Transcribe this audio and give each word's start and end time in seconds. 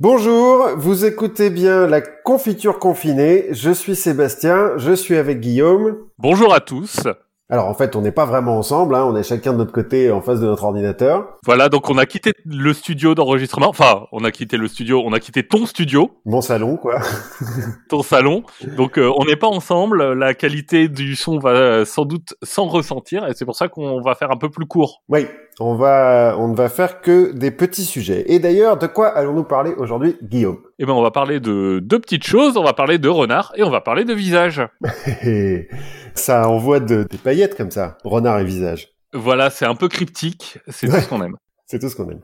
Bonjour, 0.00 0.68
vous 0.76 1.04
écoutez 1.04 1.50
bien 1.50 1.88
la 1.88 2.00
confiture 2.00 2.78
confinée. 2.78 3.46
Je 3.50 3.72
suis 3.72 3.96
Sébastien, 3.96 4.74
je 4.76 4.92
suis 4.92 5.16
avec 5.16 5.40
Guillaume. 5.40 5.96
Bonjour 6.18 6.54
à 6.54 6.60
tous. 6.60 7.08
Alors 7.50 7.66
en 7.66 7.74
fait, 7.74 7.96
on 7.96 8.02
n'est 8.02 8.12
pas 8.12 8.24
vraiment 8.24 8.58
ensemble, 8.58 8.94
hein, 8.94 9.04
on 9.06 9.16
est 9.16 9.24
chacun 9.24 9.54
de 9.54 9.58
notre 9.58 9.72
côté 9.72 10.12
en 10.12 10.20
face 10.20 10.38
de 10.38 10.46
notre 10.46 10.62
ordinateur. 10.62 11.38
Voilà, 11.44 11.68
donc 11.68 11.90
on 11.90 11.98
a 11.98 12.06
quitté 12.06 12.32
le 12.44 12.72
studio 12.74 13.16
d'enregistrement. 13.16 13.70
Enfin, 13.70 14.06
on 14.12 14.22
a 14.22 14.30
quitté 14.30 14.56
le 14.56 14.68
studio, 14.68 15.02
on 15.04 15.12
a 15.12 15.18
quitté 15.18 15.42
ton 15.42 15.66
studio. 15.66 16.10
Mon 16.26 16.42
salon, 16.42 16.76
quoi. 16.76 17.00
ton 17.88 18.02
salon. 18.02 18.44
Donc 18.76 18.98
euh, 18.98 19.10
on 19.18 19.24
n'est 19.24 19.34
pas 19.34 19.48
ensemble. 19.48 20.12
La 20.12 20.34
qualité 20.34 20.88
du 20.88 21.16
son 21.16 21.38
va 21.38 21.50
euh, 21.50 21.84
sans 21.84 22.04
doute 22.04 22.34
s'en 22.44 22.66
ressentir, 22.66 23.26
et 23.26 23.32
c'est 23.34 23.46
pour 23.46 23.56
ça 23.56 23.66
qu'on 23.66 24.00
va 24.00 24.14
faire 24.14 24.30
un 24.30 24.36
peu 24.36 24.50
plus 24.50 24.66
court. 24.66 25.02
Oui, 25.08 25.26
on 25.60 25.74
va, 25.74 26.36
on 26.38 26.48
ne 26.48 26.54
va 26.54 26.68
faire 26.68 27.00
que 27.00 27.32
des 27.32 27.50
petits 27.50 27.84
sujets. 27.84 28.24
Et 28.32 28.38
d'ailleurs, 28.38 28.76
de 28.78 28.86
quoi 28.86 29.08
allons-nous 29.08 29.44
parler 29.44 29.72
aujourd'hui, 29.76 30.16
Guillaume? 30.22 30.60
Eh 30.78 30.86
ben, 30.86 30.92
on 30.92 31.02
va 31.02 31.10
parler 31.10 31.40
de 31.40 31.80
deux 31.82 31.98
petites 31.98 32.24
choses. 32.24 32.56
On 32.56 32.62
va 32.62 32.72
parler 32.72 32.98
de 32.98 33.08
renard 33.08 33.52
et 33.56 33.62
on 33.62 33.70
va 33.70 33.80
parler 33.80 34.04
de 34.04 34.14
visage. 34.14 34.62
ça 36.14 36.48
envoie 36.48 36.80
de, 36.80 37.04
des 37.04 37.18
paillettes 37.18 37.56
comme 37.56 37.70
ça, 37.70 37.98
renard 38.04 38.38
et 38.38 38.44
visage. 38.44 38.94
Voilà, 39.12 39.50
c'est 39.50 39.64
un 39.64 39.74
peu 39.74 39.88
cryptique, 39.88 40.58
c'est 40.68 40.86
tout 40.88 41.00
ce 41.00 41.08
qu'on 41.08 41.22
aime. 41.22 41.36
C'est 41.70 41.78
tout 41.78 41.90
ce 41.90 41.96
qu'on 41.96 42.08
aime. 42.08 42.22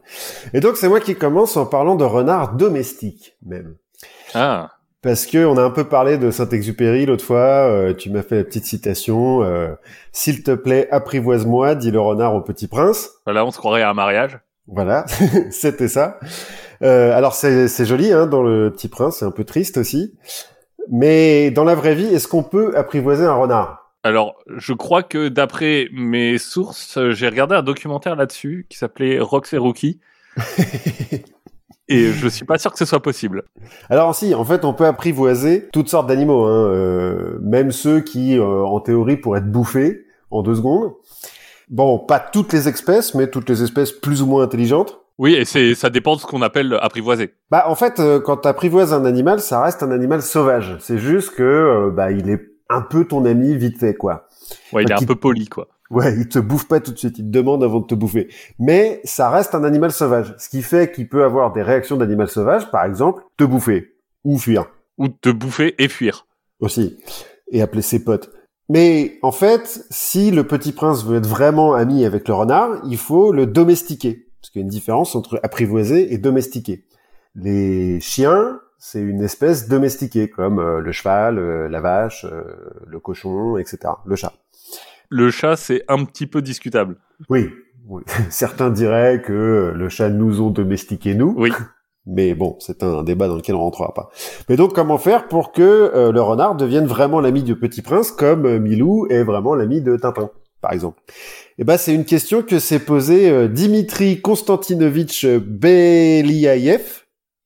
Et 0.55 0.61
donc 0.61 0.79
c'est 0.79 0.89
moi 0.89 1.01
qui 1.01 1.17
commence 1.17 1.59
en 1.59 1.67
parlant 1.67 1.97
de 1.97 2.05
renard 2.05 2.55
domestique 2.55 3.37
même. 3.45 3.77
Ah. 4.33 4.71
Parce 5.05 5.27
que 5.27 5.45
on 5.45 5.59
a 5.59 5.63
un 5.63 5.71
peu 5.71 5.85
parlé 5.85 6.17
de 6.17 6.31
Saint-Exupéry 6.31 7.05
l'autre 7.05 7.25
fois. 7.25 7.69
Euh, 7.69 7.93
tu 7.93 8.09
m'as 8.09 8.23
fait 8.23 8.37
la 8.37 8.45
petite 8.45 8.65
citation. 8.65 9.45
Euh, 9.45 9.75
S'il 10.13 10.43
te 10.43 10.53
plaît, 10.53 10.89
apprivoise-moi, 10.91 11.75
dit 11.75 11.91
le 11.91 12.01
renard 12.01 12.35
au 12.35 12.41
petit 12.41 12.69
prince. 12.69 13.11
Voilà, 13.27 13.45
on 13.45 13.51
se 13.51 13.59
croirait 13.59 13.83
à 13.83 13.91
un 13.91 13.95
mariage. 13.95 14.39
Voilà, 14.67 15.05
c'était 15.51 15.89
ça. 15.89 16.19
Euh, 16.81 17.15
alors 17.15 17.35
c'est 17.35 17.85
joli 17.85 18.13
hein, 18.13 18.27
dans 18.27 18.43
le 18.43 18.71
Petit 18.71 18.89
Prince, 18.89 19.19
c'est 19.19 19.27
un 19.27 19.31
peu 19.31 19.45
triste 19.45 19.77
aussi. 19.77 20.15
Mais 20.91 21.51
dans 21.51 21.65
la 21.65 21.75
vraie 21.75 21.95
vie, 21.95 22.07
est-ce 22.07 22.27
qu'on 22.27 22.43
peut 22.43 22.75
apprivoiser 22.75 23.27
un 23.27 23.35
renard? 23.35 23.93
Alors, 24.05 24.37
je 24.57 24.73
crois 24.73 25.03
que 25.03 25.29
d'après 25.29 25.89
mes 25.93 26.39
sources, 26.39 26.99
j'ai 27.11 27.29
regardé 27.29 27.55
un 27.55 27.63
documentaire 27.63 28.17
là-dessus 28.17 28.67
qui 28.71 28.79
s'appelait 28.79 29.21
Rox 29.21 29.53
et 29.53 29.59
Rookie. 29.59 30.01
et 31.89 32.13
je 32.13 32.29
suis 32.29 32.45
pas 32.45 32.59
sûr 32.59 32.73
que 32.73 32.79
ce 32.79 32.85
soit 32.85 33.01
possible. 33.01 33.45
Alors 33.91 34.15
si, 34.15 34.35
en 34.35 34.45
fait, 34.45 34.65
on 34.65 34.73
peut 34.73 34.87
apprivoiser 34.87 35.69
toutes 35.73 35.89
sortes 35.89 36.07
d'animaux, 36.07 36.45
hein, 36.45 36.69
euh, 36.69 37.39
même 37.43 37.73
ceux 37.73 38.01
qui, 38.01 38.39
euh, 38.39 38.65
en 38.65 38.81
théorie, 38.81 39.17
pourraient 39.17 39.41
être 39.41 39.51
bouffés 39.51 40.07
en 40.31 40.43
deux 40.43 40.55
secondes. 40.55 40.93
Bon, 41.69 41.99
pas 41.99 42.19
toutes 42.21 42.53
les 42.53 42.69
espèces, 42.69 43.15
mais 43.15 43.29
toutes 43.29 43.49
les 43.49 43.63
espèces 43.63 43.93
plus 43.93 44.23
ou 44.23 44.27
moins 44.27 44.43
intelligentes. 44.43 45.01
Oui, 45.17 45.35
et 45.35 45.45
c'est 45.45 45.75
ça 45.75 45.91
dépend 45.91 46.17
de 46.17 46.21
ce 46.21 46.27
qu'on 46.27 46.43
appelle 46.43 46.77
apprivoiser. 46.81 47.35
Bah 47.51 47.65
en 47.69 47.77
fait, 47.77 48.01
euh, 48.01 48.19
quand 48.21 48.39
tu 48.39 48.49
apprivoises 48.49 48.93
un 48.93 49.05
animal, 49.05 49.41
ça 49.41 49.63
reste 49.63 49.83
un 49.83 49.93
animal 49.93 50.23
sauvage. 50.23 50.77
C'est 50.81 50.99
juste 50.99 51.35
que 51.35 51.91
bah 51.95 52.11
il 52.11 52.29
est 52.31 52.41
un 52.69 52.83
peu 52.83 53.05
ton 53.05 53.25
ami 53.25 53.57
vite 53.57 53.79
fait, 53.79 53.95
quoi. 53.95 54.27
Ouais, 54.73 54.83
il 54.83 54.91
est 54.91 54.95
un 54.95 55.07
peu 55.07 55.15
poli, 55.15 55.47
quoi. 55.47 55.69
Ouais, 55.91 56.15
il 56.17 56.29
te 56.29 56.39
bouffe 56.39 56.67
pas 56.67 56.81
tout 56.81 56.93
de 56.93 56.99
suite, 56.99 57.19
il 57.19 57.25
te 57.25 57.31
demande 57.31 57.63
avant 57.63 57.81
de 57.81 57.87
te 57.87 57.95
bouffer. 57.95 58.29
Mais 58.59 59.01
ça 59.05 59.31
reste 59.31 59.55
un 59.55 59.65
animal 59.65 59.93
sauvage, 59.93 60.35
ce 60.39 60.49
qui 60.49 60.63
fait 60.63 60.91
qu'il 60.93 61.09
peut 61.09 61.25
avoir 61.25 61.53
des 61.53 61.63
réactions 61.63 61.97
d'animal 61.97 62.29
sauvage, 62.29 62.71
par 62.71 62.85
exemple, 62.85 63.23
te 63.37 63.45
bouffer 63.45 63.95
ou 64.25 64.39
fuir. 64.39 64.67
Ou 64.99 65.09
te 65.09 65.29
bouffer 65.29 65.75
et 65.79 65.89
fuir. 65.89 66.27
Aussi. 66.61 66.99
Et 67.51 67.61
appeler 67.61 67.83
ses 67.83 68.03
potes. 68.03 68.31
Mais 68.69 69.19
en 69.23 69.33
fait, 69.33 69.85
si 69.91 70.31
le 70.31 70.45
petit 70.45 70.73
prince 70.73 71.05
veut 71.05 71.19
être 71.19 71.29
vraiment 71.29 71.75
ami 71.75 72.05
avec 72.05 72.27
le 72.29 72.35
renard, 72.35 72.81
il 72.87 72.97
faut 72.97 73.33
le 73.33 73.47
domestiquer. 73.47 74.29
Parce 74.41 74.51
qu'il 74.51 74.61
y 74.61 74.63
a 74.63 74.65
une 74.65 74.71
différence 74.71 75.15
entre 75.15 75.39
apprivoiser 75.43 76.13
et 76.15 76.19
domestiquer. 76.19 76.87
Les 77.35 78.01
chiens, 78.01 78.61
c'est 78.79 79.01
une 79.01 79.23
espèce 79.23 79.69
domestiquée, 79.69 80.31
comme 80.31 80.59
euh, 80.59 80.81
le 80.81 80.93
cheval, 80.93 81.39
euh, 81.39 81.69
la 81.69 81.81
vache, 81.81 82.25
euh, 82.25 82.45
le 82.87 83.01
cochon, 83.01 83.59
etc. 83.59 83.79
Le 84.05 84.17
chat. 84.17 84.33
Le 85.15 85.31
chat, 85.31 85.57
c'est 85.57 85.85
un 85.89 86.05
petit 86.05 86.27
peu 86.27 86.43
discutable. 86.43 86.97
Oui. 87.29 87.49
Certains 88.31 88.71
diraient 88.71 89.23
que 89.23 89.73
le 89.75 89.89
chat 89.89 90.09
nous 90.09 90.41
ont 90.41 90.51
domestiqués, 90.51 91.15
nous. 91.15 91.35
Oui. 91.37 91.51
Mais 92.07 92.35
bon, 92.35 92.57
c'est 92.59 92.83
un 92.83 93.03
débat 93.03 93.29
dans 93.29 93.37
lequel 93.37 93.55
on 93.55 93.61
rentrera 93.61 93.95
pas. 93.95 94.11
Mais 94.49 94.57
donc, 94.57 94.75
comment 94.75 94.99
faire 94.99 95.27
pour 95.27 95.53
que 95.53 96.11
le 96.13 96.21
renard 96.21 96.55
devienne 96.55 96.85
vraiment 96.85 97.19
l'ami 97.19 97.43
du 97.43 97.57
petit 97.57 97.81
prince, 97.81 98.11
comme 98.11 98.59
Milou 98.59 99.07
est 99.09 99.23
vraiment 99.23 99.55
l'ami 99.55 99.81
de 99.81 99.97
Tintin, 99.97 100.29
par 100.61 100.73
exemple? 100.73 101.01
Eh 101.57 101.65
ben, 101.65 101.79
c'est 101.79 101.95
une 101.95 102.05
question 102.05 102.43
que 102.43 102.59
s'est 102.59 102.81
posée 102.81 103.49
Dimitri 103.49 104.21
Konstantinovitch 104.21 105.25
Beliaïev, 105.25 107.05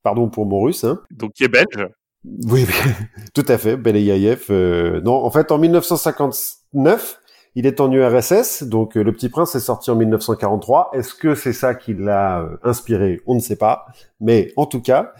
Pardon 0.08 0.28
pour 0.28 0.46
mon 0.46 0.62
russe. 0.62 0.84
Hein. 0.84 1.00
Donc 1.10 1.32
qui 1.34 1.44
est 1.44 1.48
belge 1.48 1.86
Oui, 2.24 2.66
tout 3.34 3.44
à 3.48 3.58
fait, 3.58 3.76
Belaïev. 3.76 4.46
Euh, 4.50 5.00
non, 5.02 5.12
en 5.12 5.30
fait, 5.30 5.52
en 5.52 5.58
1959, 5.58 7.20
il 7.54 7.66
est 7.66 7.80
en 7.80 7.90
URSS, 7.90 8.64
donc 8.64 8.96
euh, 8.96 9.02
Le 9.02 9.12
Petit 9.12 9.28
Prince 9.28 9.54
est 9.54 9.60
sorti 9.60 9.90
en 9.90 9.96
1943. 9.96 10.90
Est-ce 10.92 11.14
que 11.14 11.34
c'est 11.34 11.52
ça 11.52 11.74
qui 11.74 11.94
l'a 11.94 12.40
euh, 12.40 12.56
inspiré? 12.62 13.20
On 13.26 13.34
ne 13.34 13.40
sait 13.40 13.56
pas. 13.56 13.86
Mais 14.20 14.52
en 14.56 14.66
tout 14.66 14.80
cas, 14.80 15.12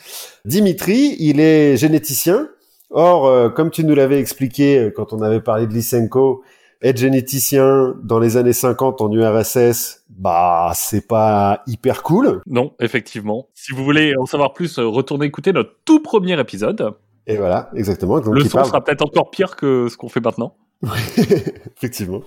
Dimitri, 0.45 1.17
il 1.19 1.41
est 1.41 1.77
généticien. 1.77 2.49
Or, 2.91 3.27
euh, 3.27 3.49
comme 3.49 3.71
tu 3.71 3.85
nous 3.85 3.95
l'avais 3.95 4.19
expliqué 4.19 4.91
quand 4.95 5.13
on 5.13 5.23
avait 5.23 5.41
parlé 5.41 5.67
de 5.67 5.73
Lysenko, 5.73 6.43
être 6.81 6.97
généticien 6.97 7.97
dans 8.03 8.21
les 8.21 8.37
années 8.37 8.53
50 8.53 9.01
en 9.01 9.13
URSS, 9.13 10.05
bah 10.09 10.71
c'est 10.75 11.07
pas 11.07 11.63
hyper 11.67 12.03
cool. 12.03 12.41
Non, 12.47 12.73
effectivement. 12.81 13.49
Si 13.55 13.73
vous 13.73 13.85
voulez 13.85 14.15
en 14.17 14.27
savoir 14.27 14.53
plus, 14.53 14.79
retournez 14.79 15.27
écouter 15.27 15.53
notre 15.53 15.73
tout 15.85 16.01
premier 16.01 16.39
épisode. 16.39 16.95
Et 17.27 17.37
voilà, 17.37 17.69
exactement. 17.75 18.21
Donc, 18.21 18.35
le 18.35 18.45
son 18.45 18.65
sera 18.65 18.83
peut-être 18.83 19.05
encore 19.05 19.31
pire 19.31 19.57
que 19.57 19.89
ce 19.89 19.97
qu'on 19.97 20.09
fait 20.09 20.21
maintenant. 20.21 20.55
effectivement. 21.77 22.23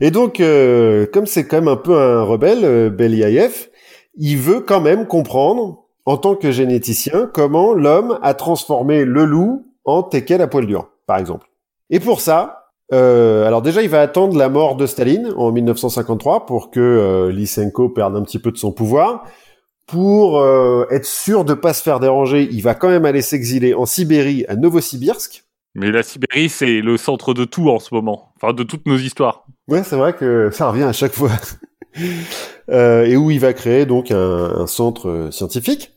Et 0.00 0.10
donc, 0.10 0.40
euh, 0.40 1.06
comme 1.12 1.26
c'est 1.26 1.46
quand 1.46 1.58
même 1.58 1.68
un 1.68 1.76
peu 1.76 1.98
un 1.98 2.22
rebelle, 2.22 2.64
euh, 2.64 2.90
Beliaïev, 2.90 3.68
il 4.16 4.38
veut 4.38 4.60
quand 4.60 4.80
même 4.80 5.06
comprendre, 5.06 5.84
en 6.06 6.16
tant 6.16 6.34
que 6.34 6.50
généticien, 6.50 7.30
comment 7.32 7.74
l'homme 7.74 8.18
a 8.22 8.34
transformé 8.34 9.04
le 9.04 9.24
loup 9.24 9.66
en 9.84 10.02
teckel 10.02 10.40
à 10.40 10.46
poil 10.46 10.66
dur, 10.66 10.90
par 11.06 11.18
exemple. 11.18 11.48
Et 11.90 12.00
pour 12.00 12.20
ça, 12.20 12.64
euh, 12.92 13.46
alors 13.46 13.62
déjà, 13.62 13.82
il 13.82 13.88
va 13.88 14.00
attendre 14.00 14.36
la 14.36 14.48
mort 14.48 14.76
de 14.76 14.86
Staline 14.86 15.32
en 15.36 15.52
1953 15.52 16.46
pour 16.46 16.70
que 16.70 16.80
euh, 16.80 17.32
Lysenko 17.32 17.88
perde 17.88 18.16
un 18.16 18.22
petit 18.22 18.38
peu 18.38 18.52
de 18.52 18.56
son 18.56 18.72
pouvoir. 18.72 19.24
Pour 19.86 20.38
euh, 20.38 20.86
être 20.90 21.04
sûr 21.04 21.44
de 21.44 21.54
pas 21.54 21.74
se 21.74 21.82
faire 21.82 22.00
déranger, 22.00 22.48
il 22.50 22.62
va 22.62 22.74
quand 22.74 22.88
même 22.88 23.04
aller 23.04 23.22
s'exiler 23.22 23.74
en 23.74 23.84
Sibérie, 23.84 24.44
à 24.48 24.56
Novosibirsk. 24.56 25.43
Mais 25.74 25.90
la 25.90 26.02
Sibérie, 26.02 26.48
c'est 26.48 26.80
le 26.80 26.96
centre 26.96 27.34
de 27.34 27.44
tout 27.44 27.68
en 27.68 27.78
ce 27.78 27.94
moment, 27.94 28.32
enfin 28.36 28.52
de 28.52 28.62
toutes 28.62 28.86
nos 28.86 28.96
histoires. 28.96 29.44
Ouais, 29.66 29.82
c'est 29.82 29.96
vrai 29.96 30.14
que 30.14 30.50
ça 30.52 30.70
revient 30.70 30.84
à 30.84 30.92
chaque 30.92 31.12
fois. 31.12 31.32
euh, 32.70 33.04
et 33.04 33.16
où 33.16 33.30
il 33.30 33.40
va 33.40 33.52
créer 33.52 33.86
donc 33.86 34.10
un, 34.10 34.16
un 34.56 34.66
centre 34.66 35.08
euh, 35.08 35.30
scientifique. 35.30 35.92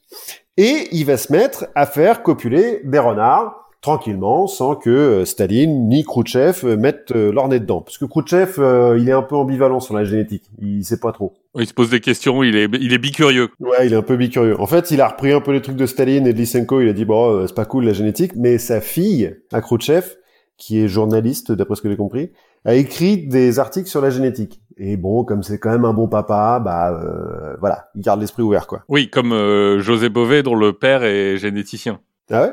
Et 0.58 0.88
il 0.92 1.06
va 1.06 1.18
se 1.18 1.32
mettre 1.32 1.68
à 1.76 1.86
faire 1.86 2.24
copuler 2.24 2.82
des 2.84 2.98
renards 2.98 3.67
tranquillement, 3.82 4.48
sans 4.48 4.76
que 4.76 4.90
euh, 4.90 5.26
Staline 5.26 5.88
ni 5.88 6.04
Khrouchtchev 6.04 6.62
euh, 6.64 6.78
mettent 6.78 7.12
euh, 7.16 7.32
leur 7.32 7.48
nez 7.48 7.60
dedans. 7.60 7.82
Parce 7.82 7.98
que 7.98 8.06
Khrouchtchev, 8.06 8.60
il 8.98 9.08
est 9.08 9.14
un 9.14 9.22
peu 9.22 9.36
ambivalent 9.36 9.80
sur 9.80 9.96
la 9.96 10.04
génétique. 10.04 10.44
Il 10.60 10.84
sait 10.84 11.00
pas 11.00 11.12
trop. 11.12 11.36
Il 11.56 11.68
se 11.68 11.74
pose 11.74 11.90
des 11.90 12.00
questions, 12.00 12.44
il 12.44 12.56
est, 12.56 12.70
il 12.80 12.94
est 12.94 12.98
bicurieux. 12.98 13.50
Ouais, 13.60 13.88
il 13.88 13.94
est 13.94 13.98
un 13.98 14.02
peu 14.02 14.18
bicurieux. 14.18 14.60
En 14.60 14.68
fait, 14.68 14.92
il 14.92 15.02
a 15.02 15.08
repris 15.08 15.32
un 15.32 15.42
peu 15.42 15.52
les 15.52 15.62
trucs 15.62 15.76
de 15.76 15.86
Staline 15.86 16.28
et 16.28 16.34
de 16.34 16.38
Lysenko, 16.38 16.82
il 16.82 16.90
a 16.90 16.94
dit, 16.94 17.06
bon, 17.06 17.48
c'est 17.48 17.56
pas 17.56 17.66
cool 17.66 17.86
la 17.86 17.94
génétique, 17.94 18.34
mais 18.36 18.58
sa 18.58 18.82
fille, 18.82 19.36
à 19.52 19.62
Khrouchtchev, 19.62 20.06
qui 20.58 20.80
est 20.80 20.88
journaliste, 20.88 21.52
d'après 21.52 21.76
ce 21.76 21.82
que 21.82 21.90
j'ai 21.90 21.98
compris, 21.98 22.32
a 22.66 22.76
écrit 22.76 23.26
des 23.26 23.60
articles 23.60 23.88
sur 23.88 24.02
la 24.02 24.10
génétique. 24.10 24.62
Et 24.78 24.98
bon, 24.98 25.24
comme 25.24 25.42
c'est 25.42 25.58
quand 25.58 25.72
même 25.72 25.86
un 25.86 25.94
bon 25.94 26.08
papa, 26.08 26.60
bah 26.64 26.92
euh, 26.92 27.56
voilà, 27.60 27.90
il 27.96 28.02
garde 28.02 28.22
l'esprit 28.22 28.44
ouvert, 28.44 28.68
quoi. 28.68 28.84
Oui, 28.88 29.10
comme 29.10 29.32
José 29.80 30.10
Bové, 30.10 30.44
dont 30.44 30.56
le 30.56 30.74
père 30.74 31.04
est 31.04 31.38
généticien. 31.38 32.00
Ah 32.30 32.44
Ouais? 32.44 32.52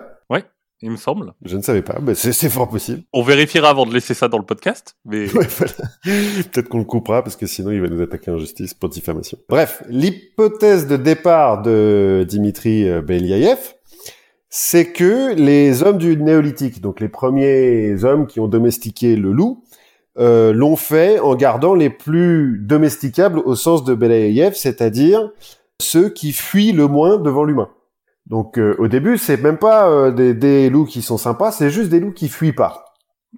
Il 0.82 0.90
me 0.90 0.96
semble. 0.96 1.32
Je 1.44 1.56
ne 1.56 1.62
savais 1.62 1.82
pas, 1.82 1.98
mais 2.02 2.14
c'est 2.14 2.48
fort 2.48 2.68
possible. 2.68 3.02
On 3.12 3.22
vérifiera 3.22 3.70
avant 3.70 3.86
de 3.86 3.94
laisser 3.94 4.14
ça 4.14 4.28
dans 4.28 4.38
le 4.38 4.44
podcast, 4.44 4.96
mais... 5.04 5.26
Ouais, 5.34 5.46
voilà. 5.48 5.72
Peut-être 6.04 6.68
qu'on 6.68 6.78
le 6.78 6.84
coupera, 6.84 7.22
parce 7.22 7.36
que 7.36 7.46
sinon 7.46 7.70
il 7.70 7.80
va 7.80 7.88
nous 7.88 8.02
attaquer 8.02 8.30
en 8.30 8.38
justice 8.38 8.74
pour 8.74 8.88
diffamation. 8.88 9.38
Bref, 9.48 9.82
l'hypothèse 9.88 10.86
de 10.86 10.96
départ 10.96 11.62
de 11.62 12.26
Dimitri 12.28 12.88
euh, 12.88 13.00
Beliaïev, 13.00 13.74
c'est 14.50 14.92
que 14.92 15.34
les 15.34 15.82
hommes 15.82 15.98
du 15.98 16.16
néolithique, 16.16 16.80
donc 16.80 17.00
les 17.00 17.08
premiers 17.08 18.04
hommes 18.04 18.26
qui 18.26 18.38
ont 18.38 18.46
domestiqué 18.46 19.16
le 19.16 19.32
loup, 19.32 19.64
euh, 20.16 20.52
l'ont 20.52 20.76
fait 20.76 21.18
en 21.18 21.34
gardant 21.34 21.74
les 21.74 21.90
plus 21.90 22.58
domesticables 22.58 23.40
au 23.40 23.56
sens 23.56 23.82
de 23.82 23.94
Belaïev, 23.94 24.54
c'est-à-dire 24.54 25.30
ceux 25.80 26.08
qui 26.08 26.32
fuient 26.32 26.72
le 26.72 26.86
moins 26.86 27.16
devant 27.16 27.42
l'humain. 27.42 27.68
Donc 28.26 28.58
euh, 28.58 28.74
au 28.78 28.88
début, 28.88 29.18
c'est 29.18 29.36
même 29.36 29.58
pas 29.58 29.88
euh, 29.88 30.10
des, 30.10 30.34
des, 30.34 30.70
loups 30.70 30.86
qui 30.86 31.02
sont 31.02 31.18
sympas, 31.18 31.52
c'est 31.52 31.70
juste 31.70 31.90
des 31.90 32.00
loups 32.00 32.12
qui 32.12 32.28
fuient 32.28 32.52
pas. 32.52 32.84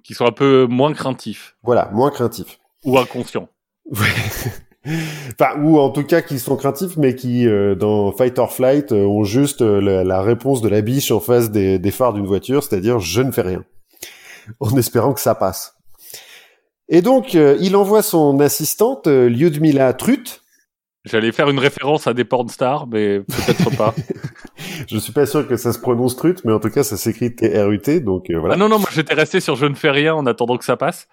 Qui 0.03 0.13
sont 0.13 0.25
un 0.25 0.31
peu 0.31 0.65
moins 0.69 0.93
craintifs. 0.93 1.55
Voilà, 1.63 1.89
moins 1.91 2.11
craintifs. 2.11 2.59
Ou 2.85 2.97
inconscients. 2.97 3.49
enfin, 4.85 5.61
ou 5.61 5.79
en 5.79 5.89
tout 5.89 6.03
cas 6.03 6.21
qui 6.21 6.39
sont 6.39 6.55
craintifs, 6.55 6.97
mais 6.97 7.15
qui 7.15 7.47
euh, 7.47 7.75
dans 7.75 8.11
Fight 8.11 8.37
or 8.39 8.53
Flight 8.53 8.91
euh, 8.91 9.05
ont 9.05 9.23
juste 9.23 9.61
euh, 9.61 9.79
la, 9.79 10.03
la, 10.03 10.21
réponse 10.21 10.61
de 10.61 10.69
la 10.69 10.81
biche 10.81 11.11
en 11.11 11.19
face 11.19 11.51
des, 11.51 11.79
des 11.79 11.91
phares 11.91 12.13
d'une 12.13 12.25
voiture, 12.25 12.63
c'est-à-dire 12.63 12.99
je 12.99 13.21
ne 13.21 13.31
fais 13.31 13.41
rien, 13.41 13.63
en 14.59 14.75
espérant 14.77 15.13
que 15.13 15.21
ça 15.21 15.35
passe. 15.35 15.75
Et 16.89 17.01
donc, 17.01 17.33
il 17.33 17.75
envoie 17.75 18.01
son 18.01 18.39
assistante 18.39 19.07
Lyudmila 19.07 19.91
Trut, 19.91 20.41
J'allais 21.07 21.31
faire 21.31 21.49
une 21.49 21.59
référence 21.59 22.07
à 22.07 22.13
des 22.13 22.25
porn 22.25 22.49
stars, 22.49 22.87
mais 22.87 23.19
peut-être 23.19 23.75
pas. 23.77 23.93
je 24.89 24.97
suis 24.97 25.13
pas 25.13 25.25
sûr 25.25 25.47
que 25.47 25.55
ça 25.57 25.73
se 25.73 25.79
prononce 25.79 26.15
trut, 26.15 26.43
mais 26.43 26.53
en 26.53 26.59
tout 26.59 26.69
cas, 26.69 26.83
ça 26.83 26.97
s'écrit 26.97 27.33
T-R-U-T, 27.35 28.01
donc 28.01 28.29
euh, 28.29 28.39
voilà. 28.39 28.55
Ah 28.55 28.57
non, 28.57 28.69
non, 28.69 28.79
moi 28.79 28.89
j'étais 28.91 29.13
resté 29.13 29.39
sur 29.39 29.55
je 29.55 29.65
ne 29.65 29.75
fais 29.75 29.91
rien 29.91 30.13
en 30.13 30.25
attendant 30.25 30.57
que 30.57 30.65
ça 30.65 30.77
passe, 30.77 31.07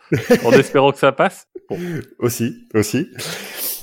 en 0.44 0.52
espérant 0.52 0.92
que 0.92 0.98
ça 0.98 1.12
passe. 1.12 1.46
Bon. 1.70 1.78
Aussi, 2.18 2.66
aussi. 2.74 3.08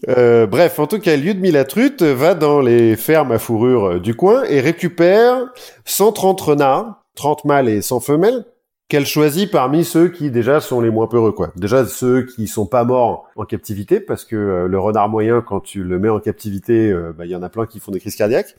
Euh, 0.07 0.47
bref, 0.47 0.79
en 0.79 0.87
tout 0.87 0.99
cas, 0.99 1.15
Lyudmila 1.15 1.63
Trut 1.63 2.01
va 2.01 2.35
dans 2.35 2.59
les 2.59 2.95
fermes 2.95 3.31
à 3.31 3.39
fourrure 3.39 3.99
du 3.99 4.15
coin 4.15 4.43
et 4.43 4.59
récupère 4.59 5.37
130 5.85 6.41
renards, 6.41 7.03
30 7.15 7.45
mâles 7.45 7.69
et 7.69 7.81
100 7.81 7.99
femelles, 8.01 8.45
qu'elle 8.91 9.05
choisit 9.05 9.49
parmi 9.49 9.85
ceux 9.85 10.09
qui 10.09 10.31
déjà 10.31 10.59
sont 10.59 10.81
les 10.81 10.89
moins 10.89 11.07
peureux 11.07 11.31
quoi. 11.31 11.53
Déjà 11.55 11.85
ceux 11.85 12.23
qui 12.23 12.45
sont 12.49 12.65
pas 12.65 12.83
morts 12.83 13.29
en 13.37 13.45
captivité 13.45 14.01
parce 14.01 14.25
que 14.25 14.35
euh, 14.35 14.67
le 14.67 14.77
renard 14.79 15.07
moyen 15.07 15.39
quand 15.39 15.61
tu 15.61 15.85
le 15.85 15.97
mets 15.97 16.09
en 16.09 16.19
captivité, 16.19 16.91
euh, 16.91 17.13
bah, 17.17 17.25
il 17.25 17.31
y 17.31 17.35
en 17.37 17.41
a 17.41 17.47
plein 17.47 17.65
qui 17.65 17.79
font 17.79 17.93
des 17.93 18.01
crises 18.01 18.17
cardiaques. 18.17 18.53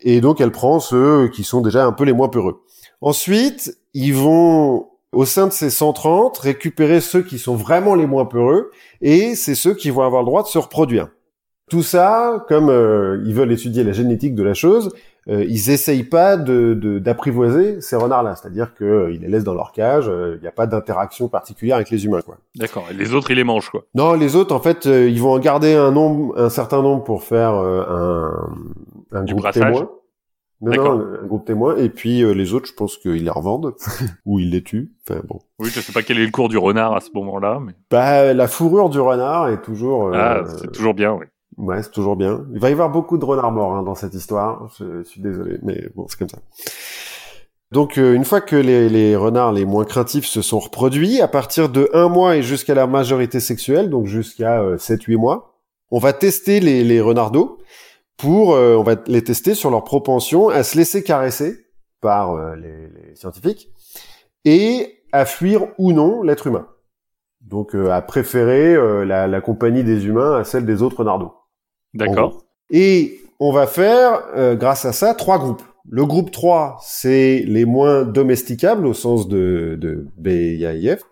Et 0.00 0.22
donc 0.22 0.40
elle 0.40 0.52
prend 0.52 0.80
ceux 0.80 1.28
qui 1.28 1.44
sont 1.44 1.60
déjà 1.60 1.84
un 1.84 1.92
peu 1.92 2.04
les 2.04 2.14
moins 2.14 2.30
peureux. 2.30 2.62
Ensuite, 3.02 3.76
ils 3.92 4.14
vont 4.14 4.88
au 5.12 5.26
sein 5.26 5.48
de 5.48 5.52
ces 5.52 5.68
130 5.68 6.38
récupérer 6.38 7.02
ceux 7.02 7.20
qui 7.20 7.38
sont 7.38 7.56
vraiment 7.56 7.94
les 7.94 8.06
moins 8.06 8.24
peureux 8.24 8.70
et 9.02 9.34
c'est 9.34 9.54
ceux 9.54 9.74
qui 9.74 9.90
vont 9.90 10.00
avoir 10.00 10.22
le 10.22 10.26
droit 10.28 10.44
de 10.44 10.48
se 10.48 10.56
reproduire. 10.56 11.08
Tout 11.68 11.82
ça, 11.82 12.42
comme 12.48 12.70
euh, 12.70 13.22
ils 13.26 13.34
veulent 13.34 13.52
étudier 13.52 13.84
la 13.84 13.92
génétique 13.92 14.34
de 14.34 14.42
la 14.42 14.54
chose, 14.54 14.94
euh, 15.28 15.44
ils 15.48 15.70
essayent 15.70 16.04
pas 16.04 16.36
de 16.36 16.74
d'apprivoiser 17.00 17.80
ces 17.80 17.96
renards-là, 17.96 18.36
c'est-à-dire 18.36 18.74
qu'ils 18.76 18.86
euh, 18.86 19.08
les 19.08 19.26
laissent 19.26 19.44
dans 19.44 19.54
leur 19.54 19.72
cage, 19.72 20.06
il 20.06 20.40
n'y 20.40 20.46
a 20.46 20.52
pas 20.52 20.66
d'interaction 20.66 21.28
particulière 21.28 21.76
avec 21.76 21.90
les 21.90 22.04
humains, 22.04 22.22
quoi. 22.22 22.38
D'accord. 22.54 22.86
Et 22.90 22.94
les 22.94 23.12
autres, 23.12 23.30
ils 23.32 23.36
les 23.36 23.44
mangent, 23.44 23.70
quoi. 23.70 23.84
Non, 23.94 24.14
les 24.14 24.36
autres, 24.36 24.54
en 24.54 24.60
fait, 24.60 24.84
ils 24.86 25.20
vont 25.20 25.32
en 25.32 25.38
garder 25.40 25.74
un 25.74 25.90
nombre, 25.90 26.38
un 26.38 26.48
certain 26.48 26.80
nombre 26.80 27.02
pour 27.02 27.24
faire 27.24 27.54
un, 27.54 28.50
un 29.12 29.24
groupe 29.24 29.50
témoin. 29.50 29.90
Non, 30.62 30.72
non, 30.72 31.06
un 31.22 31.26
groupe 31.26 31.44
témoin. 31.44 31.76
Et 31.76 31.90
puis 31.90 32.20
les 32.34 32.54
autres, 32.54 32.66
je 32.66 32.72
pense 32.72 32.96
qu'ils 32.96 33.24
les 33.24 33.30
revendent 33.30 33.74
ou 34.26 34.38
ils 34.38 34.50
les 34.50 34.62
tuent. 34.62 34.92
Enfin 35.08 35.20
bon. 35.28 35.40
Oui, 35.58 35.68
je 35.70 35.80
sais 35.80 35.92
pas 35.92 36.02
quel 36.02 36.18
est 36.18 36.24
le 36.24 36.30
cours 36.30 36.48
du 36.48 36.56
renard 36.56 36.94
à 36.94 37.00
ce 37.00 37.10
moment-là, 37.14 37.60
mais. 37.60 37.72
Bah, 37.90 38.32
la 38.32 38.48
fourrure 38.48 38.88
du 38.90 39.00
renard 39.00 39.48
est 39.48 39.60
toujours. 39.60 40.14
ah, 40.14 40.44
c'est 40.46 40.72
toujours 40.72 40.94
bien, 40.94 41.12
oui. 41.12 41.26
Ouais, 41.58 41.82
c'est 41.82 41.90
toujours 41.90 42.16
bien. 42.16 42.44
Il 42.52 42.60
va 42.60 42.68
y 42.68 42.72
avoir 42.72 42.90
beaucoup 42.90 43.16
de 43.16 43.24
renards 43.24 43.52
morts 43.52 43.74
hein, 43.74 43.82
dans 43.82 43.94
cette 43.94 44.14
histoire. 44.14 44.70
Je, 44.78 45.02
suis 45.04 45.20
désolé, 45.20 45.58
mais 45.62 45.88
bon, 45.94 46.06
c'est 46.08 46.18
comme 46.18 46.28
ça. 46.28 46.38
Donc, 47.72 47.98
euh, 47.98 48.14
une 48.14 48.24
fois 48.24 48.40
que 48.40 48.56
les, 48.56 48.88
les, 48.88 49.16
renards 49.16 49.52
les 49.52 49.64
moins 49.64 49.84
craintifs 49.84 50.26
se 50.26 50.42
sont 50.42 50.58
reproduits, 50.58 51.20
à 51.20 51.28
partir 51.28 51.68
de 51.68 51.88
un 51.94 52.08
mois 52.08 52.36
et 52.36 52.42
jusqu'à 52.42 52.74
la 52.74 52.86
majorité 52.86 53.40
sexuelle, 53.40 53.90
donc 53.90 54.06
jusqu'à 54.06 54.60
euh, 54.60 54.76
7-8 54.76 55.16
mois, 55.16 55.54
on 55.90 55.98
va 55.98 56.12
tester 56.12 56.60
les, 56.60 56.84
les 56.84 57.00
renardos 57.00 57.58
pour, 58.16 58.54
euh, 58.54 58.76
on 58.76 58.82
va 58.82 58.96
les 59.06 59.24
tester 59.24 59.54
sur 59.54 59.70
leur 59.70 59.84
propension 59.84 60.48
à 60.48 60.62
se 60.62 60.76
laisser 60.76 61.02
caresser 61.02 61.66
par 62.00 62.32
euh, 62.32 62.54
les, 62.54 62.88
les 62.88 63.16
scientifiques 63.16 63.70
et 64.44 65.02
à 65.12 65.24
fuir 65.24 65.66
ou 65.78 65.92
non 65.92 66.22
l'être 66.22 66.46
humain. 66.46 66.68
Donc, 67.40 67.76
à 67.76 68.02
préférer 68.02 68.74
la, 69.06 69.28
la 69.28 69.40
compagnie 69.40 69.84
des 69.84 70.06
humains 70.06 70.36
à 70.36 70.42
celle 70.42 70.66
des 70.66 70.82
autres 70.82 70.98
renardos. 70.98 71.32
D'accord. 71.96 72.44
Et 72.70 73.20
on 73.38 73.52
va 73.52 73.66
faire, 73.66 74.22
euh, 74.34 74.54
grâce 74.54 74.84
à 74.84 74.92
ça, 74.92 75.14
trois 75.14 75.38
groupes. 75.38 75.62
Le 75.88 76.04
groupe 76.04 76.32
3, 76.32 76.78
c'est 76.82 77.44
les 77.46 77.64
moins 77.64 78.04
domesticables 78.04 78.86
au 78.86 78.94
sens 78.94 79.28
de, 79.28 79.76
de 79.80 80.08
BIAIF, 80.16 81.02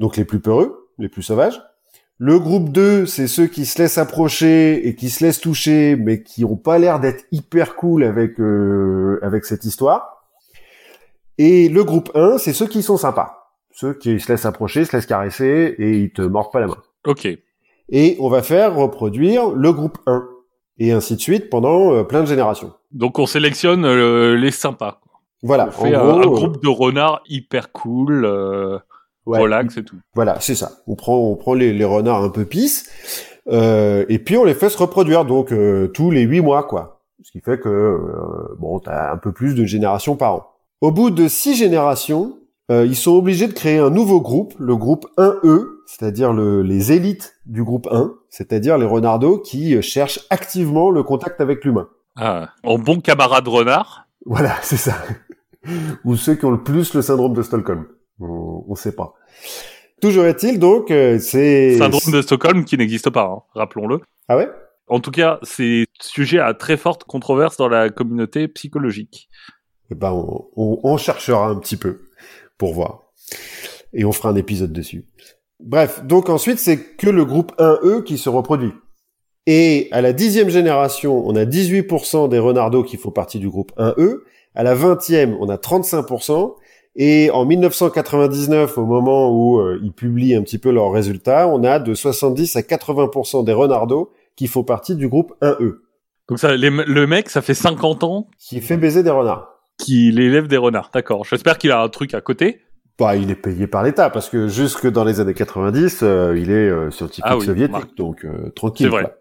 donc 0.00 0.16
les 0.16 0.24
plus 0.24 0.40
peureux, 0.40 0.88
les 0.98 1.08
plus 1.08 1.22
sauvages. 1.22 1.62
Le 2.18 2.38
groupe 2.38 2.70
2, 2.70 3.06
c'est 3.06 3.28
ceux 3.28 3.46
qui 3.46 3.64
se 3.64 3.80
laissent 3.80 3.98
approcher 3.98 4.88
et 4.88 4.94
qui 4.96 5.08
se 5.08 5.24
laissent 5.24 5.40
toucher, 5.40 5.96
mais 5.96 6.22
qui 6.22 6.44
ont 6.44 6.56
pas 6.56 6.78
l'air 6.78 7.00
d'être 7.00 7.24
hyper 7.30 7.76
cool 7.76 8.02
avec 8.04 8.40
euh, 8.40 9.20
avec 9.22 9.44
cette 9.44 9.64
histoire. 9.64 10.24
Et 11.38 11.68
le 11.68 11.84
groupe 11.84 12.10
1, 12.14 12.38
c'est 12.38 12.52
ceux 12.52 12.66
qui 12.66 12.82
sont 12.82 12.96
sympas, 12.96 13.52
ceux 13.70 13.94
qui 13.94 14.18
se 14.20 14.30
laissent 14.30 14.46
approcher, 14.46 14.84
se 14.84 14.96
laissent 14.96 15.06
caresser 15.06 15.74
et 15.78 15.98
ils 15.98 16.12
te 16.12 16.22
mordent 16.22 16.52
pas 16.52 16.60
la 16.60 16.66
main. 16.66 16.78
Ok 17.06 17.28
et 17.92 18.16
on 18.18 18.28
va 18.28 18.42
faire 18.42 18.74
reproduire 18.74 19.50
le 19.50 19.72
groupe 19.72 19.98
1 20.06 20.26
et 20.78 20.90
ainsi 20.90 21.14
de 21.14 21.20
suite 21.20 21.50
pendant 21.50 21.92
euh, 21.92 22.02
plein 22.02 22.22
de 22.22 22.26
générations. 22.26 22.72
Donc 22.90 23.18
on 23.18 23.26
sélectionne 23.26 23.84
euh, 23.84 24.36
les 24.36 24.50
sympas. 24.50 25.00
Voilà, 25.42 25.68
on 25.68 25.84
fait 25.84 25.94
un, 25.94 26.20
groupe 26.20 26.62
de 26.62 26.68
renards 26.68 27.22
hyper 27.28 27.70
cool, 27.72 28.24
euh, 28.24 28.78
relax 29.26 29.76
et 29.76 29.84
tout. 29.84 29.96
Voilà, 30.14 30.40
c'est 30.40 30.54
ça. 30.54 30.70
On 30.86 30.94
prend 30.94 31.16
on 31.16 31.36
prend 31.36 31.54
les, 31.54 31.72
les 31.72 31.84
renards 31.84 32.22
un 32.22 32.30
peu 32.30 32.44
pisses 32.44 32.90
et 33.50 34.20
puis 34.24 34.36
on 34.36 34.44
les 34.44 34.54
fait 34.54 34.70
se 34.70 34.78
reproduire 34.78 35.24
donc 35.24 35.52
tous 35.92 36.10
les 36.10 36.22
8 36.22 36.40
mois 36.40 36.62
quoi. 36.62 37.02
Ce 37.22 37.30
qui 37.32 37.40
fait 37.40 37.58
que 37.58 37.98
bon, 38.58 38.78
t'as 38.80 39.12
un 39.12 39.16
peu 39.16 39.32
plus 39.32 39.54
de 39.54 39.64
générations 39.64 40.16
par 40.16 40.34
an. 40.34 40.46
Au 40.80 40.90
bout 40.90 41.10
de 41.10 41.28
six 41.28 41.54
générations, 41.56 42.38
ils 42.86 42.96
sont 42.96 43.12
obligés 43.12 43.48
de 43.48 43.52
créer 43.52 43.78
un 43.78 43.90
nouveau 43.90 44.20
groupe, 44.20 44.54
le 44.58 44.76
groupe 44.76 45.06
1E, 45.18 45.66
c'est-à-dire 45.86 46.32
le, 46.32 46.62
les 46.62 46.92
élites 46.92 47.34
du 47.44 47.62
groupe 47.62 47.86
1, 47.90 48.14
c'est-à-dire 48.30 48.78
les 48.78 48.86
renardos 48.86 49.38
qui 49.38 49.76
euh, 49.76 49.82
cherchent 49.82 50.20
activement 50.30 50.90
le 50.90 51.02
contact 51.02 51.40
avec 51.40 51.64
l'humain. 51.64 51.88
Ah, 52.16 52.48
en 52.62 52.78
bon 52.78 53.00
camarade 53.00 53.46
renard 53.46 54.06
Voilà, 54.24 54.56
c'est 54.62 54.78
ça. 54.78 54.94
Ou 56.04 56.16
ceux 56.16 56.34
qui 56.34 56.46
ont 56.46 56.50
le 56.50 56.62
plus 56.62 56.94
le 56.94 57.02
syndrome 57.02 57.34
de 57.34 57.42
Stockholm. 57.42 57.86
On, 58.20 58.64
ne 58.68 58.74
sait 58.74 58.94
pas. 58.94 59.12
Toujours 60.00 60.24
est-il 60.24 60.58
donc, 60.58 60.90
euh, 60.90 61.18
c'est... 61.18 61.76
Syndrome 61.76 62.12
de 62.12 62.22
Stockholm 62.22 62.64
qui 62.64 62.78
n'existe 62.78 63.10
pas, 63.10 63.24
hein, 63.24 63.42
rappelons-le. 63.54 64.00
Ah 64.28 64.36
ouais? 64.38 64.48
En 64.88 65.00
tout 65.00 65.10
cas, 65.10 65.38
c'est 65.42 65.86
sujet 66.00 66.38
à 66.38 66.54
très 66.54 66.76
forte 66.76 67.04
controverse 67.04 67.58
dans 67.58 67.68
la 67.68 67.90
communauté 67.90 68.48
psychologique. 68.48 69.28
Eh 69.90 69.94
ben, 69.94 70.10
on, 70.10 70.48
on, 70.56 70.80
on 70.82 70.96
cherchera 70.96 71.48
un 71.48 71.56
petit 71.56 71.76
peu 71.76 72.00
pour 72.62 72.74
voir. 72.74 73.00
Et 73.92 74.04
on 74.04 74.12
fera 74.12 74.28
un 74.28 74.36
épisode 74.36 74.72
dessus. 74.72 75.04
Bref, 75.58 76.04
donc 76.04 76.28
ensuite, 76.28 76.60
c'est 76.60 76.78
que 76.78 77.10
le 77.10 77.24
groupe 77.24 77.50
1E 77.58 78.04
qui 78.04 78.18
se 78.18 78.28
reproduit. 78.28 78.70
Et 79.48 79.88
à 79.90 80.00
la 80.00 80.12
dixième 80.12 80.48
génération, 80.48 81.26
on 81.26 81.34
a 81.34 81.44
18% 81.44 82.28
des 82.28 82.38
renardos 82.38 82.84
qui 82.84 82.98
font 82.98 83.10
partie 83.10 83.40
du 83.40 83.48
groupe 83.48 83.72
1E. 83.78 84.18
À 84.54 84.62
la 84.62 84.76
vingtième, 84.76 85.36
on 85.40 85.48
a 85.48 85.56
35%. 85.56 86.54
Et 86.94 87.30
en 87.32 87.44
1999, 87.44 88.78
au 88.78 88.86
moment 88.86 89.32
où 89.32 89.58
euh, 89.58 89.80
ils 89.82 89.92
publient 89.92 90.36
un 90.36 90.42
petit 90.42 90.58
peu 90.58 90.70
leurs 90.70 90.92
résultats, 90.92 91.48
on 91.48 91.64
a 91.64 91.80
de 91.80 91.94
70 91.94 92.54
à 92.54 92.60
80% 92.60 93.44
des 93.44 93.52
renardos 93.52 94.12
qui 94.36 94.46
font 94.46 94.62
partie 94.62 94.94
du 94.94 95.08
groupe 95.08 95.34
1E. 95.42 95.78
Donc 96.28 96.38
ça, 96.38 96.56
le 96.56 97.06
mec, 97.08 97.28
ça 97.28 97.42
fait 97.42 97.54
50 97.54 98.04
ans 98.04 98.28
Qui 98.38 98.60
fait 98.60 98.76
baiser 98.76 99.02
des 99.02 99.10
renards. 99.10 99.51
Qui 99.82 100.08
élève 100.08 100.46
des 100.46 100.56
renards, 100.56 100.90
d'accord. 100.92 101.24
J'espère 101.24 101.58
qu'il 101.58 101.70
a 101.72 101.82
un 101.82 101.88
truc 101.88 102.14
à 102.14 102.20
côté. 102.20 102.60
Bah, 102.98 103.16
il 103.16 103.30
est 103.30 103.36
payé 103.36 103.66
par 103.66 103.82
l'État 103.82 104.10
parce 104.10 104.28
que 104.28 104.48
jusque 104.48 104.86
dans 104.88 105.04
les 105.04 105.18
années 105.18 105.34
90, 105.34 106.00
euh, 106.02 106.38
il 106.38 106.50
est 106.50 106.68
euh, 106.68 106.90
scientifique 106.90 107.24
ah 107.26 107.40
soviétique, 107.40 107.96
donc 107.96 108.24
euh, 108.24 108.50
tranquille. 108.54 108.86
C'est 108.86 108.90
vrai. 108.90 109.16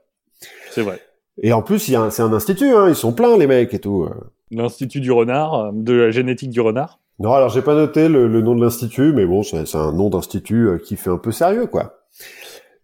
C'est 0.70 0.82
vrai. 0.82 1.00
Et 1.41 1.53
en 1.53 1.62
plus, 1.62 1.80
c'est 1.80 1.96
un 1.96 2.34
institut, 2.34 2.75
hein, 2.75 2.89
ils 2.89 2.96
sont 2.96 3.13
pleins 3.13 3.38
les 3.38 3.48
mecs 3.48 3.74
et 3.74 3.80
tout. 3.80 4.08
L'institut 4.51 5.00
du 5.00 5.12
renard, 5.12 5.72
de 5.74 5.94
la 5.94 6.12
génétique 6.12 6.50
du 6.50 6.62
renard. 6.62 7.00
Non, 7.20 7.34
alors 7.34 7.50
j'ai 7.50 7.62
pas 7.62 7.74
noté 7.74 8.10
le, 8.10 8.27
nom 8.41 8.56
de 8.56 8.63
l'institut, 8.63 9.13
mais 9.13 9.25
bon, 9.25 9.41
c'est 9.41 9.75
un 9.75 9.94
nom 9.94 10.10
d'institut 10.10 10.80
qui 10.84 10.98
fait 10.98 11.10
un 11.10 11.18
peu 11.18 11.32
sérieux, 11.32 11.68
quoi. 11.68 12.01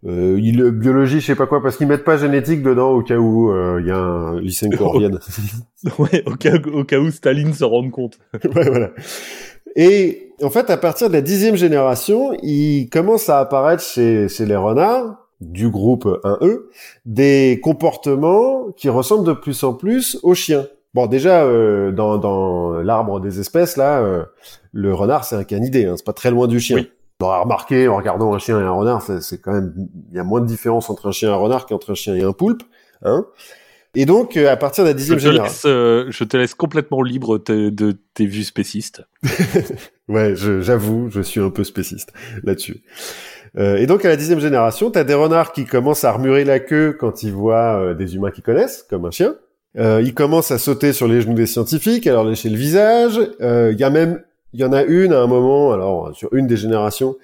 Euh, 0.05 0.39
il 0.41 0.63
biologie, 0.71 1.19
je 1.19 1.25
sais 1.25 1.35
pas 1.35 1.47
quoi, 1.47 1.61
parce 1.61 1.77
qu'ils 1.77 1.87
mettent 1.87 2.03
pas 2.03 2.17
génétique 2.17 2.61
dedans 2.61 2.91
au 2.91 3.01
cas 3.01 3.17
où 3.17 3.51
il 3.79 3.85
y 3.85 3.91
a 3.91 3.97
un 3.97 4.39
Lysenko 4.39 4.89
revienne. 4.89 5.19
ouais, 5.99 6.23
au 6.25 6.35
cas, 6.35 6.55
au 6.71 6.83
cas 6.83 6.99
où 6.99 7.09
Staline 7.09 7.53
se 7.53 7.63
rende 7.63 7.91
compte. 7.91 8.19
ouais, 8.55 8.69
voilà. 8.69 8.91
Et 9.75 10.33
en 10.41 10.49
fait, 10.49 10.69
à 10.69 10.77
partir 10.77 11.07
de 11.07 11.13
la 11.13 11.21
dixième 11.21 11.55
génération, 11.55 12.33
il 12.41 12.89
commence 12.89 13.29
à 13.29 13.39
apparaître 13.39 13.83
chez, 13.83 14.27
chez 14.27 14.45
les 14.45 14.55
renards 14.55 15.27
du 15.41 15.69
groupe 15.69 16.05
1E 16.23 16.61
des 17.05 17.59
comportements 17.61 18.71
qui 18.75 18.89
ressemblent 18.89 19.27
de 19.27 19.33
plus 19.33 19.63
en 19.63 19.73
plus 19.73 20.19
aux 20.23 20.33
chiens. 20.33 20.65
Bon, 20.93 21.05
déjà 21.05 21.43
euh, 21.43 21.91
dans, 21.91 22.17
dans 22.17 22.71
l'arbre 22.81 23.19
des 23.19 23.39
espèces 23.39 23.77
là, 23.77 23.99
euh, 23.99 24.23
le 24.71 24.93
renard 24.93 25.25
c'est 25.25 25.35
un 25.35 25.43
canidé, 25.43 25.85
hein, 25.85 25.93
c'est 25.95 26.05
pas 26.05 26.13
très 26.13 26.31
loin 26.31 26.47
du 26.47 26.59
chien. 26.59 26.77
Oui. 26.77 26.91
On 27.19 27.25
aura 27.25 27.41
remarqué 27.41 27.87
en 27.87 27.97
regardant 27.97 28.33
un 28.33 28.39
chien 28.39 28.59
et 28.59 28.63
un 28.63 28.71
renard, 28.71 29.01
c'est 29.01 29.41
quand 29.41 29.51
même 29.51 29.73
il 30.11 30.15
y 30.15 30.19
a 30.19 30.23
moins 30.23 30.41
de 30.41 30.45
différence 30.45 30.89
entre 30.89 31.07
un 31.07 31.11
chien 31.11 31.29
et 31.29 31.33
un 31.33 31.37
renard 31.37 31.65
qu'entre 31.65 31.91
un 31.91 31.95
chien 31.95 32.15
et 32.15 32.23
un 32.23 32.33
poulpe. 32.33 32.63
Hein 33.03 33.25
et 33.95 34.05
donc, 34.05 34.37
euh, 34.37 34.51
à 34.51 34.57
partir 34.57 34.83
de 34.83 34.89
la 34.89 34.93
dixième 34.93 35.17
génération... 35.17 35.67
Euh, 35.69 36.05
je 36.09 36.23
te 36.23 36.37
laisse 36.37 36.53
complètement 36.53 37.01
libre 37.01 37.39
de 37.39 37.97
tes 38.13 38.25
vues 38.27 38.43
spécistes. 38.43 39.03
ouais, 40.07 40.35
j'avoue, 40.35 41.09
je, 41.09 41.21
suis 41.21 41.39
un 41.39 41.49
peu 41.49 41.63
spéciste 41.63 42.13
là-dessus. 42.43 42.83
Euh, 43.57 43.77
et 43.77 43.87
donc 43.87 44.05
à 44.05 44.09
la 44.09 44.15
dixième 44.15 44.39
génération, 44.39 44.91
t'as 44.91 45.03
des 45.03 45.15
renards 45.15 45.51
qui 45.51 45.65
commencent 45.65 46.03
à 46.03 46.11
remurer 46.11 46.45
la 46.45 46.59
queue 46.59 46.95
quand 46.99 47.23
ils 47.23 47.31
voient 47.31 47.79
euh, 47.79 47.93
des 47.95 48.15
humains 48.15 48.29
qu'ils 48.29 48.43
connaissent, 48.43 48.85
comme 48.87 49.05
un 49.05 49.11
chien. 49.11 49.35
Euh, 49.77 50.01
ils 50.03 50.13
commencent 50.13 50.51
à 50.51 50.57
sauter 50.57 50.93
sur 50.93 51.07
les 51.07 51.21
genoux 51.21 51.33
des 51.33 51.45
scientifiques, 51.45 52.07
à 52.07 52.11
leur 52.11 52.23
lécher 52.23 52.49
le 52.49 52.57
visage. 52.57 53.19
Euh, 53.41 53.71
Il 53.71 53.79
y 53.79 53.83
a 53.83 53.89
même, 53.89 54.21
il 54.57 54.61
y 54.61 54.65
en 54.65 54.73
a 54.73 54.81
une 54.83 55.13
à 55.13 55.21
un 55.21 55.27
moment, 55.27 55.71
alors 55.71 56.15
sur 56.15 56.33
une 56.33 56.47
des 56.47 56.57
générations, 56.57 57.15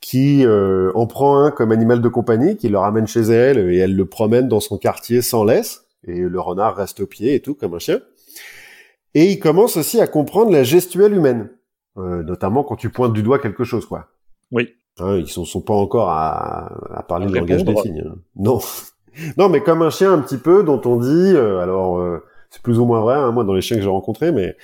qui 0.00 0.46
euh, 0.46 0.92
en 0.94 1.08
prend 1.08 1.38
un 1.40 1.50
comme 1.50 1.72
animal 1.72 2.00
de 2.00 2.08
compagnie, 2.08 2.56
qui 2.56 2.68
le 2.68 2.78
ramène 2.78 3.08
chez 3.08 3.22
elle 3.22 3.58
et 3.58 3.78
elle 3.78 3.96
le 3.96 4.04
promène 4.06 4.46
dans 4.46 4.60
son 4.60 4.78
quartier 4.78 5.20
sans 5.20 5.42
laisse. 5.42 5.84
Et 6.06 6.20
le 6.20 6.40
renard 6.40 6.76
reste 6.76 7.00
au 7.00 7.06
pied 7.06 7.34
et 7.34 7.40
tout, 7.40 7.54
comme 7.54 7.74
un 7.74 7.80
chien. 7.80 7.98
Et 9.14 9.32
il 9.32 9.40
commence 9.40 9.76
aussi 9.76 10.00
à 10.00 10.06
comprendre 10.06 10.52
la 10.52 10.62
gestuelle 10.62 11.12
humaine, 11.12 11.48
euh, 11.98 12.22
notamment 12.22 12.62
quand 12.62 12.76
tu 12.76 12.88
pointes 12.90 13.12
du 13.14 13.24
doigt 13.24 13.40
quelque 13.40 13.64
chose, 13.64 13.84
quoi. 13.84 14.06
Oui. 14.52 14.68
Hein, 15.00 15.16
ils 15.16 15.26
sont, 15.26 15.44
sont 15.44 15.62
pas 15.62 15.74
encore 15.74 16.10
à, 16.10 16.70
à 16.94 17.02
parler 17.02 17.26
le 17.26 17.34
langage 17.34 17.64
des 17.64 17.74
signes. 17.76 18.04
hein. 18.06 18.14
Non, 18.36 18.60
non, 19.36 19.48
mais 19.48 19.60
comme 19.60 19.82
un 19.82 19.90
chien 19.90 20.12
un 20.12 20.20
petit 20.20 20.38
peu 20.38 20.62
dont 20.62 20.80
on 20.84 20.98
dit, 20.98 21.32
euh, 21.34 21.58
alors 21.58 21.98
euh, 21.98 22.22
c'est 22.56 22.62
plus 22.62 22.78
ou 22.78 22.86
moins 22.86 23.00
vrai, 23.00 23.16
hein, 23.16 23.32
moi 23.32 23.44
dans 23.44 23.52
les 23.52 23.60
chiens 23.60 23.76
que 23.76 23.82
j'ai 23.82 23.88
rencontrés, 23.88 24.32
mais 24.32 24.56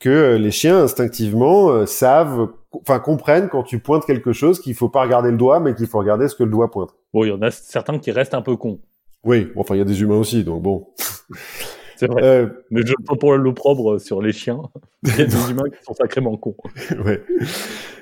que 0.00 0.08
euh, 0.08 0.38
les 0.38 0.50
chiens 0.50 0.78
instinctivement 0.82 1.68
euh, 1.68 1.84
savent, 1.84 2.48
enfin 2.72 2.98
comprennent 2.98 3.50
quand 3.50 3.62
tu 3.62 3.80
pointes 3.80 4.06
quelque 4.06 4.32
chose 4.32 4.60
qu'il 4.60 4.74
faut 4.74 4.88
pas 4.88 5.02
regarder 5.02 5.30
le 5.30 5.36
doigt, 5.36 5.60
mais 5.60 5.74
qu'il 5.74 5.86
faut 5.86 5.98
regarder 5.98 6.28
ce 6.28 6.34
que 6.34 6.42
le 6.42 6.50
doigt 6.50 6.70
pointe. 6.70 6.94
Bon, 7.12 7.22
il 7.22 7.28
y 7.28 7.32
en 7.32 7.42
a 7.42 7.50
certains 7.50 7.98
qui 7.98 8.12
restent 8.12 8.32
un 8.32 8.40
peu 8.40 8.56
cons. 8.56 8.80
Oui, 9.24 9.48
enfin 9.56 9.74
il 9.74 9.78
y 9.78 9.82
a 9.82 9.84
des 9.84 10.00
humains 10.00 10.16
aussi, 10.16 10.42
donc 10.42 10.62
bon. 10.62 10.86
C'est 11.96 12.06
vrai. 12.06 12.22
Euh, 12.24 12.46
Mais 12.70 12.80
je 12.84 12.94
pas 13.06 13.14
pour 13.14 13.36
l'opprobre 13.36 14.00
sur 14.00 14.22
les 14.22 14.32
chiens. 14.32 14.62
Il 15.04 15.16
y 15.16 15.22
a 15.22 15.26
des 15.26 15.50
humains 15.50 15.68
qui 15.70 15.84
sont 15.84 15.94
sacrément 15.94 16.36
cons. 16.36 16.56
ouais. 17.04 17.22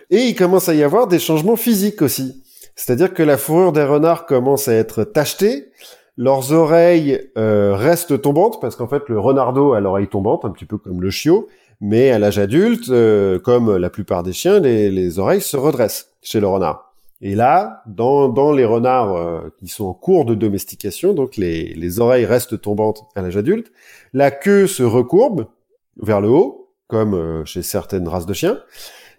Et 0.08 0.28
il 0.28 0.34
commence 0.34 0.68
à 0.70 0.74
y 0.74 0.82
avoir 0.82 1.08
des 1.08 1.18
changements 1.18 1.56
physiques 1.56 2.00
aussi. 2.00 2.42
C'est-à-dire 2.74 3.12
que 3.12 3.22
la 3.22 3.36
fourrure 3.36 3.72
des 3.72 3.84
renards 3.84 4.24
commence 4.24 4.66
à 4.66 4.72
être 4.72 5.04
tachetée, 5.04 5.70
leurs 6.16 6.52
oreilles 6.52 7.20
euh, 7.38 7.74
restent 7.74 8.20
tombantes, 8.20 8.60
parce 8.60 8.76
qu'en 8.76 8.88
fait 8.88 9.08
le 9.08 9.18
renardeau 9.18 9.72
a 9.72 9.80
l'oreille 9.80 10.08
tombante, 10.08 10.44
un 10.44 10.50
petit 10.50 10.66
peu 10.66 10.78
comme 10.78 11.00
le 11.00 11.10
chiot, 11.10 11.48
mais 11.80 12.10
à 12.10 12.18
l'âge 12.18 12.38
adulte, 12.38 12.90
euh, 12.90 13.38
comme 13.38 13.76
la 13.76 13.90
plupart 13.90 14.22
des 14.22 14.32
chiens, 14.32 14.60
les, 14.60 14.90
les 14.90 15.18
oreilles 15.18 15.40
se 15.40 15.56
redressent 15.56 16.10
chez 16.22 16.40
le 16.40 16.46
renard. 16.46 16.92
Et 17.20 17.34
là, 17.34 17.82
dans, 17.86 18.52
les 18.52 18.64
renards 18.64 19.16
euh, 19.16 19.40
qui 19.58 19.68
sont 19.68 19.86
en 19.86 19.94
cours 19.94 20.24
de 20.24 20.34
domestication, 20.34 21.14
donc 21.14 21.36
les, 21.36 21.72
les 21.74 22.00
oreilles 22.00 22.26
restent 22.26 22.60
tombantes 22.60 23.04
à 23.14 23.22
l'âge 23.22 23.36
adulte, 23.36 23.72
la 24.12 24.30
queue 24.30 24.66
se 24.66 24.82
recourbe 24.82 25.46
vers 26.00 26.20
le 26.20 26.28
haut, 26.28 26.70
comme 26.88 27.46
chez 27.46 27.62
certaines 27.62 28.06
races 28.06 28.26
de 28.26 28.34
chiens, 28.34 28.58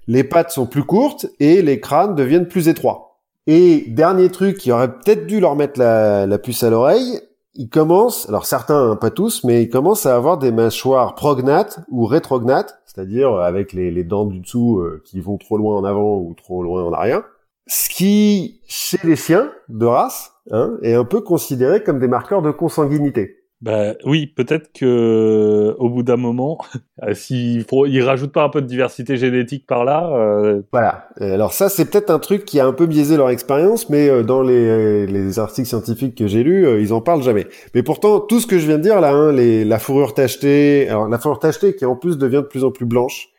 les 0.08 0.24
pattes 0.24 0.52
sont 0.52 0.68
plus 0.68 0.84
courtes 0.84 1.28
et 1.40 1.62
les 1.62 1.80
crânes 1.80 2.14
deviennent 2.14 2.48
plus 2.48 2.68
étroits. 2.68 3.13
Et 3.46 3.86
dernier 3.88 4.30
truc 4.30 4.58
qui 4.58 4.72
aurait 4.72 4.92
peut-être 4.92 5.28
dû 5.28 5.40
leur 5.40 5.56
mettre 5.56 5.80
la, 5.80 6.38
puce 6.38 6.64
à 6.64 6.70
l'oreille, 6.70 7.20
ils 7.56 7.70
commencent, 7.70 8.28
alors 8.30 8.46
certains, 8.46 8.92
hein, 8.92 8.96
pas 8.96 9.12
tous, 9.12 9.44
mais 9.44 9.64
ils 9.64 9.70
commencent 9.70 10.06
à 10.06 10.16
avoir 10.16 10.38
des 10.38 10.52
mâchoires 10.52 11.14
prognates 11.14 11.80
ou 11.90 12.06
rétrognates, 12.06 12.82
c'est-à-dire 12.86 13.34
avec 13.36 13.74
les, 13.74 13.92
les 13.92 14.04
dents 14.04 14.26
du 14.26 14.40
dessous 14.40 14.80
euh, 14.80 15.02
qui 15.06 15.20
vont 15.20 15.38
trop 15.38 15.58
loin 15.58 15.78
en 15.78 15.84
avant 15.84 16.18
ou 16.18 16.34
trop 16.36 16.64
loin 16.64 16.84
en 16.84 16.94
arrière. 16.94 17.24
Ce 17.68 17.90
qui, 17.90 18.62
chez 18.68 18.98
les 19.04 19.16
chiens 19.16 19.52
de 19.70 19.86
race, 19.86 20.34
hein, 20.52 20.78
est 20.82 20.96
un 20.96 21.06
peu 21.06 21.22
considéré 21.22 21.84
comme 21.84 22.00
des 22.00 22.08
marqueurs 22.08 22.42
de 22.42 22.52
consanguinité. 22.52 23.43
Bah 23.64 23.94
oui, 24.04 24.28
peut-être 24.28 24.74
que 24.78 25.74
au 25.80 25.88
bout 25.90 26.04
d'un 26.04 26.18
moment, 26.18 26.58
euh, 27.04 27.14
s'il 27.14 27.64
faut, 27.64 27.86
ils 27.86 28.02
rajoutent 28.02 28.34
pas 28.34 28.44
un 28.44 28.50
peu 28.50 28.62
de 28.62 28.68
diversité 28.68 29.16
génétique 29.16 29.66
par 29.66 29.86
là. 29.86 30.10
euh, 30.14 30.62
Voilà. 30.74 31.08
Euh, 31.22 31.34
Alors 31.36 31.54
ça, 31.54 31.70
c'est 31.70 31.86
peut-être 31.90 32.10
un 32.10 32.20
truc 32.20 32.44
qui 32.44 32.60
a 32.60 32.66
un 32.66 32.74
peu 32.74 32.88
biaisé 32.88 33.16
leur 33.16 33.30
expérience, 33.30 33.90
mais 33.90 34.10
euh, 34.10 34.22
dans 34.22 34.42
les, 34.42 35.08
les 35.08 35.40
articles 35.40 35.68
scientifiques 35.70 36.16
que 36.16 36.28
j'ai 36.28 36.44
lus, 36.44 36.68
euh, 36.68 36.82
ils 36.82 36.92
en 36.92 37.00
parlent 37.00 37.24
jamais. 37.24 37.48
Mais 37.74 37.84
pourtant, 37.84 38.20
tout 38.20 38.42
ce 38.42 38.48
que 38.48 38.60
je 38.60 38.68
viens 38.68 38.78
de 38.78 38.84
dire 38.84 39.00
là, 39.00 39.12
hein, 39.14 39.32
les, 39.32 39.64
la 39.64 39.80
fourrure 39.80 40.14
tachetée, 40.14 40.90
alors 40.90 41.08
la 41.08 41.18
fourrure 41.18 41.40
tachetée 41.40 41.74
qui 41.74 41.86
en 41.86 41.96
plus 41.96 42.18
devient 42.18 42.42
de 42.44 42.48
plus 42.48 42.66
en 42.66 42.72
plus 42.72 42.86
blanche, 42.86 43.30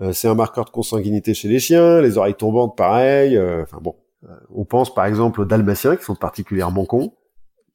euh, 0.00 0.12
c'est 0.12 0.26
un 0.26 0.34
marqueur 0.34 0.64
de 0.64 0.70
consanguinité 0.70 1.32
chez 1.32 1.46
les 1.46 1.60
chiens. 1.60 2.00
Les 2.00 2.18
oreilles 2.18 2.34
tombantes, 2.34 2.76
pareil. 2.76 3.36
euh, 3.36 3.62
Enfin 3.62 3.78
bon, 3.80 3.94
Euh, 4.24 4.28
on 4.52 4.64
pense 4.64 4.92
par 4.92 5.04
exemple 5.06 5.40
aux 5.42 5.44
dalmatiens 5.44 5.94
qui 5.96 6.02
sont 6.04 6.16
particulièrement 6.16 6.86
cons. 6.86 7.12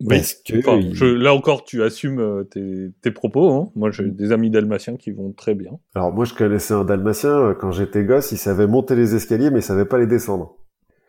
Oui. 0.01 0.07
Parce 0.17 0.33
que 0.33 0.57
Enfin, 0.59 0.77
ils- 0.77 0.95
je- 0.95 1.05
là 1.05 1.33
encore, 1.33 1.63
tu 1.63 1.83
assumes 1.83 2.19
euh, 2.19 2.43
tes, 2.43 2.91
tes 3.01 3.11
propos. 3.11 3.49
Hein. 3.51 3.69
Moi, 3.75 3.91
j'ai 3.91 4.05
des 4.05 4.31
amis 4.31 4.49
dalmatiens 4.49 4.95
qui 4.97 5.11
vont 5.11 5.31
très 5.33 5.55
bien. 5.55 5.71
Alors 5.95 6.11
moi, 6.13 6.25
je 6.25 6.33
connaissais 6.33 6.73
un 6.73 6.85
dalmatien 6.85 7.29
euh, 7.37 7.53
quand 7.53 7.71
j'étais 7.71 8.03
gosse. 8.03 8.31
Il 8.31 8.37
savait 8.37 8.67
monter 8.67 8.95
les 8.95 9.15
escaliers, 9.15 9.49
mais 9.51 9.59
il 9.59 9.63
savait 9.63 9.85
pas 9.85 9.97
les 9.97 10.07
descendre. 10.07 10.55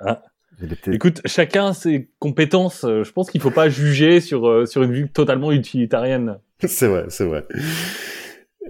Ah. 0.00 0.22
Était 0.62 0.94
Écoute, 0.94 1.22
chacun 1.24 1.72
ses 1.72 2.10
compétences. 2.18 2.84
euh, 2.84 3.02
Je 3.02 3.12
pense 3.12 3.30
qu'il 3.30 3.40
faut 3.40 3.50
pas 3.50 3.68
juger 3.70 4.20
sur 4.20 4.68
sur 4.68 4.82
une 4.82 4.92
vue 4.92 5.08
totalement 5.10 5.52
utilitarienne. 5.52 6.38
c'est 6.66 6.86
vrai, 6.88 7.06
c'est 7.08 7.24
vrai. 7.24 7.46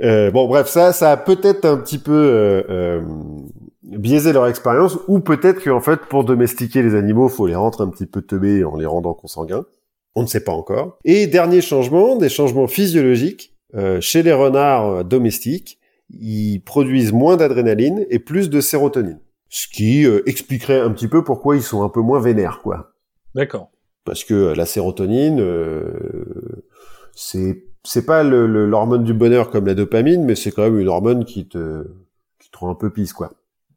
Euh, 0.02 0.30
bon, 0.30 0.46
bref, 0.48 0.66
ça, 0.68 0.92
ça 0.92 1.10
a 1.12 1.16
peut-être 1.16 1.64
un 1.64 1.76
petit 1.78 1.98
peu 1.98 2.12
euh, 2.12 2.62
euh, 2.70 3.02
biaisé 3.82 4.32
leur 4.32 4.46
expérience, 4.46 4.98
ou 5.08 5.20
peut-être 5.20 5.62
qu'en 5.64 5.80
fait, 5.80 6.00
pour 6.08 6.24
domestiquer 6.24 6.82
les 6.82 6.94
animaux, 6.94 7.28
faut 7.28 7.46
les 7.46 7.56
rendre 7.56 7.80
un 7.82 7.88
petit 7.90 8.06
peu 8.06 8.22
teubés 8.22 8.62
en 8.64 8.76
les 8.76 8.86
rendant 8.86 9.12
consanguins. 9.12 9.64
On 10.14 10.22
ne 10.22 10.26
sait 10.26 10.42
pas 10.44 10.52
encore. 10.52 10.98
Et 11.04 11.26
dernier 11.26 11.60
changement, 11.60 12.16
des 12.16 12.28
changements 12.28 12.66
physiologiques. 12.66 13.54
Euh, 13.76 14.00
chez 14.00 14.22
les 14.24 14.32
renards 14.32 14.88
euh, 14.88 15.02
domestiques, 15.04 15.78
ils 16.10 16.60
produisent 16.60 17.12
moins 17.12 17.36
d'adrénaline 17.36 18.04
et 18.10 18.18
plus 18.18 18.50
de 18.50 18.60
sérotonine. 18.60 19.20
Ce 19.48 19.68
qui 19.68 20.04
euh, 20.04 20.22
expliquerait 20.28 20.80
un 20.80 20.90
petit 20.90 21.06
peu 21.06 21.22
pourquoi 21.22 21.54
ils 21.56 21.62
sont 21.62 21.82
un 21.84 21.88
peu 21.88 22.00
moins 22.00 22.20
vénères, 22.20 22.60
quoi 22.62 22.92
D'accord. 23.36 23.70
parce 24.04 24.24
que 24.24 24.52
la 24.56 24.66
sérotonine, 24.66 25.38
euh, 25.40 26.74
c'est 27.14 27.64
c'est 27.84 28.04
pas 28.04 28.22
le- 28.22 28.46
le- 28.46 28.66
l'hormone 28.66 29.04
du 29.04 29.14
bonheur 29.14 29.50
comme 29.50 29.66
la 29.66 29.74
dopamine, 29.74 30.24
mais 30.24 30.34
c'est 30.34 30.50
quand 30.50 30.62
même 30.62 30.78
une 30.78 30.88
hormone 30.88 31.24
qui 31.24 31.46
te 31.48 31.86
qui 32.40 32.50
te 32.50 32.58
rend 32.58 32.70
un 32.70 32.74
peu 32.74 32.90
pisse 32.90 33.12
quoi, 33.12 33.32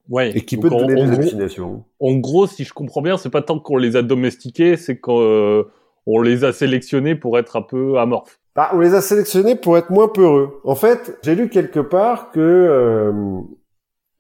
Ouais. 0.10 0.36
et 0.36 0.42
qui 0.42 0.58
peut 0.58 0.70
te 0.70 0.75
donner 0.75 0.96
des 0.96 1.02
hallucinations. 1.12 1.86
En 2.00 2.16
gros, 2.16 2.48
si 2.48 2.63
je 2.66 2.74
comprends 2.74 3.02
bien, 3.02 3.18
c'est 3.18 3.30
pas 3.30 3.42
tant 3.42 3.60
qu'on 3.60 3.78
les 3.78 3.96
a 3.96 4.02
domestiqués, 4.02 4.75
c'est 4.75 4.98
qu'on 4.98 5.22
euh, 5.22 5.63
on 6.06 6.22
les 6.22 6.44
a 6.44 6.54
sélectionnés 6.54 7.16
pour 7.16 7.38
être 7.38 7.56
un 7.56 7.62
peu 7.62 7.98
amorphes. 7.98 8.40
Bah, 8.56 8.70
on 8.74 8.80
les 8.80 8.94
a 8.94 9.02
sélectionnés 9.02 9.56
pour 9.56 9.78
être 9.78 9.90
moins 9.90 10.08
peureux. 10.08 10.60
En 10.64 10.76
fait, 10.76 11.18
j'ai 11.24 11.34
lu 11.34 11.50
quelque 11.50 11.80
part 11.80 12.32
que 12.32 12.40
euh, 12.40 13.12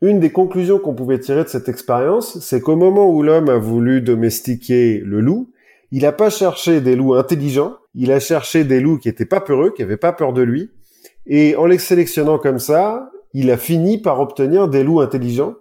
une 0.01 0.19
des 0.19 0.31
conclusions 0.31 0.79
qu'on 0.79 0.95
pouvait 0.95 1.19
tirer 1.19 1.43
de 1.43 1.49
cette 1.49 1.69
expérience, 1.69 2.39
c'est 2.39 2.59
qu'au 2.59 2.75
moment 2.75 3.09
où 3.09 3.21
l'homme 3.21 3.49
a 3.49 3.57
voulu 3.57 4.01
domestiquer 4.01 4.99
le 4.99 5.21
loup, 5.21 5.51
il 5.91 6.01
n'a 6.01 6.11
pas 6.11 6.31
cherché 6.31 6.81
des 6.81 6.95
loups 6.95 7.13
intelligents, 7.13 7.77
il 7.93 8.11
a 8.11 8.19
cherché 8.19 8.63
des 8.63 8.79
loups 8.79 8.97
qui 8.97 9.07
étaient 9.07 9.25
pas 9.25 9.39
peureux, 9.39 9.71
qui 9.71 9.83
avaient 9.83 9.97
pas 9.97 10.11
peur 10.11 10.33
de 10.33 10.41
lui, 10.41 10.71
et 11.27 11.55
en 11.55 11.65
les 11.65 11.77
sélectionnant 11.77 12.39
comme 12.39 12.59
ça, 12.59 13.11
il 13.33 13.51
a 13.51 13.57
fini 13.57 13.99
par 13.99 14.19
obtenir 14.19 14.67
des 14.67 14.83
loups 14.83 15.01
intelligents. 15.01 15.55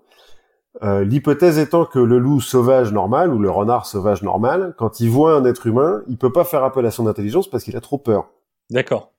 Euh, 0.82 1.04
L'hypothèse 1.04 1.58
étant 1.58 1.84
que 1.84 1.98
le 1.98 2.18
loup 2.18 2.40
sauvage 2.40 2.92
normal 2.92 3.32
ou 3.34 3.38
le 3.38 3.50
renard 3.50 3.84
sauvage 3.86 4.22
normal, 4.22 4.74
quand 4.78 5.00
il 5.00 5.10
voit 5.10 5.34
un 5.34 5.44
être 5.44 5.66
humain, 5.66 6.02
il 6.08 6.16
peut 6.16 6.32
pas 6.32 6.44
faire 6.44 6.64
appel 6.64 6.86
à 6.86 6.90
son 6.90 7.06
intelligence 7.06 7.48
parce 7.50 7.64
qu'il 7.64 7.76
a 7.76 7.80
trop 7.80 7.98
peur. 7.98 8.30
D'accord. 8.70 9.12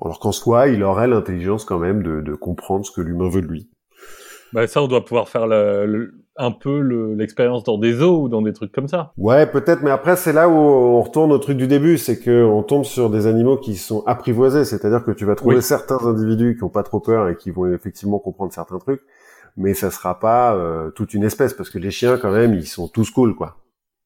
Alors 0.00 0.20
qu'en 0.20 0.30
soi, 0.30 0.68
il 0.68 0.82
aurait 0.84 1.08
l'intelligence 1.08 1.64
quand 1.64 1.78
même 1.80 2.04
de, 2.04 2.20
de 2.20 2.34
comprendre 2.36 2.86
ce 2.86 2.92
que 2.92 3.00
l'humain 3.00 3.28
veut 3.28 3.42
de 3.42 3.48
lui. 3.48 3.68
Bah 4.52 4.66
ça, 4.68 4.80
on 4.82 4.86
doit 4.86 5.04
pouvoir 5.04 5.28
faire 5.28 5.46
le- 5.48 5.86
le- 5.86 6.14
un 6.36 6.52
peu 6.52 6.80
le- 6.80 7.14
l'expérience 7.14 7.64
dans 7.64 7.78
des 7.78 7.94
zoos 7.94 8.22
ou 8.22 8.28
dans 8.28 8.40
des 8.42 8.52
trucs 8.52 8.70
comme 8.70 8.86
ça. 8.86 9.12
Ouais, 9.16 9.46
peut-être, 9.46 9.82
mais 9.82 9.90
après 9.90 10.14
c'est 10.14 10.32
là 10.32 10.48
où 10.48 10.52
on 10.52 11.00
retourne 11.02 11.32
au 11.32 11.38
truc 11.38 11.56
du 11.58 11.66
début, 11.66 11.98
c'est 11.98 12.18
que 12.20 12.44
on 12.44 12.62
tombe 12.62 12.84
sur 12.84 13.10
des 13.10 13.26
animaux 13.26 13.56
qui 13.56 13.76
sont 13.76 14.02
apprivoisés, 14.06 14.64
c'est-à-dire 14.64 15.02
que 15.04 15.10
tu 15.10 15.24
vas 15.24 15.34
trouver 15.34 15.56
Oui. 15.56 15.62
certains 15.62 15.98
individus 16.06 16.56
qui 16.56 16.64
ont 16.64 16.68
pas 16.70 16.82
trop 16.84 17.00
peur 17.00 17.28
et 17.28 17.36
qui 17.36 17.50
vont 17.50 17.66
effectivement 17.72 18.18
comprendre 18.18 18.52
certains 18.52 18.78
trucs, 18.78 19.02
mais 19.56 19.74
ça 19.74 19.90
sera 19.90 20.18
pas 20.18 20.54
euh, 20.54 20.90
toute 20.90 21.14
une 21.14 21.24
espèce 21.24 21.54
parce 21.54 21.70
que 21.70 21.78
les 21.78 21.90
chiens 21.90 22.18
quand 22.18 22.32
même, 22.32 22.54
ils 22.54 22.66
sont 22.66 22.88
tous 22.88 23.10
cool 23.10 23.34
quoi. 23.34 23.58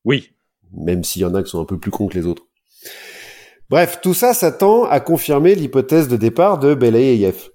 Oui. 0.05 0.33
même 0.73 1.05
s'il 1.05 1.23
y 1.23 1.25
en 1.25 1.35
a 1.35 1.43
qui 1.43 1.51
sont 1.51 1.61
un 1.61 1.65
peu 1.65 1.79
plus 1.79 1.91
cons 1.91 2.07
que 2.07 2.15
les 2.15 2.27
autres. 2.27 2.45
Bref, 3.69 3.99
tout 4.01 4.15
ça, 4.15 4.33
ça 4.33 4.53
tend 4.53 4.85
à 4.85 5.01
confirmer 5.01 5.55
l'hypothèse 5.57 6.07
de 6.07 6.17
départ 6.17 6.59
de 6.59 6.75
Belaïev. 6.75 7.51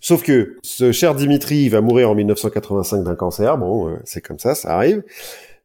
Sauf 0.00 0.22
que 0.22 0.56
ce 0.62 0.92
cher 0.92 1.14
Dimitri 1.14 1.56
il 1.64 1.70
va 1.70 1.80
mourir 1.80 2.10
en 2.10 2.14
1985 2.14 3.02
d'un 3.02 3.14
cancer, 3.14 3.56
bon, 3.56 3.88
euh, 3.88 3.96
c'est 4.04 4.20
comme 4.20 4.38
ça, 4.38 4.54
ça 4.54 4.76
arrive. 4.76 5.02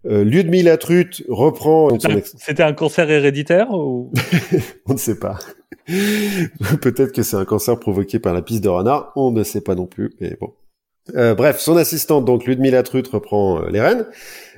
Euh, 0.07 0.23
Lyudmila 0.23 0.77
Trut 0.77 1.23
reprend 1.29 1.89
C'était 2.39 2.63
un 2.63 2.73
cancer 2.73 3.09
héréditaire 3.09 3.69
ou? 3.71 4.11
On 4.87 4.93
ne 4.93 4.97
sait 4.97 5.19
pas. 5.19 5.37
Peut-être 6.81 7.11
que 7.11 7.21
c'est 7.23 7.35
un 7.35 7.45
cancer 7.45 7.79
provoqué 7.79 8.19
par 8.19 8.33
la 8.33 8.41
piste 8.41 8.63
de 8.63 8.69
renard, 8.69 9.11
on 9.15 9.31
ne 9.31 9.43
sait 9.43 9.61
pas 9.61 9.75
non 9.75 9.87
plus, 9.87 10.11
mais 10.21 10.37
bon. 10.39 10.53
Euh, 11.15 11.33
bref, 11.35 11.59
son 11.59 11.77
assistante, 11.77 12.25
donc 12.25 12.45
Ludmila 12.45 12.83
Trut, 12.83 13.07
reprend 13.07 13.61
euh, 13.63 13.69
les 13.69 13.81
rênes. 13.81 14.05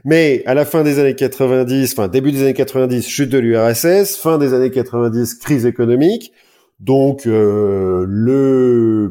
Mais 0.06 0.44
à 0.46 0.54
la 0.54 0.66
fin 0.66 0.84
des 0.84 1.00
années 1.00 1.16
90, 1.16 1.94
enfin 1.94 2.08
début 2.10 2.32
des 2.34 2.42
années 2.42 2.54
90, 2.54 3.08
chute 3.08 3.30
de 3.30 3.38
l'URSS, 3.38 4.18
fin 4.18 4.38
des 4.38 4.54
années 4.54 4.72
90, 4.72 5.36
crise 5.36 5.66
économique. 5.66 6.34
Donc 6.82 7.26
euh, 7.26 8.06
le 8.08 9.10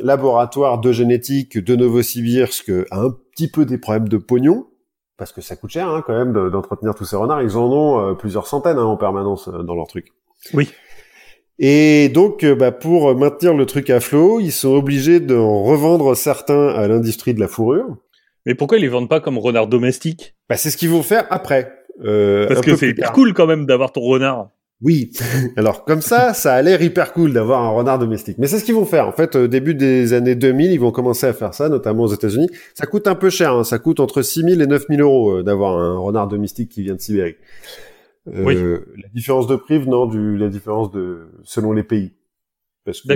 laboratoire 0.00 0.80
de 0.80 0.90
génétique 0.92 1.58
de 1.62 1.76
Novosibirsk 1.76 2.70
a 2.90 3.00
un 3.02 3.10
petit 3.32 3.48
peu 3.48 3.64
des 3.64 3.78
problèmes 3.78 4.08
de 4.08 4.16
pognon. 4.16 4.66
parce 5.16 5.32
que 5.32 5.40
ça 5.40 5.56
coûte 5.56 5.70
cher 5.70 5.88
hein, 5.88 6.02
quand 6.06 6.16
même 6.16 6.32
de- 6.32 6.48
d'entretenir 6.48 6.94
tous 6.94 7.04
ces 7.04 7.16
renards. 7.16 7.42
Ils 7.42 7.56
en 7.56 7.70
ont 7.70 8.00
euh, 8.10 8.14
plusieurs 8.14 8.46
centaines 8.48 8.78
hein, 8.78 8.84
en 8.84 8.96
permanence 8.96 9.48
dans 9.48 9.74
leur 9.74 9.86
truc. 9.86 10.12
Oui. 10.54 10.70
Et 11.58 12.08
donc, 12.08 12.44
euh, 12.44 12.54
bah, 12.54 12.70
pour 12.70 13.14
maintenir 13.16 13.54
le 13.54 13.66
truc 13.66 13.90
à 13.90 14.00
flot, 14.00 14.38
ils 14.40 14.52
sont 14.52 14.74
obligés 14.74 15.18
d'en 15.20 15.62
revendre 15.64 16.16
certains 16.16 16.68
à 16.68 16.86
l'industrie 16.86 17.34
de 17.34 17.40
la 17.40 17.48
fourrure. 17.48 17.96
Mais 18.46 18.54
pourquoi 18.54 18.78
ils 18.78 18.82
les 18.82 18.88
vendent 18.88 19.08
pas 19.08 19.20
comme 19.20 19.38
renard 19.38 19.66
domestique? 19.66 20.34
Bah, 20.48 20.56
c'est 20.56 20.70
ce 20.70 20.76
qu'ils 20.76 20.90
vont 20.90 21.02
faire 21.02 21.26
après. 21.30 21.72
Euh, 22.04 22.46
Parce 22.46 22.60
que 22.60 22.76
c'est 22.76 22.90
hyper 22.90 23.12
cool 23.12 23.34
quand 23.34 23.46
même 23.46 23.66
d'avoir 23.66 23.90
ton 23.92 24.02
renard. 24.02 24.50
Oui. 24.80 25.10
Alors 25.56 25.84
comme 25.84 26.00
ça, 26.00 26.32
ça 26.34 26.54
a 26.54 26.62
l'air 26.62 26.80
hyper 26.80 27.12
cool 27.12 27.32
d'avoir 27.32 27.60
un 27.64 27.70
renard 27.70 27.98
domestique. 27.98 28.36
Mais 28.38 28.46
c'est 28.46 28.60
ce 28.60 28.64
qu'ils 28.64 28.76
vont 28.76 28.84
faire. 28.84 29.08
En 29.08 29.12
fait, 29.12 29.34
au 29.34 29.48
début 29.48 29.74
des 29.74 30.12
années 30.12 30.36
2000, 30.36 30.70
ils 30.70 30.78
vont 30.78 30.92
commencer 30.92 31.26
à 31.26 31.32
faire 31.32 31.52
ça, 31.52 31.68
notamment 31.68 32.04
aux 32.04 32.14
États-Unis. 32.14 32.48
Ça 32.74 32.86
coûte 32.86 33.08
un 33.08 33.16
peu 33.16 33.28
cher. 33.30 33.52
hein. 33.52 33.64
Ça 33.64 33.80
coûte 33.80 33.98
entre 33.98 34.22
6 34.22 34.42
000 34.42 34.60
et 34.60 34.66
9 34.68 34.84
000 34.88 35.02
euros 35.02 35.38
euh, 35.38 35.42
d'avoir 35.42 35.76
un 35.76 35.98
renard 35.98 36.28
domestique 36.28 36.68
qui 36.70 36.82
vient 36.84 36.94
de 36.94 37.00
Sibérie. 37.00 37.34
Euh, 38.26 38.44
Oui. 38.44 38.56
La 39.02 39.08
différence 39.14 39.46
de 39.46 39.56
prix 39.56 39.78
venant 39.78 40.06
du 40.06 40.36
la 40.36 40.48
différence 40.48 40.90
de 40.90 41.28
selon 41.44 41.72
les 41.72 41.82
pays. 41.82 42.12
Parce 42.84 43.02
que 43.02 43.12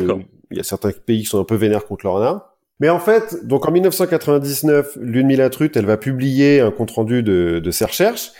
il 0.51 0.57
y 0.57 0.61
a 0.61 0.65
certains 0.65 0.91
pays 0.93 1.21
qui 1.21 1.27
sont 1.27 1.41
un 1.41 1.45
peu 1.45 1.55
vénères 1.55 1.87
contre 1.87 2.07
le 2.07 2.11
renard. 2.11 2.57
Mais 2.81 2.89
en 2.89 2.99
fait, 2.99 3.47
donc 3.47 3.67
en 3.67 3.73
1999, 3.73 4.99
Lune 5.01 5.27
Milatrut, 5.27 5.71
elle 5.75 5.87
va 5.87 5.97
publier 5.97 6.61
un 6.61 6.71
compte 6.71 6.91
rendu 6.91 7.23
de, 7.23 7.61
de 7.63 7.71
ses 7.71 7.85
recherches. 7.85 8.33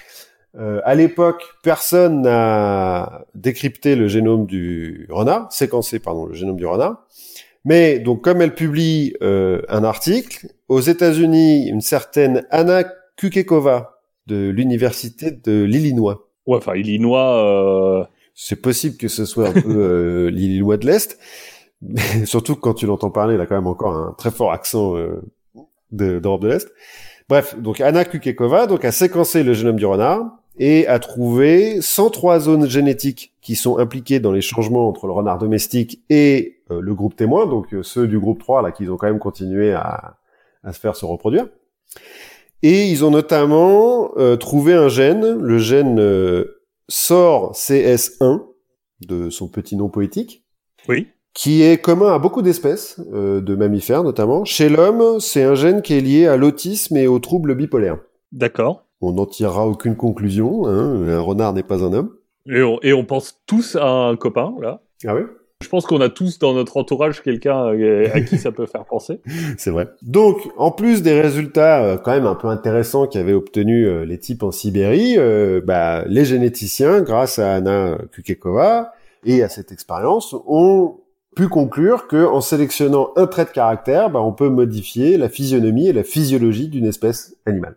Euh, 0.59 0.81
à 0.85 0.95
l'époque, 0.95 1.43
personne 1.63 2.23
n'a 2.23 3.25
décrypté 3.35 3.97
le 3.97 4.09
génome 4.09 4.47
du 4.47 5.07
renard, 5.11 5.51
séquencé 5.53 5.99
pardon 5.99 6.27
le 6.27 6.35
génome 6.35 6.57
du 6.57 6.67
renard. 6.67 7.07
Mais 7.65 7.99
donc 7.99 8.23
comme 8.23 8.43
elle 8.43 8.55
publie 8.55 9.15
euh, 9.23 9.63
un 9.69 9.85
article, 9.85 10.49
aux 10.69 10.81
États-Unis, 10.81 11.69
une 11.69 11.81
certaine 11.81 12.45
Anna 12.51 12.85
Kukekova 13.17 14.01
de 14.27 14.49
l'université 14.49 15.31
de 15.31 15.63
l'Illinois. 15.63 16.29
Ouais, 16.47 16.57
enfin, 16.59 16.75
Illinois. 16.77 18.01
Euh... 18.03 18.05
C'est 18.35 18.57
possible 18.63 18.97
que 18.97 19.09
ce 19.09 19.27
soit 19.27 19.49
un 19.49 19.53
peu 19.53 19.77
euh, 19.77 20.31
l'Illinois 20.31 20.79
de 20.79 20.87
l'Est, 20.87 21.19
mais 21.83 22.25
surtout 22.25 22.57
quand 22.57 22.73
tu 22.73 22.87
l'entends 22.87 23.11
parler, 23.11 23.35
il 23.35 23.41
a 23.43 23.47
quand 23.47 23.55
même 23.57 23.67
encore 23.67 23.95
un 23.95 24.15
très 24.17 24.31
fort 24.31 24.53
accent 24.53 24.97
euh, 24.97 25.21
de- 25.91 26.19
d'Europe 26.19 26.41
de 26.41 26.49
l'Est. 26.49 26.73
Bref, 27.29 27.55
donc 27.61 27.83
Anna 27.83 28.07
Kukekova 28.07 28.67
donc 28.67 28.87
a 28.87 28.91
séquencé 28.91 29.43
le 29.43 29.53
génome 29.53 29.77
du 29.77 29.85
renard 29.85 30.25
et 30.59 30.87
a 30.87 30.99
trouvé 30.99 31.83
103 31.83 32.41
zones 32.41 32.67
génétiques 32.67 33.35
qui 33.43 33.55
sont 33.55 33.77
impliquées 33.77 34.19
dans 34.19 34.33
les 34.33 34.41
changements 34.41 34.89
entre 34.89 35.07
le 35.07 35.13
renard 35.13 35.37
domestique 35.37 36.01
et 36.09 36.57
euh, 36.71 36.81
le 36.81 36.95
groupe 36.95 37.17
témoin, 37.17 37.47
donc 37.47 37.75
euh, 37.75 37.83
ceux 37.83 38.09
du 38.09 38.19
groupe 38.19 38.39
3 38.39 38.63
là 38.63 38.73
qui 38.73 38.89
ont 38.89 38.97
quand 38.97 39.09
même 39.09 39.19
continué 39.19 39.75
à, 39.75 40.15
à 40.65 40.73
se 40.73 40.81
faire 40.81 40.97
se 40.97 41.05
reproduire. 41.05 41.49
Et 42.63 42.87
ils 42.87 43.05
ont 43.05 43.11
notamment 43.11 44.13
euh, 44.19 44.37
trouvé 44.37 44.73
un 44.75 44.89
gène, 44.89 45.39
le 45.41 45.59
gène 45.59 45.99
euh, 45.99 46.61
SOR 46.89 47.53
CS1 47.53 48.43
de 49.07 49.31
son 49.31 49.49
petit 49.49 49.75
nom 49.77 49.89
poétique, 49.89 50.45
Oui. 50.89 51.09
qui 51.35 51.63
est 51.63 51.81
commun 51.81 52.13
à 52.15 52.19
beaucoup 52.19 52.43
d'espèces 52.43 53.01
euh, 53.13 53.41
de 53.41 53.55
mammifères 53.57 54.05
notamment. 54.05 54.45
Chez 54.45 54.69
l'homme, 54.69 55.19
c'est 55.19 55.43
un 55.43 55.55
gène 55.57 55.83
qui 55.83 55.95
est 55.95 56.01
lié 56.01 56.27
à 56.27 56.37
l'autisme 56.37 56.97
et 56.97 57.09
aux 57.09 57.19
troubles 57.19 57.55
bipolaires. 57.57 57.99
D'accord. 58.31 58.85
On 59.01 59.13
n'en 59.13 59.27
tirera 59.27 59.67
aucune 59.67 59.97
conclusion. 59.97 60.67
Hein, 60.67 61.09
un 61.09 61.21
renard 61.21 61.53
n'est 61.55 61.65
pas 61.65 61.83
un 61.83 61.93
homme. 61.93 62.11
Et 62.49 62.63
on, 62.63 62.79
et 62.83 62.93
on 62.93 63.05
pense 63.05 63.41
tous 63.47 63.75
à 63.77 63.89
un 63.89 64.17
copain, 64.17 64.55
là. 64.61 64.81
Ah 65.05 65.17
oui? 65.17 65.23
Je 65.63 65.69
pense 65.69 65.87
qu'on 65.87 66.01
a 66.01 66.09
tous 66.09 66.39
dans 66.39 66.53
notre 66.55 66.77
entourage 66.77 67.23
quelqu'un 67.23 67.69
euh, 67.69 68.09
à 68.13 68.21
qui 68.21 68.39
ça 68.39 68.53
peut 68.53 68.67
faire 68.67 68.85
penser. 68.85 69.21
C'est 69.59 69.71
vrai. 69.71 69.89
Donc, 70.03 70.39
en 70.57 70.71
plus 70.71 71.03
des 71.03 71.21
résultats 71.21 71.83
euh, 71.83 71.97
quand 71.97 72.13
même 72.13 72.27
un 72.27 72.35
peu 72.35 72.49
intéressants 72.49 73.07
qu'avaient 73.07 73.33
obtenus 73.33 73.87
euh, 73.87 74.05
les 74.05 74.19
types 74.19 74.43
en 74.43 74.51
Sibérie, 74.51 75.15
euh, 75.19 75.61
bah, 75.65 76.05
les 76.07 76.25
généticiens, 76.25 77.01
grâce 77.03 77.39
à 77.39 77.55
Anna 77.55 77.99
Kukekova 78.13 78.93
et 79.25 79.43
à 79.43 79.49
cette 79.49 79.73
expérience, 79.73 80.35
ont 80.47 80.99
pu 81.35 81.49
conclure 81.49 82.09
que 82.09 82.27
en 82.27 82.41
sélectionnant 82.41 83.11
un 83.17 83.27
trait 83.27 83.45
de 83.45 83.51
caractère, 83.51 84.11
bah, 84.11 84.21
on 84.21 84.33
peut 84.33 84.51
modifier 84.51 85.17
la 85.17 85.29
physionomie 85.29 85.89
et 85.89 85.93
la 85.93 86.05
physiologie 86.05 86.69
d'une 86.69 86.87
espèce 86.87 87.37
animale. 87.47 87.77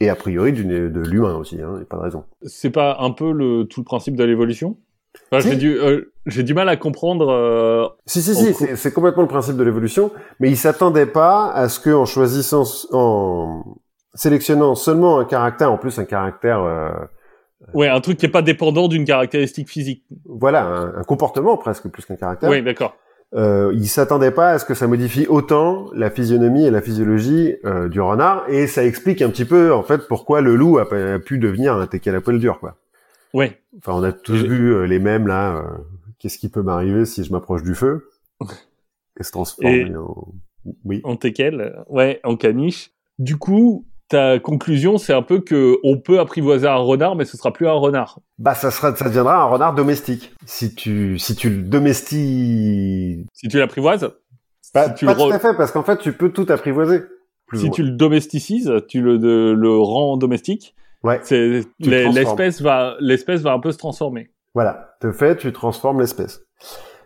Et 0.00 0.08
a 0.08 0.16
priori 0.16 0.52
de 0.52 1.00
l'humain 1.00 1.36
aussi, 1.36 1.60
hein, 1.60 1.78
a 1.80 1.84
pas 1.84 1.96
de 1.98 2.02
raison. 2.02 2.24
C'est 2.42 2.70
pas 2.70 2.96
un 3.00 3.10
peu 3.10 3.32
le, 3.32 3.64
tout 3.64 3.80
le 3.80 3.84
principe 3.84 4.16
de 4.16 4.24
l'évolution? 4.24 4.76
Enfin, 5.38 5.42
Si. 5.42 5.50
J'ai 5.50 5.56
du, 5.56 5.78
euh, 5.78 6.12
j'ai 6.26 6.42
du 6.42 6.54
mal 6.54 6.68
à 6.68 6.76
comprendre. 6.76 7.28
euh, 7.30 7.86
Si, 8.06 8.22
si, 8.22 8.34
si, 8.34 8.54
c'est- 8.54 8.76
c'est 8.76 8.92
complètement 8.92 9.22
le 9.22 9.28
principe 9.28 9.56
de 9.56 9.62
l'évolution, 9.64 10.10
mais 10.40 10.50
ils 10.50 10.56
s'attendaient 10.56 11.06
pas 11.06 11.50
à 11.52 11.68
ce 11.68 11.78
que, 11.80 11.90
en 11.90 12.04
choisissant, 12.06 12.64
en 12.92 13.64
sélectionnant 14.14 14.74
seulement 14.74 15.18
un 15.18 15.24
caractère, 15.24 15.72
en 15.72 15.78
plus 15.78 15.98
un 15.98 16.04
caractère, 16.04 16.62
euh, 16.62 16.90
Ouais, 17.72 17.88
un 17.88 18.00
truc 18.00 18.18
qui 18.18 18.26
est 18.26 18.30
pas 18.30 18.42
dépendant 18.42 18.88
d'une 18.88 19.04
caractéristique 19.06 19.68
physique. 19.70 20.04
voilà, 20.26 20.64
un, 20.66 20.98
un 20.98 21.02
comportement 21.02 21.56
presque 21.56 21.88
plus 21.88 22.04
qu'un 22.04 22.16
caractère. 22.16 22.50
Oui, 22.50 22.62
d'accord. 22.62 22.94
Euh, 23.34 23.72
ils 23.74 23.88
s'attendaient 23.88 24.30
pas 24.30 24.50
à 24.50 24.58
ce 24.60 24.64
que 24.64 24.74
ça 24.74 24.86
modifie 24.86 25.26
autant 25.28 25.86
la 25.94 26.08
physionomie 26.10 26.66
et 26.66 26.70
la 26.70 26.80
physiologie 26.82 27.56
euh, 27.64 27.88
du 27.88 28.00
renard, 28.00 28.44
et 28.48 28.66
ça 28.68 28.84
explique 28.84 29.22
un 29.22 29.30
petit 29.30 29.46
peu 29.46 29.72
en 29.72 29.82
fait 29.82 30.06
pourquoi 30.06 30.40
le 30.42 30.54
loup 30.54 30.78
a, 30.78 30.82
a 30.82 31.18
pu 31.18 31.38
devenir 31.38 31.74
un 31.74 31.86
teckel 31.88 32.14
à 32.14 32.20
poil 32.20 32.38
dur, 32.38 32.60
quoi. 32.60 32.76
Ouais. 33.34 33.60
Enfin, 33.78 33.92
on 33.94 34.02
a 34.02 34.12
tous 34.12 34.42
vu 34.44 34.72
euh, 34.74 34.86
les 34.86 34.98
mêmes 34.98 35.26
là. 35.26 35.56
euh, 35.58 35.62
Qu'est-ce 36.18 36.38
qui 36.38 36.48
peut 36.48 36.62
m'arriver 36.62 37.04
si 37.04 37.22
je 37.24 37.30
m'approche 37.32 37.62
du 37.62 37.74
feu? 37.74 38.08
Et 39.20 39.22
se 39.22 39.30
transformer 39.32 39.90
Et- 39.90 39.96
en 39.96 40.32
oui. 40.86 41.02
En 41.04 41.16
teckel. 41.16 41.84
Ouais, 41.90 42.20
en 42.24 42.36
caniche. 42.36 42.90
Du 43.18 43.36
coup, 43.36 43.84
ta 44.08 44.38
conclusion, 44.38 44.96
c'est 44.96 45.12
un 45.12 45.20
peu 45.22 45.40
que 45.40 45.76
on 45.84 45.98
peut 45.98 46.18
apprivoiser 46.20 46.66
un 46.66 46.76
renard, 46.76 47.16
mais 47.16 47.26
ce 47.26 47.36
sera 47.36 47.52
plus 47.52 47.68
un 47.68 47.72
renard. 47.72 48.20
Bah, 48.38 48.54
ça 48.54 48.70
sera, 48.70 48.96
ça 48.96 49.04
deviendra 49.10 49.42
un 49.42 49.44
renard 49.44 49.74
domestique. 49.74 50.32
Si 50.46 50.74
tu, 50.74 51.18
si 51.18 51.34
tu 51.36 51.50
le 51.50 51.62
domesties, 52.28 53.26
Si 53.32 53.48
tu 53.48 53.58
l'apprivoises, 53.58 54.10
pas, 54.72 54.88
si 54.88 54.94
tu 54.94 55.06
pas 55.06 55.14
le 55.14 55.20
re- 55.20 55.28
tout 55.28 55.34
à 55.34 55.38
fait, 55.38 55.54
parce 55.56 55.70
qu'en 55.70 55.82
fait, 55.82 55.98
tu 55.98 56.12
peux 56.12 56.30
tout 56.30 56.46
apprivoiser. 56.48 57.02
Si 57.52 57.70
tu 57.70 57.82
le 57.82 57.90
domesticises, 57.90 58.72
tu 58.88 59.00
le, 59.02 59.78
rends 59.80 60.16
domestique. 60.16 60.74
Ouais, 61.04 61.20
l'espèce 61.78 62.60
va 62.60 62.96
l'espèce 63.00 63.42
va 63.42 63.52
un 63.52 63.60
peu 63.60 63.70
se 63.72 63.78
transformer. 63.78 64.30
voilà. 64.54 64.96
Te 65.00 65.12
fait, 65.12 65.36
tu 65.36 65.52
transformes 65.52 66.00
l'espèce. 66.00 66.40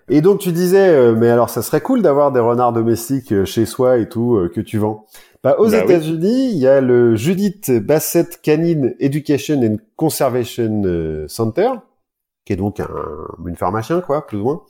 Et 0.09 0.21
donc, 0.23 0.39
tu 0.41 0.53
disais, 0.53 0.89
euh, 0.89 1.15
mais 1.15 1.29
alors, 1.29 1.51
ça 1.51 1.61
serait 1.61 1.83
cool 1.83 2.01
d'avoir 2.01 2.33
des 2.33 2.41
renards 2.41 2.73
domestiques 2.73 3.33
euh, 3.33 3.45
chez 3.45 3.67
soi 3.67 3.99
et 3.99 4.09
tout, 4.09 4.37
euh, 4.37 4.49
que 4.49 4.61
tu 4.63 4.79
vends. 4.79 5.05
Bah, 5.45 5.57
aux 5.59 5.69
Bah. 5.71 5.85
États-Unis, 5.85 6.51
il 6.53 6.59
y 6.59 6.67
a 6.67 6.81
le 6.81 7.15
Judith 7.15 7.71
Bassett 7.85 8.41
Canine 8.41 8.95
Education 9.01 9.61
and 9.63 9.77
Conservation 9.97 10.83
euh, 10.87 11.27
Center, 11.29 11.69
qui 12.47 12.55
est 12.55 12.57
donc 12.57 12.81
un, 12.81 12.89
une 13.47 13.57
ferme 13.57 13.77
à 13.77 13.83
chiens, 13.83 14.01
quoi, 14.01 14.27
plus 14.27 14.39
ou 14.39 14.45
moins, 14.45 14.63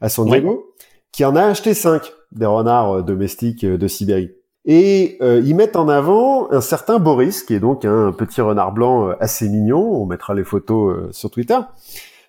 à 0.00 0.08
San. 0.08 0.26
Diego, 0.28 0.74
qui 1.12 1.24
en 1.24 1.36
a 1.36 1.42
acheté 1.44 1.72
cinq 1.74 2.10
des 2.32 2.46
renards 2.46 3.04
domestiques 3.04 3.64
de 3.64 3.86
Sibérie. 3.88 4.32
Et 4.66 5.16
euh, 5.22 5.40
ils 5.44 5.56
mettent 5.56 5.76
en 5.76 5.88
avant 5.88 6.50
un 6.52 6.60
certain 6.60 6.98
Boris, 6.98 7.42
qui 7.42 7.54
est 7.54 7.60
donc 7.60 7.84
un 7.84 8.12
petit 8.12 8.40
renard 8.40 8.72
blanc 8.72 9.08
euh, 9.08 9.14
assez 9.20 9.48
mignon. 9.48 9.80
On 10.02 10.06
mettra 10.06 10.34
les 10.34 10.44
photos 10.44 10.94
euh, 10.96 11.08
sur 11.12 11.30
Twitter. 11.30 11.58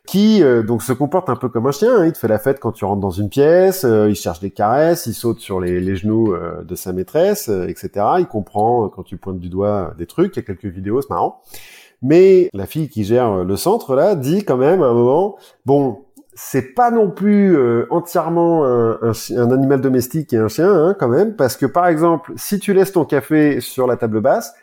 Qui 0.08 0.42
euh, 0.42 0.64
donc 0.64 0.82
se 0.82 0.94
comporte 0.94 1.30
un 1.30 1.36
peu 1.36 1.50
comme 1.50 1.68
un 1.68 1.72
chien. 1.72 1.96
hein. 1.96 2.06
Il 2.06 2.14
te 2.14 2.18
fait 2.18 2.28
la 2.28 2.40
fête 2.40 2.60
quand 2.60 2.72
tu 2.72 2.86
rentres 2.86 3.02
dans 3.02 3.12
une 3.12 3.30
pièce. 3.30 3.84
euh, 3.86 4.10
il 4.10 4.16
cherche 4.16 4.40
des 4.40 4.50
caresses. 4.50 5.06
Il 5.06 5.14
saute 5.14 5.40
sur 5.40 5.60
les, 5.60 5.80
les 5.80 5.96
genoux 5.96 6.34
de 6.64 6.76
sa 6.76 6.94
maîtresse, 6.94 7.50
etc. 7.50 7.90
Il 8.20 8.28
comprend 8.28 8.88
quand 8.90 9.04
tu 9.04 9.18
pointes 9.18 9.40
du 9.40 9.50
doigt 9.50 9.94
des 9.98 10.06
trucs. 10.06 10.36
Il 10.36 10.40
y 10.40 10.44
a 10.44 10.46
quelques 10.46 10.66
vidéos, 10.66 11.02
c'est 11.02 11.10
marrant. 11.10 11.42
Mais 12.02 12.50
la 12.54 12.66
fille 12.66 12.90
qui 12.90 13.04
gère 13.04 13.44
le 13.44 13.56
centre 13.58 13.94
là 13.96 14.16
dit 14.16 14.44
quand 14.44 14.58
même 14.58 14.82
à 14.82 14.88
un 14.88 14.94
moment, 14.94 15.36
bon, 15.68 16.00
c'est 16.34 16.74
pas 16.74 16.92
non 16.92 17.10
plus 17.10 17.56
euh, 17.58 17.86
entièrement 17.90 18.66
un, 18.66 18.98
un 19.02 19.14
chi- 19.14 19.36
un 19.38 19.52
animal 19.52 19.82
domestique 19.82 20.34
et 20.34 20.38
un 20.38 20.48
chien 20.48 20.72
hein, 20.74 20.96
quand 21.00 21.10
même, 21.10 21.36
parce 21.36 21.58
que 21.58 21.66
par 21.66 21.88
exemple, 21.88 22.32
si 22.38 22.60
tu 22.60 22.74
laisses 22.74 22.94
ton 22.94 23.06
café 23.06 23.60
sur 23.62 23.88
la 23.88 23.98
table 23.98 24.22
basse 24.22 24.54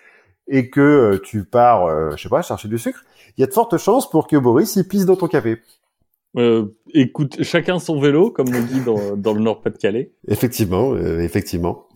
et 0.47 0.71
que 0.71 0.81
euh, 0.81 1.21
tu 1.23 1.45
pars, 1.45 1.87
euh, 1.87 2.11
je 2.17 2.23
sais 2.23 2.29
pas, 2.29 2.43
chercher 2.43 2.69
du 2.69 2.79
sucre, 2.79 3.05
il 3.37 3.41
y 3.43 3.45
a 3.45 3.47
de 3.47 3.53
fortes 3.53 3.77
chances 3.79 4.09
pour 4.11 4.27
que 4.27 4.37
Boris 4.37 4.77
il 4.77 4.89
pisse 4.89 5.05
dans 5.05 5.17
ton 5.17 5.29
café. 5.29 5.59
Euh, 6.37 6.67
écoute, 6.95 7.43
chacun 7.43 7.79
son 7.79 8.01
vélo, 8.01 8.31
comme 8.31 8.49
on 8.49 8.63
dit 8.63 8.81
dans, 8.81 9.17
dans 9.17 9.33
le 9.33 9.41
Nord-Pas-de-Calais. 9.41 10.13
Effectivement, 10.27 10.93
euh, 10.93 11.21
effectivement. 11.21 11.87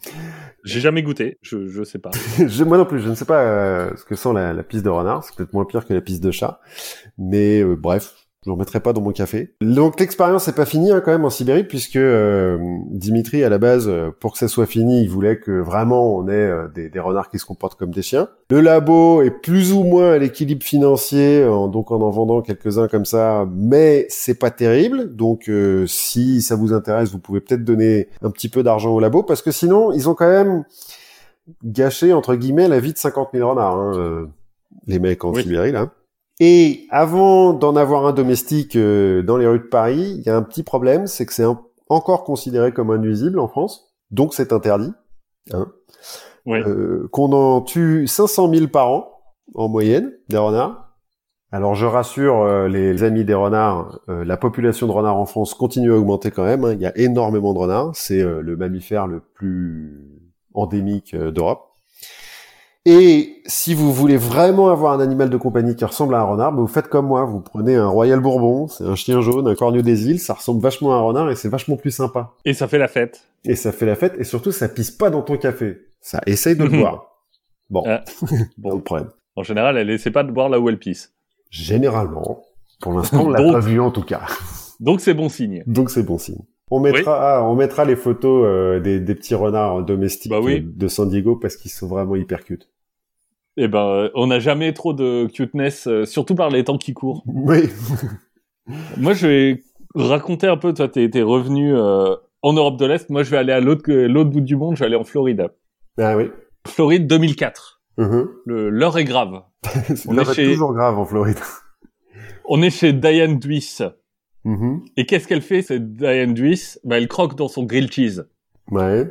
J'ai 0.65 0.81
jamais 0.81 1.03
goûté, 1.03 1.39
je, 1.43 1.67
je 1.69 1.83
sais 1.83 1.99
pas. 1.99 2.11
je, 2.39 2.65
moi 2.65 2.79
non 2.79 2.85
plus, 2.85 3.01
je 3.01 3.09
ne 3.09 3.15
sais 3.15 3.25
pas 3.25 3.43
euh, 3.43 3.91
ce 3.97 4.05
que 4.05 4.15
sent 4.15 4.33
la, 4.33 4.53
la 4.53 4.63
pisse 4.63 4.83
de 4.83 4.89
renard, 4.89 5.25
c'est 5.25 5.35
peut-être 5.35 5.53
moins 5.53 5.65
pire 5.65 5.87
que 5.87 5.93
la 5.93 6.01
pisse 6.01 6.21
de 6.21 6.31
chat, 6.31 6.61
mais 7.19 7.63
euh, 7.63 7.75
bref, 7.77 8.15
je 8.45 8.51
n'en 8.51 8.57
mettrai 8.57 8.81
pas 8.81 8.93
dans 8.93 9.01
mon 9.01 9.13
café. 9.13 9.55
Donc 9.61 10.01
l'expérience 10.01 10.47
n'est 10.49 10.53
pas 10.53 10.65
finie 10.65 10.91
hein, 10.91 11.01
quand 11.05 11.13
même 11.13 11.25
en 11.25 11.31
Sibérie, 11.31 11.63
puisque 11.65 11.95
euh, 11.97 12.59
Dimitri, 12.91 13.45
à 13.45 13.49
la 13.49 13.59
base, 13.59 13.87
euh, 13.89 14.11
pour 14.19 14.33
que 14.33 14.39
ça 14.39 14.49
soit 14.49 14.67
fini, 14.67 15.03
il 15.03 15.09
voulait 15.09 15.39
que 15.39 15.53
vraiment 15.61 16.17
on 16.17 16.27
ait 16.29 16.33
euh, 16.33 16.67
des, 16.75 16.89
des 16.89 16.99
renards 16.99 17.31
qui 17.31 17.39
se 17.39 17.45
comportent 17.45 17.79
comme 17.79 17.93
des 17.93 18.03
chiens. 18.03 18.29
Le 18.51 18.61
labo 18.61 19.23
est 19.23 19.31
plus 19.31 19.73
ou 19.73 19.85
moins 19.85 20.13
à 20.13 20.19
l'équilibre 20.19 20.65
financier, 20.65 21.45
en- 21.45 21.69
donc 21.69 21.91
en 21.93 22.01
en 22.01 22.11
vendant 22.11 22.43
quelques-uns 22.43 22.89
comme 22.89 23.05
ça, 23.05 23.47
mais 23.55 24.07
c'est 24.09 24.39
pas 24.39 24.51
terrible. 24.51 25.15
Donc 25.15 25.49
euh, 25.49 25.87
si 25.87 26.43
ça 26.43 26.57
vous 26.57 26.73
intéresse, 26.73 27.11
vous 27.13 27.21
pouvez 27.21 27.41
peut-être 27.41 27.65
donner 27.65 28.09
un 28.23 28.31
petit 28.31 28.49
peu 28.49 28.63
d'argent 28.65 28.91
au 28.91 28.99
labo, 28.99 29.23
parce 29.23 29.41
que 29.43 29.53
sinon, 29.53 29.93
ils 29.93 30.09
ont 30.09 30.15
quand 30.15 30.29
même 30.29 30.65
gâché 31.65 32.13
entre 32.13 32.35
guillemets 32.35 32.69
la 32.69 32.81
vie 32.81 32.93
de 32.93 32.99
50 32.99 33.31
000 33.35 33.49
renards, 33.49 33.77
hein, 33.77 33.93
euh, 33.97 34.27
les 34.87 34.99
mecs 34.99 35.25
en 35.25 35.33
Sibérie 35.43 35.73
là. 35.73 35.91
Et 36.41 36.87
avant 36.91 37.53
d'en 37.53 37.77
avoir 37.77 38.07
un 38.07 38.13
domestique 38.13 38.77
euh, 38.77 39.23
dans 39.23 39.37
les 39.37 39.47
rues 39.47 39.61
de 39.61 39.65
Paris, 39.65 40.17
il 40.19 40.23
y 40.23 40.31
a 40.31 40.37
un 40.37 40.43
petit 40.43 40.63
problème, 40.63 41.07
c'est 41.07 41.27
que 41.27 41.33
c'est 41.33 41.47
encore 41.89 42.25
considéré 42.25 42.73
comme 42.73 42.91
un 42.91 42.99
nuisible 42.99 43.39
en 43.39 43.49
France, 43.49 43.95
donc 44.11 44.35
c'est 44.35 44.53
interdit. 44.53 44.93
Hein. 45.53 45.73
Euh, 46.49 47.09
qu'on 47.13 47.33
en 47.33 47.61
tue 47.61 48.09
500 48.09 48.53
000 48.53 48.67
par 48.67 48.91
an 48.91 49.09
en 49.55 49.69
moyenne 49.69 50.13
des 50.29 50.39
renards. 50.39 50.97
Alors 51.53 51.75
je 51.75 51.87
rassure 51.87 52.43
euh, 52.43 52.67
les 52.67 53.05
amis 53.05 53.25
des 53.25 53.35
renards, 53.35 54.01
euh, 54.09 54.25
la 54.25 54.37
population 54.37 54.89
de 54.89 54.93
renards 54.93 55.19
en 55.19 55.27
France 55.27 55.55
continue 55.55 55.93
à 55.93 55.97
augmenter 55.97 56.33
quand 56.33 56.45
même. 56.45 56.65
Hein. 56.65 56.73
Il 56.73 56.81
y 56.81 56.87
a 56.87 56.97
énormément 56.99 57.53
de 57.53 57.59
renards, 57.59 57.95
c'est 57.95 58.23
le 58.23 58.57
mammifère 58.57 59.07
le 59.07 59.21
plus 59.21 60.21
endémique 60.55 61.15
d'Europe. 61.15 61.72
Et 62.85 63.41
si 63.47 63.75
vous 63.75 63.93
voulez 63.93 64.17
vraiment 64.17 64.71
avoir 64.71 64.93
un 64.93 65.01
animal 65.01 65.31
de 65.31 65.37
compagnie 65.37 65.77
qui 65.77 65.85
ressemble 65.85 66.17
à 66.17 66.19
un 66.19 66.25
renard, 66.25 66.53
bah, 66.53 66.61
vous 66.61 66.67
faites 66.67 66.89
comme 66.89 67.07
moi, 67.07 67.25
vous 67.25 67.41
prenez 67.41 67.77
un 67.77 67.87
Royal 67.87 68.19
Bourbon, 68.19 68.67
c'est 68.67 68.85
un 68.85 68.97
chien 68.97 69.21
jaune, 69.21 69.47
un 69.47 69.55
corneau 69.55 69.83
des 69.83 70.09
îles, 70.09 70.19
ça 70.19 70.35
ressemble 70.35 70.61
vachement 70.61 70.93
à 70.93 70.97
un 70.97 71.01
renard 71.01 71.31
et 71.31 71.37
c'est 71.37 71.49
vachement 71.49 71.77
plus 71.77 71.93
sympa. 71.93 72.33
Et 72.45 72.55
ça 72.55 72.67
fait 72.67 72.79
la 72.79 72.89
fête. 72.89 73.29
Et 73.45 73.55
ça 73.55 73.71
fait 73.71 73.87
la 73.87 73.95
fête 73.95 74.15
et 74.19 74.25
surtout 74.25 74.51
ça 74.51 74.69
pisse 74.69 74.91
pas 74.91 75.11
dans 75.11 75.23
ton 75.23 75.37
café. 75.37 75.79
Ça 76.01 76.21
essaye 76.27 76.57
de 76.57 76.65
le 76.65 76.71
boire. 76.81 77.07
Bon, 77.71 77.85
ah. 77.87 78.03
bon 78.59 78.75
le 78.75 78.83
problème. 78.83 79.11
En 79.37 79.45
général, 79.45 79.79
elle 79.79 79.91
essaie 79.91 80.11
pas 80.11 80.25
de 80.25 80.33
boire 80.33 80.49
là 80.49 80.59
où 80.59 80.69
elle 80.69 80.79
pisse. 80.79 81.13
Généralement. 81.51 82.43
Pour 82.81 82.95
l'instant, 82.95 83.27
on 83.27 83.31
l'a 83.31 83.43
pas 83.53 83.61
vu 83.61 83.81
en 83.81 83.93
tout 83.93 84.03
cas. 84.03 84.23
Donc 84.81 85.01
c'est 85.01 85.15
bon 85.15 85.29
signe. 85.29 85.63
Donc 85.69 85.89
c'est 85.89 86.03
bon 86.03 86.19
signe. 86.19 86.43
On 86.75 86.81
mettra, 86.81 87.37
ah, 87.37 87.45
on 87.45 87.55
mettra 87.55 87.85
les 87.85 87.97
photos 87.97 88.47
euh, 88.47 88.81
des, 88.81 88.99
des, 88.99 89.15
petits 89.15 89.35
renards 89.35 89.83
domestiques 89.83 90.33
bah 90.33 90.41
de 90.41 90.89
San 90.89 91.07
Diego 91.07 91.37
parce 91.37 91.57
qu'ils 91.57 91.71
sont 91.71 91.87
vraiment 91.87 92.17
hyper 92.17 92.45
cute. 92.45 92.71
Eh 93.59 93.69
ben, 93.69 93.87
euh, 93.87 94.09
on 94.15 94.29
n'a 94.29 94.41
jamais 94.41 94.73
trop 94.73 94.95
de 94.95 95.27
cuteness, 95.27 95.87
euh, 95.87 96.07
surtout 96.07 96.35
par 96.35 96.49
les 96.49 96.65
temps 96.65 96.79
qui 96.79 96.95
courent. 96.95 97.25
Oui. 97.27 97.69
Moi, 98.97 99.13
je 99.13 99.27
vais 99.27 99.63
raconter 99.95 100.47
un 100.47 100.57
peu. 100.57 100.73
Toi, 100.73 100.89
t'es, 100.89 101.11
es 101.13 101.23
revenu 101.23 101.77
en 101.77 102.53
Europe 102.55 102.79
de 102.79 102.87
l'Est. 102.87 103.11
Moi, 103.11 103.23
je 103.23 103.31
vais 103.31 103.37
aller 103.37 103.53
à 103.53 103.61
l'autre, 103.61 103.93
l'autre 103.93 104.31
bout 104.31 104.41
du 104.41 104.57
monde. 104.57 104.77
Je 104.77 104.81
vais 104.81 104.87
aller 104.87 104.97
en 104.97 105.05
Floride. 105.05 105.49
Ah 105.99 106.17
oui. 106.17 106.31
Floride 106.67 107.07
2004. 107.07 107.83
Mm-hmm. 107.99 108.27
Le 108.47 108.71
l'heure 108.71 108.97
est 108.97 109.05
grave. 109.05 109.43
on 110.09 110.17
est 110.17 110.35
chez... 110.35 110.53
toujours 110.53 110.73
grave 110.73 110.99
en 110.99 111.05
Floride. 111.05 111.41
on 112.47 112.63
est 112.63 112.71
chez 112.71 112.95
Diane 112.95 113.39
Duis. 113.39 113.83
Mm-hmm. 114.45 114.81
Et 114.97 115.07
qu'est-ce 115.07 115.29
qu'elle 115.29 115.43
fait 115.43 115.63
cette 115.63 115.95
Diane 115.95 116.35
Duis? 116.35 116.79
Bah, 116.85 116.99
elle 116.99 117.09
croque 117.09 117.37
dans 117.37 117.49
son 117.49 117.65
grilled 117.65 117.93
cheese. 117.93 118.25
Ouais. 118.71 119.11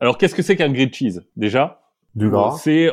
Alors, 0.00 0.18
qu'est-ce 0.18 0.34
que 0.34 0.42
c'est 0.42 0.56
qu'un 0.56 0.72
grilled 0.72 0.94
cheese 0.94 1.22
Déjà, 1.36 1.82
du 2.14 2.28
gras. 2.28 2.58
C'est 2.62 2.90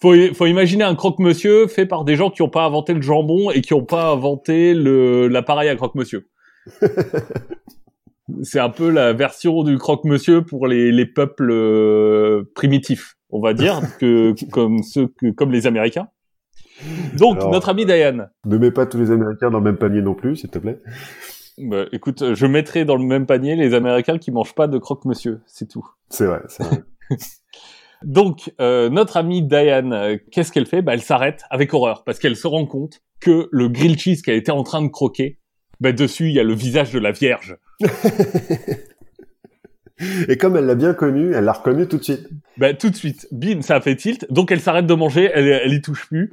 faut 0.00 0.14
faut 0.34 0.46
imaginer 0.46 0.84
un 0.84 0.94
croque-monsieur 0.94 1.66
fait 1.68 1.86
par 1.86 2.04
des 2.04 2.16
gens 2.16 2.30
qui 2.30 2.42
n'ont 2.42 2.50
pas 2.50 2.64
inventé 2.64 2.94
le 2.94 3.02
jambon 3.02 3.50
et 3.50 3.60
qui 3.60 3.72
n'ont 3.74 3.84
pas 3.84 4.10
inventé 4.10 4.74
le 4.74 5.28
l'appareil 5.28 5.68
à 5.68 5.76
croque-monsieur. 5.76 6.28
c'est 8.42 8.60
un 8.60 8.70
peu 8.70 8.90
la 8.90 9.12
version 9.12 9.62
du 9.62 9.78
croque-monsieur 9.78 10.42
pour 10.42 10.66
les, 10.66 10.92
les 10.92 11.06
peuples 11.06 11.50
euh, 11.50 12.50
primitifs, 12.54 13.16
on 13.30 13.40
va 13.40 13.54
dire, 13.54 13.80
que 13.98 14.34
comme 14.50 14.82
ceux 14.82 15.08
que, 15.08 15.30
comme 15.30 15.52
les 15.52 15.66
Américains. 15.66 16.08
Donc 17.18 17.38
notre 17.50 17.68
ami 17.68 17.86
Diane. 17.86 18.30
Ne 18.44 18.58
mets 18.58 18.70
pas 18.70 18.86
tous 18.86 18.98
les 18.98 19.10
Américains 19.10 19.50
dans 19.50 19.58
le 19.58 19.64
même 19.64 19.78
panier 19.78 20.02
non 20.02 20.14
plus, 20.14 20.36
s'il 20.36 20.50
te 20.50 20.58
plaît. 20.58 20.80
Bah, 21.58 21.86
écoute, 21.92 22.34
je 22.34 22.46
mettrai 22.46 22.84
dans 22.84 22.96
le 22.96 23.04
même 23.04 23.26
panier 23.26 23.56
les 23.56 23.74
Américains 23.74 24.18
qui 24.18 24.30
mangent 24.30 24.54
pas 24.54 24.68
de 24.68 24.78
croque-monsieur, 24.78 25.40
c'est 25.46 25.68
tout. 25.68 25.84
C'est 26.08 26.26
vrai, 26.26 26.40
c'est 26.48 26.62
vrai. 26.62 26.82
Donc, 28.04 28.52
euh, 28.60 28.88
notre 28.90 29.16
amie 29.16 29.42
Diane, 29.42 29.92
euh, 29.92 30.16
qu'est-ce 30.30 30.52
qu'elle 30.52 30.66
fait? 30.66 30.82
Bah, 30.82 30.94
Elle 30.94 31.02
s'arrête 31.02 31.42
avec 31.50 31.74
horreur 31.74 32.04
parce 32.04 32.20
qu'elle 32.20 32.36
se 32.36 32.46
rend 32.46 32.64
compte 32.64 33.02
que 33.20 33.48
le 33.50 33.68
grilled 33.68 33.98
cheese 33.98 34.22
qu'elle 34.22 34.36
était 34.36 34.52
en 34.52 34.62
train 34.62 34.82
de 34.82 34.88
croquer, 34.88 35.40
bah, 35.80 35.90
dessus, 35.92 36.28
il 36.28 36.34
y 36.34 36.40
a 36.40 36.44
le 36.44 36.54
visage 36.54 36.92
de 36.92 37.00
la 37.00 37.10
Vierge. 37.10 37.56
Et 40.28 40.36
comme 40.36 40.56
elle 40.56 40.66
l'a 40.66 40.76
bien 40.76 40.94
connu, 40.94 41.32
elle 41.34 41.42
l'a 41.44 41.52
reconnu 41.52 41.88
tout 41.88 41.98
de 41.98 42.04
suite. 42.04 42.28
Bah, 42.56 42.72
tout 42.72 42.88
de 42.88 42.94
suite, 42.94 43.26
bim, 43.32 43.62
ça 43.62 43.74
a 43.76 43.80
fait 43.80 43.96
tilt. 43.96 44.30
Donc, 44.30 44.52
elle 44.52 44.60
s'arrête 44.60 44.86
de 44.86 44.94
manger, 44.94 45.28
elle, 45.34 45.48
elle 45.48 45.72
y 45.72 45.82
touche 45.82 46.06
plus. 46.06 46.30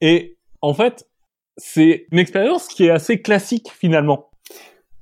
Et 0.00 0.38
en 0.62 0.74
fait, 0.74 1.08
c'est 1.56 2.06
une 2.12 2.18
expérience 2.18 2.68
qui 2.68 2.86
est 2.86 2.90
assez 2.90 3.20
classique 3.20 3.70
finalement. 3.72 4.30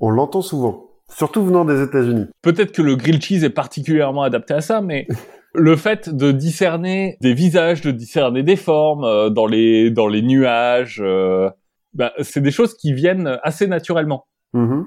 On 0.00 0.10
l'entend 0.10 0.42
souvent, 0.42 0.90
surtout 1.08 1.44
venant 1.44 1.64
des 1.64 1.82
États-Unis. 1.82 2.26
Peut-être 2.42 2.72
que 2.72 2.82
le 2.82 2.96
grilled 2.96 3.22
cheese 3.22 3.44
est 3.44 3.50
particulièrement 3.50 4.22
adapté 4.22 4.54
à 4.54 4.60
ça, 4.60 4.80
mais 4.80 5.06
le 5.54 5.76
fait 5.76 6.08
de 6.14 6.32
discerner 6.32 7.16
des 7.20 7.34
visages, 7.34 7.80
de 7.80 7.90
discerner 7.90 8.42
des 8.42 8.56
formes 8.56 9.04
euh, 9.04 9.30
dans 9.30 9.46
les 9.46 9.90
dans 9.90 10.08
les 10.08 10.22
nuages, 10.22 11.00
euh, 11.02 11.50
bah, 11.94 12.12
c'est 12.20 12.42
des 12.42 12.50
choses 12.50 12.74
qui 12.74 12.92
viennent 12.92 13.38
assez 13.42 13.66
naturellement. 13.66 14.26
Mm-hmm. 14.54 14.84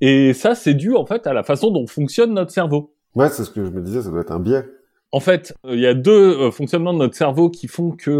Et 0.00 0.32
ça, 0.34 0.54
c'est 0.54 0.74
dû 0.74 0.94
en 0.94 1.06
fait 1.06 1.26
à 1.26 1.32
la 1.32 1.42
façon 1.42 1.70
dont 1.70 1.86
fonctionne 1.86 2.34
notre 2.34 2.50
cerveau. 2.50 2.94
Ouais, 3.14 3.28
c'est 3.28 3.44
ce 3.44 3.50
que 3.50 3.64
je 3.64 3.70
me 3.70 3.80
disais, 3.80 4.02
ça 4.02 4.10
doit 4.10 4.20
être 4.20 4.32
un 4.32 4.40
biais. 4.40 4.64
En 5.14 5.20
fait, 5.20 5.54
il 5.68 5.78
y 5.78 5.86
a 5.86 5.94
deux 5.94 6.50
fonctionnements 6.50 6.92
de 6.92 6.98
notre 6.98 7.14
cerveau 7.14 7.48
qui 7.48 7.68
font 7.68 7.92
que 7.92 8.10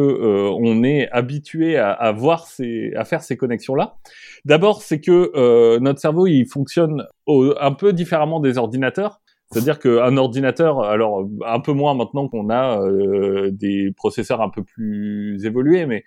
on 0.61 0.85
est 0.85 1.11
habitué 1.11 1.76
à, 1.76 1.90
à, 1.90 2.12
voir 2.12 2.46
ces, 2.46 2.92
à 2.94 3.04
faire 3.04 3.22
ces 3.22 3.37
connexions-là. 3.37 3.96
D'abord, 4.44 4.80
c'est 4.80 5.00
que 5.00 5.78
notre 5.80 5.98
cerveau 5.98 6.28
il 6.28 6.46
fonctionne 6.46 7.04
un 7.26 7.72
peu 7.72 7.92
différemment 7.92 8.38
des 8.38 8.59
ordinateurs. 8.59 9.20
C'est-à-dire 9.50 9.78
qu'un 9.78 10.16
ordinateur, 10.16 10.83
alors 10.83 11.28
un 11.46 11.61
peu 11.61 11.72
moins 11.72 11.94
maintenant 11.94 12.28
qu'on 12.28 12.50
a 12.50 12.80
euh, 12.80 13.50
des 13.52 13.92
processeurs 13.96 14.40
un 14.40 14.48
peu 14.48 14.64
plus 14.64 15.44
évolués, 15.44 15.87
mais 15.87 16.04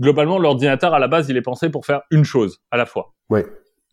globalement 0.00 0.38
l'ordinateur 0.38 0.94
à 0.94 0.98
la 0.98 1.08
base 1.08 1.28
il 1.28 1.36
est 1.36 1.42
pensé 1.42 1.68
pour 1.68 1.84
faire 1.84 2.02
une 2.10 2.24
chose 2.24 2.60
à 2.70 2.76
la 2.76 2.86
fois. 2.86 3.14
Ouais. 3.28 3.44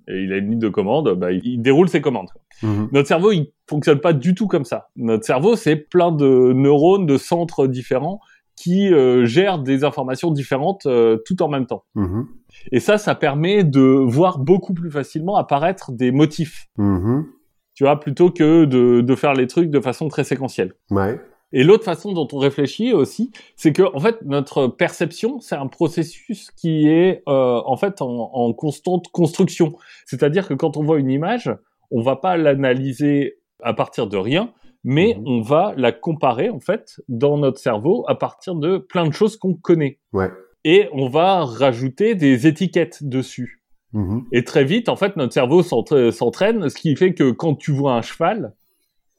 Et 0.07 0.23
il 0.23 0.33
a 0.33 0.37
une 0.37 0.51
ligne 0.51 0.59
de 0.59 0.69
commande, 0.69 1.13
bah, 1.15 1.31
il 1.31 1.61
déroule 1.61 1.89
ses 1.89 2.01
commandes. 2.01 2.29
Mhm. 2.61 2.89
Notre 2.91 3.07
cerveau, 3.07 3.31
il 3.31 3.51
fonctionne 3.67 3.99
pas 3.99 4.13
du 4.13 4.35
tout 4.35 4.47
comme 4.47 4.65
ça. 4.65 4.89
Notre 4.95 5.25
cerveau, 5.25 5.55
c'est 5.55 5.75
plein 5.75 6.11
de 6.11 6.53
neurones, 6.53 7.05
de 7.05 7.17
centres 7.17 7.67
différents 7.67 8.19
qui 8.55 8.93
euh, 8.93 9.25
gèrent 9.25 9.59
des 9.59 9.83
informations 9.83 10.29
différentes 10.29 10.85
euh, 10.85 11.17
tout 11.25 11.41
en 11.41 11.49
même 11.49 11.65
temps. 11.65 11.83
Mhm. 11.95 12.27
Et 12.71 12.79
ça, 12.79 12.97
ça 12.97 13.15
permet 13.15 13.63
de 13.63 13.81
voir 13.81 14.39
beaucoup 14.39 14.73
plus 14.73 14.91
facilement 14.91 15.37
apparaître 15.37 15.91
des 15.91 16.11
motifs. 16.11 16.67
Mhm 16.77 17.25
tu 17.73 17.83
vois, 17.83 17.99
plutôt 17.99 18.29
que 18.29 18.65
de, 18.65 19.01
de 19.01 19.15
faire 19.15 19.33
les 19.33 19.47
trucs 19.47 19.69
de 19.69 19.79
façon 19.79 20.07
très 20.07 20.23
séquentielle. 20.23 20.73
Ouais. 20.91 21.19
Et 21.53 21.63
l'autre 21.63 21.85
façon 21.85 22.11
dont 22.11 22.27
on 22.33 22.39
réfléchit 22.39 22.93
aussi, 22.93 23.31
c'est 23.55 23.71
que 23.71 23.83
en 23.95 23.99
fait 23.99 24.21
notre 24.23 24.67
perception, 24.67 25.39
c'est 25.39 25.55
un 25.55 25.67
processus 25.67 26.51
qui 26.51 26.89
est 26.89 27.21
euh, 27.29 27.61
en 27.65 27.77
fait 27.77 28.01
en, 28.01 28.31
en, 28.33 28.51
constante 28.53 29.07
construction. 29.09 29.75
C'est-à-dire 30.05 30.47
que 30.47 30.55
quand 30.55 30.75
on 30.77 30.83
voit 30.83 30.99
une 30.99 31.11
image, 31.11 31.55
on 31.91 32.01
va 32.01 32.15
pas 32.15 32.37
l'analyser 32.37 33.37
à 33.61 33.73
partir 33.73 34.07
de 34.07 34.17
rien, 34.17 34.51
mais 34.83 35.15
mhm. 35.17 35.27
on 35.27 35.41
va 35.41 35.73
la 35.77 35.91
comparer 35.91 36.49
en 36.49 36.59
fait 36.59 36.99
dans 37.07 37.37
notre 37.37 37.59
cerveau 37.59 38.03
à 38.07 38.15
partir 38.15 38.55
de 38.55 38.77
plein 38.77 39.07
de 39.07 39.13
choses 39.13 39.37
qu'on 39.37 39.53
connaît. 39.53 39.99
Ouais. 40.11 40.31
Et 40.65 40.87
on 40.93 41.07
va 41.07 41.45
rajouter 41.45 42.15
des 42.15 42.47
étiquettes 42.47 43.03
dessus. 43.03 43.61
Mhm. 43.93 44.25
Et 44.31 44.43
très 44.43 44.63
vite, 44.63 44.89
en 44.89 44.95
fait, 44.95 45.15
notre 45.17 45.33
cerveau 45.33 45.61
s'entraîne, 45.61 46.69
ce 46.69 46.75
qui 46.75 46.95
fait 46.95 47.13
que 47.13 47.31
quand 47.31 47.55
tu 47.55 47.71
vois 47.71 47.93
un 47.93 48.01
cheval, 48.01 48.53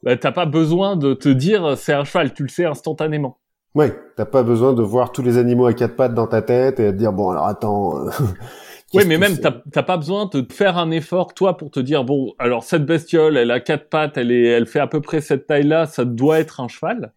bah, 0.05 0.15
t'as 0.15 0.31
pas 0.31 0.45
besoin 0.45 0.95
de 0.95 1.13
te 1.13 1.29
dire 1.29 1.77
c'est 1.77 1.93
un 1.93 2.03
cheval, 2.03 2.33
tu 2.33 2.43
le 2.43 2.49
sais 2.49 2.65
instantanément. 2.65 3.39
Ouais, 3.73 3.93
t'as 4.15 4.25
pas 4.25 4.43
besoin 4.43 4.73
de 4.73 4.81
voir 4.81 5.11
tous 5.11 5.21
les 5.21 5.37
animaux 5.37 5.65
à 5.65 5.73
quatre 5.73 5.97
pattes 5.97 6.13
dans 6.13 6.27
ta 6.27 6.41
tête 6.41 6.79
et 6.79 6.93
de 6.93 6.97
dire 6.97 7.11
bon 7.11 7.31
alors 7.31 7.47
attends. 7.47 8.07
Euh, 8.07 8.09
oui, 8.93 9.03
mais 9.05 9.17
même 9.17 9.37
t'as 9.37 9.83
pas 9.83 9.97
besoin 9.97 10.27
de 10.27 10.45
faire 10.49 10.77
un 10.77 10.91
effort 10.91 11.33
toi 11.33 11.57
pour 11.57 11.71
te 11.71 11.81
dire 11.81 12.05
bon 12.05 12.33
alors 12.39 12.63
cette 12.63 12.85
bestiole 12.85 13.35
elle 13.35 13.51
a 13.51 13.59
quatre 13.59 13.89
pattes, 13.89 14.17
elle 14.17 14.31
est, 14.31 14.45
elle 14.45 14.67
fait 14.67 14.79
à 14.79 14.87
peu 14.87 15.01
près 15.01 15.19
cette 15.19 15.47
taille-là, 15.47 15.87
ça 15.87 16.05
doit 16.05 16.39
être 16.39 16.61
un 16.61 16.69
cheval. 16.69 17.13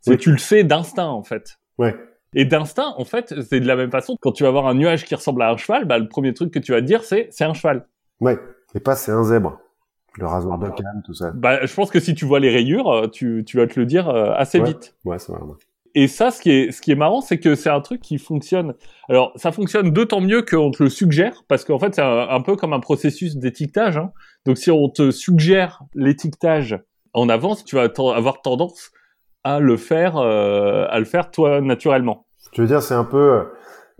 C'est 0.00 0.16
tu 0.16 0.30
le 0.30 0.38
sais 0.38 0.64
d'instinct 0.64 1.08
en 1.08 1.24
fait. 1.24 1.58
Ouais. 1.78 1.94
Et 2.34 2.44
d'instinct, 2.44 2.94
en 2.96 3.04
fait, 3.04 3.34
c'est 3.48 3.60
de 3.60 3.66
la 3.66 3.76
même 3.76 3.90
façon. 3.90 4.16
Quand 4.20 4.32
tu 4.32 4.44
vas 4.44 4.50
voir 4.50 4.66
un 4.66 4.74
nuage 4.74 5.04
qui 5.04 5.14
ressemble 5.14 5.42
à 5.42 5.50
un 5.50 5.56
cheval, 5.56 5.86
bah, 5.86 5.98
le 5.98 6.06
premier 6.06 6.34
truc 6.34 6.52
que 6.52 6.58
tu 6.58 6.72
vas 6.72 6.80
te 6.80 6.86
dire, 6.86 7.02
c'est 7.02 7.28
c'est 7.30 7.44
un 7.44 7.54
cheval. 7.54 7.86
Ouais. 8.20 8.38
Et 8.74 8.80
pas 8.80 8.94
c'est 8.94 9.12
un 9.12 9.22
zèbre. 9.22 9.58
Le 10.18 10.26
rasoir 10.26 10.58
de 10.58 10.68
canne, 10.70 11.02
tout 11.04 11.14
ça. 11.14 11.30
Bah, 11.34 11.64
je 11.64 11.74
pense 11.74 11.90
que 11.90 12.00
si 12.00 12.14
tu 12.14 12.24
vois 12.24 12.40
les 12.40 12.50
rayures, 12.50 12.88
euh, 12.88 13.08
tu, 13.08 13.44
tu 13.46 13.58
vas 13.58 13.66
te 13.66 13.78
le 13.78 13.86
dire 13.86 14.08
euh, 14.08 14.32
assez 14.34 14.60
vite. 14.60 14.96
Ouais, 15.04 15.18
c'est 15.18 15.32
vrai. 15.32 15.40
Et 15.94 16.08
ça, 16.08 16.30
ce 16.30 16.42
qui 16.42 16.50
est, 16.50 16.72
ce 16.72 16.82
qui 16.82 16.92
est 16.92 16.96
marrant, 16.96 17.22
c'est 17.22 17.38
que 17.38 17.54
c'est 17.54 17.70
un 17.70 17.80
truc 17.80 18.02
qui 18.02 18.18
fonctionne. 18.18 18.74
Alors, 19.08 19.32
ça 19.36 19.50
fonctionne 19.50 19.90
d'autant 19.90 20.20
mieux 20.20 20.42
qu'on 20.42 20.70
te 20.70 20.82
le 20.82 20.90
suggère, 20.90 21.44
parce 21.48 21.64
qu'en 21.64 21.78
fait, 21.78 21.94
c'est 21.94 22.02
un, 22.02 22.40
peu 22.42 22.54
comme 22.56 22.74
un 22.74 22.80
processus 22.80 23.36
d'étiquetage. 23.36 23.96
Hein. 23.96 24.12
Donc, 24.44 24.58
si 24.58 24.70
on 24.70 24.90
te 24.90 25.10
suggère 25.10 25.82
l'étiquetage 25.94 26.78
en 27.14 27.30
avance, 27.30 27.64
tu 27.64 27.76
vas 27.76 27.84
avoir 27.84 28.42
tendance 28.42 28.90
à 29.42 29.58
le 29.58 29.78
faire, 29.78 30.18
euh, 30.18 30.86
à 30.90 30.98
le 30.98 31.06
faire 31.06 31.30
toi 31.30 31.62
naturellement. 31.62 32.26
Tu 32.52 32.60
veux 32.60 32.66
dire, 32.66 32.82
c'est 32.82 32.94
un 32.94 33.04
peu 33.04 33.46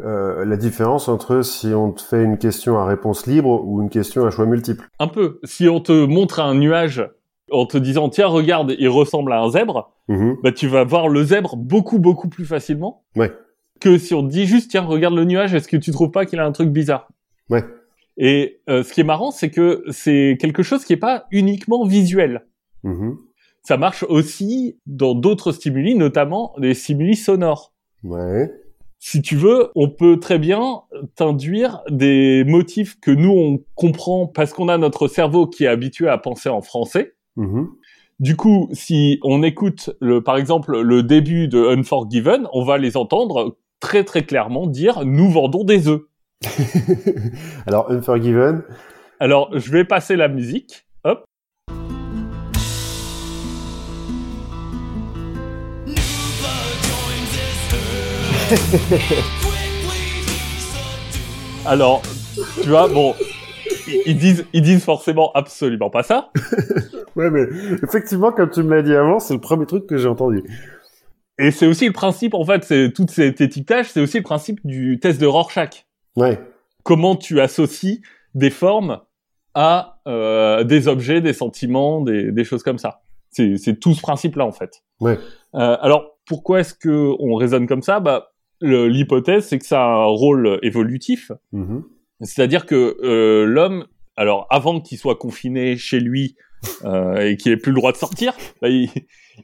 euh, 0.00 0.44
la 0.44 0.56
différence 0.56 1.08
entre 1.08 1.42
si 1.42 1.68
on 1.68 1.92
te 1.92 2.02
fait 2.02 2.22
une 2.22 2.38
question 2.38 2.78
à 2.78 2.84
réponse 2.86 3.26
libre 3.26 3.62
ou 3.64 3.80
une 3.82 3.88
question 3.90 4.26
à 4.26 4.30
choix 4.30 4.46
multiple. 4.46 4.88
Un 4.98 5.08
peu. 5.08 5.40
Si 5.44 5.68
on 5.68 5.80
te 5.80 6.04
montre 6.04 6.40
un 6.40 6.54
nuage 6.54 7.08
en 7.50 7.64
te 7.66 7.78
disant 7.78 8.08
tiens 8.08 8.26
regarde 8.26 8.74
il 8.78 8.88
ressemble 8.88 9.32
à 9.32 9.40
un 9.40 9.50
zèbre, 9.50 9.92
Mhm. 10.08 10.36
bah 10.42 10.52
tu 10.52 10.68
vas 10.68 10.84
voir 10.84 11.08
le 11.08 11.24
zèbre 11.24 11.56
beaucoup 11.56 11.98
beaucoup 11.98 12.28
plus 12.28 12.44
facilement 12.44 13.04
Ouais. 13.16 13.32
que 13.80 13.98
si 13.98 14.14
on 14.14 14.22
te 14.22 14.28
dit 14.32 14.46
juste 14.46 14.70
tiens 14.70 14.82
regarde 14.82 15.14
le 15.14 15.24
nuage 15.24 15.54
est-ce 15.54 15.68
que 15.68 15.76
tu 15.76 15.90
trouves 15.92 16.10
pas 16.10 16.26
qu'il 16.26 16.38
a 16.40 16.44
un 16.46 16.52
truc 16.52 16.68
bizarre? 16.70 17.08
Ouais. 17.50 17.64
Et 18.18 18.60
euh, 18.68 18.82
ce 18.82 18.92
qui 18.92 19.00
est 19.00 19.04
marrant 19.04 19.30
c'est 19.30 19.50
que 19.50 19.82
c'est 19.90 20.36
quelque 20.40 20.62
chose 20.62 20.84
qui 20.84 20.92
est 20.92 20.96
pas 20.98 21.26
uniquement 21.30 21.84
visuel. 21.86 22.46
Mhm. 22.84 23.16
Ça 23.62 23.76
marche 23.76 24.04
aussi 24.04 24.78
dans 24.86 25.14
d'autres 25.14 25.50
stimuli, 25.52 25.94
notamment 25.96 26.54
les 26.58 26.74
stimuli 26.74 27.16
sonores. 27.16 27.72
Ouais. 28.04 28.50
Si 29.08 29.22
tu 29.22 29.36
veux, 29.36 29.70
on 29.76 29.88
peut 29.88 30.18
très 30.18 30.36
bien 30.40 30.82
t'induire 31.14 31.80
des 31.88 32.42
motifs 32.42 32.98
que 32.98 33.12
nous 33.12 33.30
on 33.30 33.64
comprend 33.76 34.26
parce 34.26 34.52
qu'on 34.52 34.68
a 34.68 34.78
notre 34.78 35.06
cerveau 35.06 35.46
qui 35.46 35.62
est 35.62 35.68
habitué 35.68 36.08
à 36.08 36.18
penser 36.18 36.48
en 36.48 36.60
français. 36.60 37.14
Mhm. 37.36 37.68
Du 38.18 38.34
coup, 38.34 38.68
si 38.72 39.20
on 39.22 39.44
écoute 39.44 39.90
le, 40.00 40.24
par 40.24 40.36
exemple, 40.36 40.80
le 40.80 41.04
début 41.04 41.46
de 41.46 41.68
Unforgiven, 41.68 42.48
on 42.52 42.64
va 42.64 42.78
les 42.78 42.96
entendre 42.96 43.58
très 43.78 44.02
très 44.02 44.24
clairement 44.24 44.66
dire 44.66 45.04
nous 45.04 45.30
vendons 45.30 45.62
des 45.62 45.86
œufs. 45.86 46.02
Alors, 47.68 47.88
Unforgiven, 47.92 48.64
Alors, 49.20 49.56
je 49.56 49.70
vais 49.70 49.84
passer 49.84 50.16
la 50.16 50.26
musique. 50.26 50.85
Alors, 61.66 62.02
tu 62.62 62.68
vois, 62.68 62.88
bon, 62.88 63.14
ils- 64.06 64.16
disent, 64.16 64.46
ils 64.52 64.62
disent 64.62 64.84
forcément 64.84 65.32
absolument 65.34 65.90
pas 65.90 66.02
ça. 66.02 66.30
Ouais, 67.16 67.30
mais 67.30 67.44
effectivement, 67.82 68.30
comme 68.30 68.50
tu 68.50 68.62
me 68.62 68.74
l'as 68.74 68.82
dit 68.82 68.94
avant, 68.94 69.20
c'est 69.20 69.32
le 69.32 69.40
premier 69.40 69.64
truc 69.64 69.86
que 69.86 69.96
j'ai 69.96 70.06
entendu. 70.06 70.42
Et 71.38 71.50
c'est 71.50 71.66
aussi 71.66 71.86
le 71.86 71.94
principe, 71.94 72.34
en 72.34 72.44
fait, 72.44 72.62
c'est 72.62 72.92
tout 72.92 73.06
cet 73.08 73.40
étiquetage, 73.40 73.86
c'est 73.88 74.02
aussi 74.02 74.18
le 74.18 74.22
principe 74.22 74.60
du 74.66 75.00
test 75.00 75.18
de 75.18 75.24
Rorschach. 75.26 75.86
Ouais. 76.14 76.38
Comment 76.82 77.16
tu 77.16 77.40
associes 77.40 78.02
des 78.34 78.50
formes 78.50 79.00
à 79.54 79.98
euh, 80.06 80.62
des 80.62 80.88
objets, 80.88 81.22
des 81.22 81.32
sentiments, 81.32 82.02
des, 82.02 82.32
des 82.32 82.44
choses 82.44 82.62
comme 82.62 82.76
ça. 82.76 83.00
C'est 83.30 83.80
tout 83.80 83.94
ce 83.94 84.02
principe-là, 84.02 84.44
en 84.44 84.52
fait. 84.52 84.82
Ouais. 85.00 85.18
Euh, 85.54 85.78
alors, 85.80 86.18
pourquoi 86.26 86.60
est-ce 86.60 86.74
que 86.74 87.12
on 87.18 87.34
raisonne 87.36 87.66
comme 87.66 87.80
ça? 87.82 87.98
Bah, 87.98 88.32
l'hypothèse, 88.60 89.46
c'est 89.46 89.58
que 89.58 89.66
ça 89.66 89.82
a 89.82 89.88
un 89.88 90.04
rôle 90.04 90.58
évolutif. 90.62 91.32
Mhm. 91.52 91.84
C'est-à-dire 92.20 92.66
que 92.66 92.96
euh, 93.02 93.44
l'homme, 93.44 93.86
alors 94.16 94.46
avant 94.50 94.80
qu'il 94.80 94.98
soit 94.98 95.16
confiné 95.16 95.76
chez 95.76 96.00
lui 96.00 96.36
euh, 96.84 97.18
et 97.18 97.36
qu'il 97.36 97.52
ait 97.52 97.58
plus 97.58 97.72
le 97.72 97.76
droit 97.76 97.92
de 97.92 97.98
sortir, 97.98 98.34
bah, 98.62 98.68
il, 98.68 98.88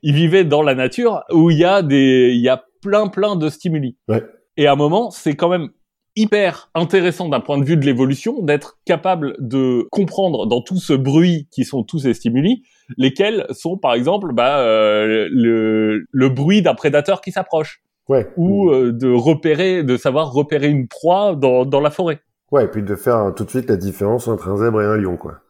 il 0.02 0.14
vivait 0.14 0.44
dans 0.44 0.62
la 0.62 0.74
nature 0.74 1.22
où 1.32 1.50
il 1.50 1.58
y 1.58 1.64
a 1.64 1.82
des, 1.82 2.32
il 2.32 2.40
y 2.40 2.48
a 2.48 2.64
plein 2.80 3.08
plein 3.08 3.36
de 3.36 3.48
stimuli. 3.48 3.96
Ouais. 4.08 4.22
Et 4.56 4.66
à 4.66 4.72
un 4.72 4.76
moment, 4.76 5.10
c'est 5.10 5.34
quand 5.34 5.48
même 5.48 5.68
hyper 6.16 6.70
intéressant 6.74 7.28
d'un 7.28 7.40
point 7.40 7.58
de 7.58 7.64
vue 7.64 7.76
de 7.76 7.86
l'évolution 7.86 8.42
d'être 8.42 8.78
capable 8.84 9.34
de 9.38 9.86
comprendre 9.90 10.46
dans 10.46 10.60
tout 10.60 10.76
ce 10.76 10.92
bruit 10.92 11.48
qui 11.50 11.64
sont 11.64 11.84
tous 11.84 12.00
ces 12.00 12.12
stimuli, 12.12 12.62
lesquels 12.98 13.46
sont 13.50 13.78
par 13.78 13.94
exemple 13.94 14.34
bah, 14.34 14.58
euh, 14.60 15.28
le, 15.30 16.04
le 16.10 16.28
bruit 16.28 16.60
d'un 16.60 16.74
prédateur 16.74 17.22
qui 17.22 17.32
s'approche 17.32 17.82
Ouais. 18.08 18.28
ou 18.36 18.70
euh, 18.70 18.92
de 18.92 19.08
repérer, 19.08 19.84
de 19.84 19.96
savoir 19.96 20.32
repérer 20.32 20.68
une 20.68 20.88
proie 20.88 21.34
dans, 21.36 21.64
dans 21.64 21.80
la 21.80 21.90
forêt. 21.90 22.20
Ouais, 22.50 22.64
et 22.64 22.68
puis 22.68 22.82
de 22.82 22.94
faire 22.96 23.16
euh, 23.16 23.30
tout 23.30 23.44
de 23.44 23.50
suite 23.50 23.68
la 23.68 23.76
différence 23.76 24.28
entre 24.28 24.48
un 24.48 24.56
zèbre 24.56 24.82
et 24.82 24.84
un 24.84 24.96
lion, 24.96 25.16
quoi. 25.16 25.40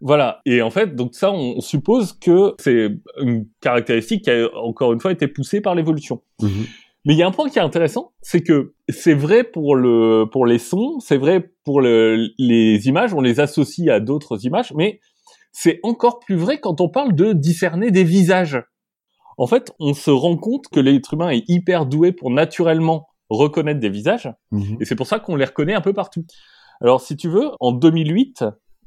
Voilà. 0.00 0.40
Et 0.44 0.60
en 0.60 0.70
fait, 0.70 0.94
donc 0.94 1.14
ça, 1.14 1.32
on 1.32 1.60
suppose 1.60 2.12
que 2.12 2.54
c'est 2.58 2.90
une 3.20 3.46
caractéristique 3.60 4.24
qui 4.24 4.30
a 4.30 4.48
encore 4.54 4.92
une 4.92 5.00
fois 5.00 5.12
été 5.12 5.28
poussée 5.28 5.60
par 5.60 5.74
l'évolution. 5.74 6.22
Mhm. 6.42 6.66
Mais 7.06 7.14
il 7.14 7.18
y 7.18 7.22
a 7.22 7.26
un 7.26 7.32
point 7.32 7.48
qui 7.50 7.58
est 7.58 7.62
intéressant, 7.62 8.12
c'est 8.22 8.42
que 8.42 8.74
c'est 8.88 9.14
vrai 9.14 9.44
pour 9.44 9.76
le 9.76 10.24
pour 10.30 10.46
les 10.46 10.58
sons, 10.58 11.00
c'est 11.00 11.18
vrai 11.18 11.50
pour 11.64 11.82
le, 11.82 12.28
les 12.38 12.88
images, 12.88 13.12
on 13.12 13.20
les 13.20 13.40
associe 13.40 13.90
à 13.90 14.00
d'autres 14.00 14.46
images, 14.46 14.72
mais 14.74 15.00
c'est 15.52 15.80
encore 15.82 16.18
plus 16.18 16.36
vrai 16.36 16.60
quand 16.60 16.80
on 16.80 16.88
parle 16.88 17.14
de 17.14 17.34
discerner 17.34 17.90
des 17.90 18.04
visages. 18.04 18.62
En 19.38 19.46
fait, 19.46 19.72
on 19.80 19.94
se 19.94 20.10
rend 20.10 20.36
compte 20.36 20.68
que 20.68 20.80
l'être 20.80 21.14
humain 21.14 21.30
est 21.30 21.44
hyper 21.48 21.86
doué 21.86 22.12
pour 22.12 22.30
naturellement 22.30 23.06
reconnaître 23.30 23.80
des 23.80 23.88
visages, 23.88 24.30
Mhm. 24.52 24.76
et 24.80 24.84
c'est 24.84 24.94
pour 24.96 25.06
ça 25.06 25.18
qu'on 25.18 25.36
les 25.36 25.44
reconnaît 25.46 25.74
un 25.74 25.80
peu 25.80 25.92
partout. 25.92 26.24
Alors, 26.80 27.00
si 27.00 27.16
tu 27.16 27.28
veux, 27.28 27.50
en 27.60 27.72
2008, 27.72 28.44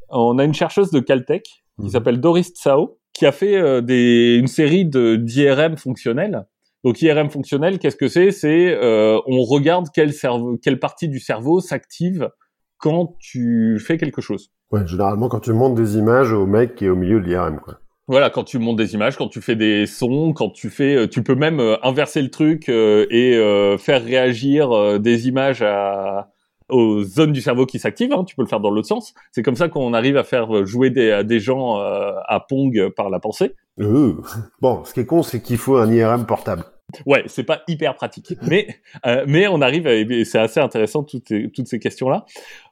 on 0.09 0.37
a 0.39 0.43
une 0.43 0.53
chercheuse 0.53 0.91
de 0.91 0.99
Caltech 0.99 1.43
qui 1.43 1.85
Mhm. 1.85 1.89
s'appelle 1.89 2.19
Doris 2.21 2.49
Tsao, 2.53 2.99
qui 3.13 3.25
a 3.25 3.31
fait 3.31 3.55
euh, 3.57 3.81
des, 3.81 4.35
une 4.39 4.47
série 4.47 4.85
de 4.85 5.15
d'IRM 5.15 5.75
fonctionnels. 5.77 6.45
Donc 6.83 7.01
IRM 7.01 7.29
fonctionnel, 7.29 7.79
qu'est-ce 7.79 7.95
que 7.97 8.07
c'est? 8.07 8.31
C'est 8.31 8.71
euh, 8.73 9.19
on 9.25 9.41
regarde 9.41 9.87
quel 9.93 10.13
cerveau, 10.13 10.57
quelle 10.61 10.79
partie 10.79 11.09
du 11.09 11.19
cerveau 11.19 11.59
s'active 11.59 12.29
quand 12.77 13.15
tu 13.19 13.79
fais 13.79 13.97
quelque 13.97 14.21
chose. 14.21 14.51
Ouais, 14.71 14.85
généralement, 14.85 15.27
quand 15.29 15.39
tu 15.39 15.51
montes 15.53 15.73
des 15.75 15.97
images 15.97 16.31
au 16.31 16.45
mec 16.45 16.75
qui 16.75 16.85
est 16.85 16.89
au 16.89 16.95
milieu 16.95 17.19
de 17.19 17.25
l'IRM, 17.25 17.59
quoi. 17.59 17.79
Voilà, 18.07 18.29
quand 18.29 18.43
tu 18.45 18.57
montes 18.57 18.77
des 18.77 18.93
images, 18.93 19.17
quand 19.17 19.27
tu 19.27 19.41
fais 19.41 19.55
des 19.55 19.85
sons, 19.85 20.31
quand 20.33 20.49
tu 20.49 20.69
fais, 20.69 20.95
euh, 20.95 21.07
tu 21.07 21.23
peux 21.23 21.35
même 21.35 21.59
euh, 21.59 21.75
inverser 21.83 22.21
le 22.21 22.29
truc 22.29 22.69
euh, 22.69 23.05
et 23.09 23.35
euh, 23.35 23.77
faire 23.77 24.03
réagir 24.03 24.71
euh, 24.71 24.97
des 24.97 25.27
images 25.27 25.61
à, 25.61 26.29
aux 26.69 27.03
zones 27.03 27.33
du 27.33 27.41
cerveau 27.41 27.65
qui 27.65 27.79
s'activent. 27.79 28.13
hein, 28.13 28.23
tu 28.23 28.35
peux 28.35 28.43
le 28.43 28.47
faire 28.47 28.61
dans 28.61 28.69
l'autre 28.71 28.87
sens. 28.87 29.13
C'est 29.31 29.43
comme 29.43 29.57
ça 29.57 29.67
qu'on 29.67 29.93
arrive 29.93 30.15
à 30.15 30.23
faire 30.23 30.65
jouer 30.65 30.89
des, 30.89 31.11
à 31.11 31.23
des 31.23 31.39
gens 31.41 31.81
euh, 31.81 32.13
à 32.27 32.39
Pong 32.39 32.89
par 32.95 33.09
la 33.09 33.19
pensée. 33.19 33.55
Euh. 33.79 34.13
Bon, 34.61 34.85
ce 34.85 34.93
qui 34.93 35.01
est 35.01 35.05
con, 35.05 35.21
c'est 35.21 35.41
qu'il 35.41 35.57
faut 35.57 35.75
un 35.75 35.91
IRM 35.91 36.25
portable. 36.25 36.63
Ouais, 37.05 37.23
c'est 37.25 37.43
pas 37.43 37.63
hyper 37.67 37.95
pratique, 37.95 38.33
mais 38.43 38.67
euh, 39.05 39.25
mais 39.27 39.49
on 39.49 39.61
arrive, 39.61 39.85
à, 39.85 39.93
et 39.93 40.23
c'est 40.23 40.39
assez 40.39 40.61
intéressant 40.61 41.03
toutes 41.03 41.27
ces, 41.27 41.51
toutes 41.51 41.67
ces 41.67 41.79
questions-là. 41.79 42.25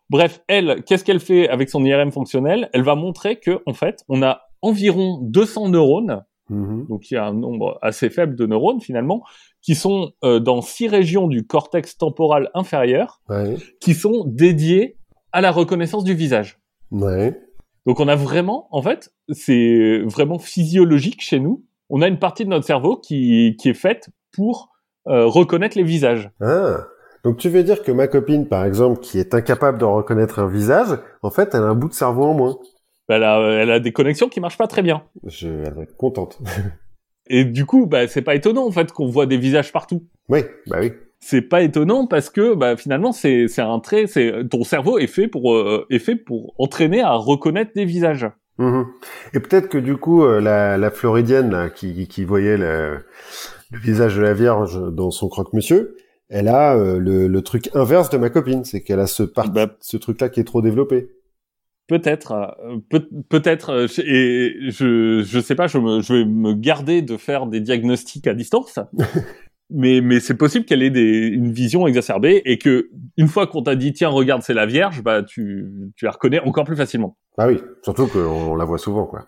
Bref, 0.10 0.41
elle, 0.48 0.84
qu'est-ce 0.86 1.04
qu'elle 1.04 1.19
fait 1.19 1.50
avec 1.50 1.69
son 1.69 1.84
IRM 1.84 2.12
fonctionnel? 2.12 2.69
Elle 2.71 2.84
va 2.84 2.95
montrer 2.95 3.38
que 3.38 3.62
en 3.65 3.74
fait, 3.74 4.06
on 4.08 4.24
a 4.24 4.44
environ 4.65 5.19
200 5.21 5.69
neurones 5.69 6.23
Mhm. 6.47 6.86
donc 6.89 7.10
il 7.10 7.15
y 7.15 7.17
a 7.17 7.25
un 7.25 7.34
nombre 7.34 7.80
assez 7.82 8.12
faible 8.12 8.36
de 8.36 8.45
neurones 8.45 8.80
finalement, 8.80 9.23
qui 9.63 9.73
sont 9.73 10.12
euh, 10.23 10.39
dans 10.39 10.62
six 10.62 10.88
régions 10.88 11.28
du 11.28 11.47
cortex 11.47 11.97
temporal 11.97 12.51
inférieur, 12.54 13.19
Ouais. 13.30 13.56
qui 13.80 13.95
sont 13.95 14.25
dédiées 14.28 14.97
à 15.32 15.41
la 15.41 15.49
reconnaissance 15.51 16.04
du 16.04 16.13
visage. 16.13 16.60
Ouais. 16.91 17.34
Donc 17.88 17.99
on 17.99 18.08
a 18.08 18.15
vraiment, 18.15 18.67
en 18.69 18.84
fait, 18.84 19.12
c'est 19.30 20.01
vraiment 20.06 20.38
physiologique 20.38 21.21
chez 21.21 21.39
nous. 21.39 21.63
On 21.89 22.04
a 22.04 22.08
une 22.08 22.19
partie 22.19 22.45
de 22.45 22.49
notre 22.49 22.65
cerveau 22.65 22.95
qui, 22.97 23.56
qui 23.60 23.69
est 23.69 23.73
faite 23.73 24.10
pour 24.32 24.69
euh, 25.08 25.25
reconnaître 25.25 25.75
les 25.78 25.84
visages. 25.84 26.30
Ah. 26.41 26.78
Donc 27.23 27.38
tu 27.38 27.49
veux 27.49 27.63
dire 27.63 27.82
que 27.82 27.91
ma 27.91 28.08
copine, 28.08 28.47
par 28.47 28.65
exemple, 28.65 28.99
qui 28.99 29.17
est 29.19 29.34
incapable 29.34 29.80
de 29.80 29.86
reconnaître 29.86 30.38
un 30.38 30.47
visage, 30.47 30.89
en 31.23 31.32
fait, 31.32 31.56
elle 31.56 31.62
a 31.63 31.69
un 31.69 31.75
bout 31.75 31.89
de 31.89 31.93
cerveau 31.95 32.25
en 32.25 32.34
moins. 32.36 32.56
Elle 33.08 33.24
a, 33.24 33.39
elle 33.62 33.72
a 33.72 33.80
des 33.80 33.91
connexions 33.91 34.30
qui 34.30 34.39
marchent 34.39 34.58
pas 34.58 34.68
très 34.68 34.82
bien. 34.82 35.04
Je, 35.26 35.48
elle 35.48 35.74
va 35.74 35.84
être 35.84 35.96
contente. 35.98 36.39
Et 37.28 37.44
du 37.46 37.65
coup, 37.65 37.86
bah, 37.88 38.08
c'est 38.08 38.22
pas 38.22 38.36
étonnant 38.36 38.65
en 38.68 38.72
fait 38.72 38.91
qu'on 38.91 39.08
voit 39.08 39.26
des 39.26 39.38
visages 39.38 39.72
partout. 39.72 40.04
oui, 40.30 40.41
bah 40.68 40.78
oui. 40.80 40.91
c'est 41.20 41.41
pas 41.41 41.62
étonnant 41.63 42.06
parce 42.08 42.30
que 42.30 42.54
bah, 42.54 42.78
finalement 42.78 43.12
c'est 43.12 43.48
un 43.60 43.80
trait 43.80 44.06
c'est 44.08 44.32
ton 44.50 44.63
cerveau 44.63 45.00
est 45.00 45.08
fait 45.08 45.28
pour 45.28 45.56
euh, 45.56 45.88
est 45.89 45.98
fait 46.00 46.15
pour 46.15 46.54
entraîner 46.60 47.02
à 47.02 47.13
reconnaître 47.13 47.72
des 47.76 47.86
visages 47.86 48.28
Mhm. 48.58 48.86
Et 49.34 49.41
peut-être 49.41 49.68
que 49.68 49.78
du 49.78 49.98
coup, 49.98 50.24
euh, 50.24 50.39
la, 50.39 50.78
la 50.78 50.89
Floridienne 50.89 51.52
là, 51.52 51.70
qui, 51.70 52.08
qui 52.08 52.24
voyait 52.24 52.56
le, 52.56 53.00
le 53.72 53.80
visage 53.80 54.15
de 54.15 54.22
la 54.22 54.34
Vierge 54.34 54.80
dans 54.94 55.12
son 55.12 55.28
croque-monsieur, 55.28 55.98
elle 56.30 56.48
a 56.48 56.78
euh, 56.78 56.98
le, 56.98 57.28
le 57.28 57.41
truc 57.41 57.70
inverse 57.74 58.10
de 58.10 58.18
ma 58.18 58.30
copine, 58.30 58.63
c'est 58.63 58.82
qu'elle 58.82 59.02
a 59.02 59.08
ce, 59.08 59.24
Bah, 59.24 59.76
ce 59.82 59.98
truc-là 59.98 60.30
qui 60.30 60.39
est 60.39 60.46
trop 60.46 60.62
développé. 60.62 61.10
Peut-être 61.88 62.32
euh, 62.32 62.78
peut, 62.89 63.08
peut-être 63.30 63.69
euh, 63.69 63.88
et 64.04 64.56
je 64.69 65.24
je 65.24 65.39
sais 65.39 65.56
pas 65.56 65.67
je 65.67 65.78
me 65.78 66.02
je 66.02 66.13
vais 66.13 66.26
me 66.26 66.54
garder 66.54 67.02
de 67.02 67.17
faire 67.17 67.45
des 67.48 67.60
diagnostics 67.60 68.28
à 68.28 68.34
distance 68.34 68.80
mais 69.69 70.02
mais 70.02 70.19
c'est 70.19 70.38
possible 70.38 70.65
qu'elle 70.65 70.84
ait 70.84 70.89
des 70.89 71.28
une 71.28 71.52
vision 71.52 71.88
exacerbée 71.88 72.41
et 72.45 72.58
que 72.58 72.89
une 73.17 73.28
fois 73.28 73.48
qu'on 73.48 73.63
t'a 73.63 73.76
dit 73.76 73.93
tiens 73.93 74.10
regarde 74.10 74.41
c'est 74.41 74.54
la 74.54 74.65
Vierge 74.65 75.04
bah 75.04 75.24
tu 75.24 75.91
tu 75.95 76.06
la 76.06 76.12
reconnais 76.12 76.39
encore 76.39 76.65
plus 76.65 76.76
facilement 76.76 77.17
Ah 77.38 77.48
oui, 77.48 77.60
surtout 77.84 78.08
qu'on 78.08 78.19
on 78.19 78.56
la 78.56 78.65
voit 78.65 78.78
souvent, 78.78 79.06
quoi. 79.06 79.26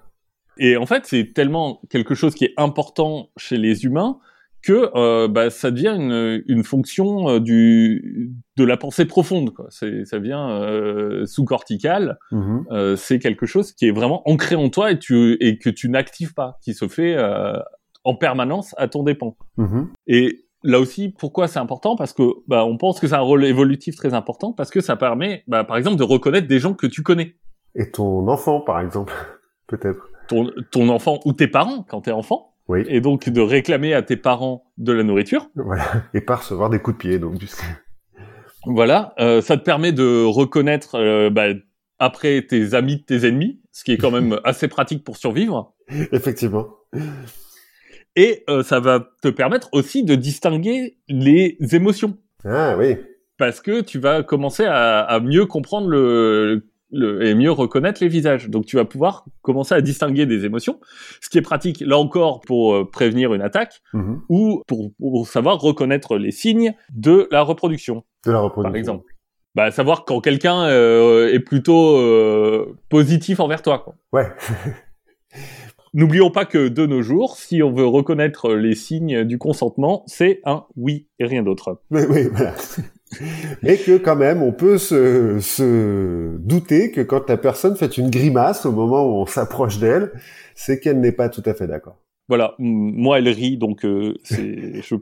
Et 0.59 0.77
en 0.77 0.85
fait, 0.85 1.05
c'est 1.05 1.33
tellement 1.33 1.81
quelque 1.89 2.15
chose 2.15 2.35
qui 2.35 2.45
est 2.45 2.53
important 2.57 3.29
chez 3.37 3.57
les 3.57 3.85
humains 3.85 4.19
que 4.67 4.91
euh, 4.95 5.29
bah, 5.29 5.49
ça 5.49 5.71
devient 5.71 5.95
une, 5.97 6.43
une 6.45 6.63
fonction 6.65 7.29
euh, 7.29 7.39
du 7.39 8.33
de 8.57 8.65
la 8.65 8.75
pensée 8.75 9.05
profonde. 9.05 9.53
Quoi. 9.53 9.67
Ça 9.69 10.19
vient 10.19 10.49
euh, 10.49 11.25
sous-cortical. 11.25 12.19
Mhm. 12.31 12.95
C'est 12.97 13.19
quelque 13.19 13.45
chose 13.45 13.71
qui 13.71 13.87
est 13.87 13.91
vraiment 13.91 14.27
ancré 14.29 14.55
en 14.55 14.69
toi 14.69 14.91
et, 14.91 14.99
tu, 14.99 15.37
et 15.39 15.57
que 15.57 15.69
tu 15.69 15.87
n'actives 15.87 16.33
pas, 16.33 16.57
qui 16.61 16.73
se 16.73 16.87
fait 16.89 17.15
en 18.03 18.15
permanence 18.15 18.75
à 18.77 18.89
ton 18.89 19.03
dépens. 19.03 19.37
Mhm. 19.55 19.89
Et 20.07 20.43
là 20.63 20.81
aussi, 20.81 21.09
pourquoi 21.17 21.47
c'est 21.47 21.59
important? 21.59 21.95
Parce 21.95 22.11
que 22.11 22.23
bah, 22.47 22.65
on 22.65 22.77
pense 22.77 22.99
que 22.99 23.07
c'est 23.07 23.15
un 23.15 23.19
rôle 23.19 23.45
évolutif 23.45 23.95
très 23.95 24.13
important 24.13 24.51
parce 24.51 24.69
que 24.69 24.81
ça 24.81 24.97
permet, 24.97 25.43
bah, 25.47 25.63
par 25.63 25.77
exemple, 25.77 25.97
de 25.97 26.03
reconnaître 26.03 26.47
des 26.47 26.59
gens 26.59 26.73
que 26.73 26.87
tu 26.87 27.03
connais. 27.03 27.35
Et 27.75 27.89
ton 27.89 28.27
enfant, 28.27 28.59
par 28.59 28.81
exemple, 28.81 29.13
peut-être. 29.67 30.09
ton, 30.27 30.51
ton 30.71 30.89
enfant 30.89 31.19
ou 31.23 31.31
tes 31.31 31.47
parents 31.47 31.85
quand 31.87 32.01
t'es 32.01 32.11
enfant. 32.11 32.56
Oui. 32.67 32.83
Et 32.87 33.01
donc 33.01 33.29
de 33.29 33.41
réclamer 33.41 33.93
à 33.93 34.01
tes 34.01 34.17
parents 34.17 34.65
de 34.77 34.91
la 34.91 35.03
nourriture. 35.03 35.49
Voilà. 35.55 35.85
Et 36.13 36.21
pas 36.21 36.35
recevoir 36.35 36.69
des 36.69 36.79
coups 36.79 36.97
de 36.97 36.99
pied, 36.99 37.19
donc. 37.19 37.41
Voilà. 38.65 39.13
Euh, 39.19 39.41
ça 39.41 39.57
te 39.57 39.63
permet 39.63 39.93
de 39.93 40.25
reconnaître 40.25 40.95
euh, 40.95 41.29
bah, 41.29 41.47
après 41.99 42.41
tes 42.41 42.73
amis 42.73 43.03
tes 43.03 43.25
ennemis, 43.25 43.61
ce 43.71 43.83
qui 43.83 43.93
est 43.93 43.97
quand 43.97 44.11
même 44.11 44.39
assez 44.43 44.67
pratique 44.67 45.03
pour 45.03 45.17
survivre. 45.17 45.73
Effectivement. 46.11 46.67
Et 48.15 48.43
euh, 48.49 48.63
ça 48.63 48.79
va 48.79 49.07
te 49.21 49.29
permettre 49.29 49.69
aussi 49.71 50.03
de 50.03 50.15
distinguer 50.15 50.97
les 51.07 51.57
émotions. 51.71 52.17
Ah 52.43 52.75
oui. 52.77 52.97
Parce 53.37 53.61
que 53.61 53.81
tu 53.81 53.99
vas 53.99 54.23
commencer 54.23 54.65
à, 54.65 55.01
à 55.01 55.19
mieux 55.19 55.45
comprendre 55.45 55.87
le, 55.87 56.65
le, 56.91 57.25
et 57.25 57.35
mieux 57.35 57.51
reconnaître 57.51 58.01
les 58.01 58.07
visages. 58.09 58.49
Donc 58.49 58.65
tu 58.65 58.75
vas 58.77 58.85
pouvoir 58.85 59.25
commencer 59.41 59.75
à 59.75 59.81
distinguer 59.81 60.25
des 60.25 60.45
émotions, 60.45 60.79
ce 61.21 61.29
qui 61.29 61.37
est 61.37 61.41
pratique 61.41 61.81
là 61.85 61.97
encore 61.97 62.41
pour 62.41 62.73
euh, 62.75 62.89
prévenir 62.89 63.33
une 63.33 63.41
attaque 63.41 63.81
Mhm. 63.93 64.21
ou 64.29 64.61
pour, 64.67 64.91
pour 64.99 65.27
savoir 65.27 65.59
reconnaître 65.59 66.17
les 66.17 66.31
signes 66.31 66.73
de 66.93 67.27
la 67.31 67.41
reproduction, 67.41 68.03
De 68.25 68.31
la 68.31 68.39
reproduction. 68.39 68.71
par 68.71 68.77
exemple. 68.77 69.05
Bah, 69.55 69.71
savoir 69.71 70.05
quand 70.05 70.21
quelqu'un 70.21 70.65
euh, 70.65 71.33
est 71.33 71.39
plutôt 71.39 71.97
euh, 71.97 72.75
positif 72.89 73.39
envers 73.39 73.61
toi. 73.63 73.79
Quoi. 73.79 73.95
Ouais. 74.13 74.27
N'oublions 75.93 76.29
pas 76.29 76.45
que 76.45 76.67
de 76.67 76.85
nos 76.85 77.01
jours, 77.01 77.37
si 77.37 77.63
on 77.63 77.71
veut 77.71 77.85
reconnaître 77.87 78.53
les 78.53 78.75
signes 78.75 79.23
du 79.23 79.37
consentement, 79.39 80.03
c'est 80.05 80.41
un 80.45 80.65
oui 80.75 81.07
et 81.17 81.25
rien 81.25 81.41
d'autre. 81.43 81.81
Mais 81.89 82.05
oui, 82.05 82.27
voilà. 82.31 82.53
Et 83.63 83.77
que 83.77 83.97
quand 83.97 84.15
même, 84.15 84.41
on 84.41 84.51
peut 84.51 84.77
se, 84.77 86.37
douter 86.37 86.91
que 86.91 87.01
quand 87.01 87.29
la 87.29 87.37
personne 87.37 87.75
fait 87.75 87.97
une 87.97 88.09
grimace 88.09 88.65
au 88.65 88.71
moment 88.71 89.05
où 89.05 89.21
on 89.21 89.25
s'approche 89.25 89.79
d'elle, 89.79 90.11
c'est 90.55 90.79
qu'elle 90.79 90.99
n'est 90.99 91.11
pas 91.11 91.29
tout 91.29 91.43
à 91.45 91.53
fait 91.53 91.67
d'accord. 91.67 91.97
Voilà, 92.29 92.55
moi 92.59 93.19
elle 93.19 93.29
rit, 93.29 93.57
donc 93.57 93.85
euh, 93.85 94.15
je 94.29 94.95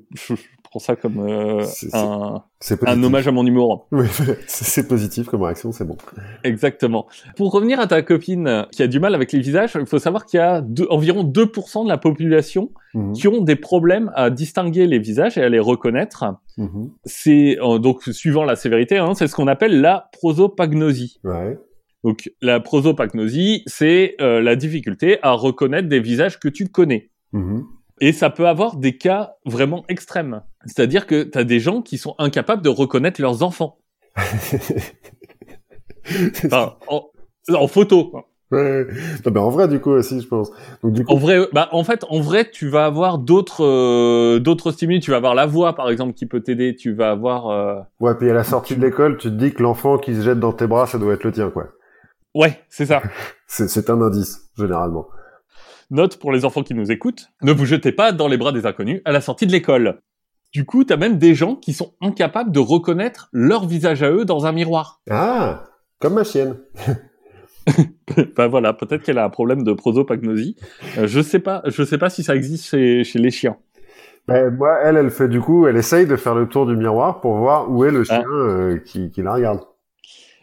prends 0.76 0.80
ça 0.80 0.96
comme 0.98 1.20
euh, 1.20 1.64
un, 1.94 3.04
hommage 3.04 3.28
à 3.28 3.32
mon 3.32 3.46
humour. 3.46 3.88
Oui, 3.94 4.08
c'est 4.48 4.88
positif 4.88 5.28
comme 5.28 5.44
réaction, 5.44 5.72
c'est 5.72 5.86
bon. 5.86 5.96
Exactement. 6.44 7.06
Pour 7.38 7.52
revenir 7.54 7.80
à 7.80 7.88
ta 7.88 8.02
copine 8.02 8.66
qui 8.74 8.84
a 8.84 8.88
du 8.88 9.00
mal 9.00 9.16
avec 9.16 9.32
les 9.32 9.40
visages, 9.40 9.78
il 9.80 9.86
faut 9.86 10.00
savoir 10.00 10.26
qu'il 10.26 10.40
y 10.40 10.44
a 10.44 10.60
deux- 10.60 10.88
environ 10.90 11.24
2% 11.24 11.84
de 11.86 11.90
la 11.90 11.98
population 11.98 12.72
Mhm. 12.94 13.14
qui 13.14 13.28
ont 13.30 13.42
des 13.42 13.56
problèmes 13.56 14.12
à 14.16 14.30
distinguer 14.30 14.86
les 14.88 15.00
visages 15.00 15.38
et 15.38 15.42
à 15.44 15.50
les 15.50 15.60
reconnaître. 15.60 16.26
Mhm. 16.58 16.92
C'est 17.06 17.58
euh, 17.62 17.78
donc 17.80 18.04
suivant 18.04 18.44
la 18.44 18.56
sévérité, 18.58 18.98
hein, 18.98 19.14
c'est 19.16 19.28
ce 19.28 19.36
qu'on 19.36 19.48
appelle 19.48 19.80
la 19.82 20.10
prosopagnosie. 20.14 21.20
Ouais. 21.24 21.58
Donc 22.04 22.30
la 22.42 22.60
prosopagnosie, 22.60 23.64
c'est 23.66 24.16
euh, 24.22 24.42
la 24.42 24.56
difficulté 24.56 25.20
à 25.24 25.32
reconnaître 25.32 25.88
des 25.88 26.00
visages 26.00 26.40
que 26.40 26.48
tu 26.50 26.68
connais. 26.68 27.10
Mhm. 27.34 27.64
Et 28.01 28.12
ça 28.12 28.29
peut 28.29 28.47
avoir 28.47 28.75
des 28.75 28.97
cas 28.97 29.36
vraiment 29.45 29.86
extrêmes. 29.88 30.41
C'est-à-dire 30.65 31.08
que 31.08 31.23
tu 31.23 31.38
as 31.38 31.43
des 31.43 31.60
gens 31.60 31.81
qui 31.81 31.97
sont 31.97 32.15
incapables 32.17 32.62
de 32.62 32.69
reconnaître 32.69 33.21
leurs 33.21 33.41
enfants. 33.43 33.77
Enfin, 36.45 36.75
en, 36.88 37.10
en 37.53 37.67
photo. 37.67 38.12
Ouais. 38.51 38.86
Non, 39.25 39.31
mais 39.31 39.39
en 39.39 39.49
vrai, 39.49 39.67
du 39.67 39.79
coup, 39.79 39.89
aussi, 39.91 40.21
je 40.21 40.27
pense. 40.27 40.51
Donc, 40.84 40.93
du 40.93 41.03
coup, 41.03 41.12
En 41.12 41.17
vrai, 41.17 41.47
bah 41.51 41.67
en 41.71 41.84
fait, 41.84 42.05
en 42.10 42.19
vrai, 42.21 42.49
tu 42.51 42.67
vas 42.69 42.86
avoir 42.86 43.17
d'autres 43.17 43.65
euh, 43.65 44.39
d'autres 44.39 44.71
stimuli. 44.71 44.99
Tu 44.99 45.10
vas 45.10 45.17
avoir 45.17 45.34
la 45.34 45.47
voix, 45.47 45.73
par 45.73 45.89
exemple, 45.89 46.13
qui 46.13 46.27
peut 46.27 46.41
t'aider. 46.41 46.75
Tu 46.75 46.93
vas 46.93 47.10
avoir 47.10 47.49
euh, 47.49 47.79
ouais, 47.99 48.13
puis 48.15 48.29
à 48.29 48.34
la 48.36 48.43
sortie 48.43 48.75
de 48.75 48.81
l'école, 48.81 49.17
tu 49.17 49.29
te 49.29 49.34
dis 49.34 49.51
que 49.51 49.63
l'enfant 49.63 49.97
qui 49.97 50.13
se 50.15 50.21
jette 50.21 50.39
dans 50.39 50.53
tes 50.53 50.67
bras, 50.67 50.86
ça 50.86 50.99
doit 50.99 51.13
être 51.15 51.23
le 51.23 51.31
tien, 51.31 51.49
quoi. 51.49 51.69
ouais, 52.36 52.60
c'est 52.69 52.86
ça. 52.86 53.01
C'est 53.47 53.67
c'est 53.67 53.89
un 53.91 54.01
indice, 54.01 54.49
généralement. 54.58 55.08
Note 55.91 56.17
pour 56.17 56.32
les 56.32 56.45
enfants 56.45 56.63
qui 56.63 56.74
nous 56.74 56.91
écoutent, 56.91 57.30
ne 57.41 57.52
vous 57.52 57.65
jetez 57.65 57.91
pas 57.91 58.12
dans 58.12 58.28
les 58.28 58.38
bras 58.38 58.52
des 58.52 58.65
inconnus 58.65 59.02
à 59.06 59.12
la 59.12 59.21
sortie 59.21 59.45
de 59.48 59.52
l'école. 59.52 60.00
Du 60.54 60.65
coup, 60.65 60.84
t'as 60.84 60.98
même 60.98 61.17
des 61.17 61.36
gens 61.36 61.56
qui 61.56 61.74
sont 61.74 61.93
incapables 62.02 62.52
de 62.52 62.60
reconnaître 62.60 63.30
leur 63.34 63.67
visage 63.67 64.02
à 64.04 64.12
eux 64.12 64.26
dans 64.26 64.45
un 64.45 64.52
miroir. 64.52 65.02
Ah, 65.10 65.65
comme 66.00 66.13
ma 66.15 66.24
chienne. 66.24 66.56
ben 68.38 68.48
voilà, 68.48 68.74
peut-être 68.74 69.04
qu'elle 69.04 69.17
a 69.17 69.26
un 69.26 69.30
problème 69.30 69.63
de 69.63 69.74
prosopagnosie. 69.74 70.56
Euh, 70.98 71.08
je 71.08 71.21
sais 71.21 71.39
pas, 71.39 71.62
je 71.65 71.84
sais 71.84 71.98
pas 71.98 72.10
si 72.10 72.24
ça 72.24 72.36
existe 72.36 72.65
chez, 72.67 73.04
chez 73.04 73.19
les 73.19 73.32
chiens. 73.32 73.58
Ben, 74.28 74.50
moi, 74.56 74.80
elle, 74.84 74.98
elle 74.98 75.12
fait 75.12 75.28
du 75.28 75.39
coup, 75.39 75.67
elle 75.67 75.78
essaye 75.78 76.08
de 76.08 76.15
faire 76.15 76.36
le 76.36 76.48
tour 76.48 76.65
du 76.65 76.76
miroir 76.76 77.21
pour 77.21 77.36
voir 77.38 77.69
où 77.69 77.84
est 77.86 77.91
le 77.91 78.02
Ah. 78.10 78.15
chien 78.21 78.26
euh, 78.32 78.78
qui, 78.80 79.12
qui 79.12 79.21
la 79.21 79.34
regarde. 79.34 79.62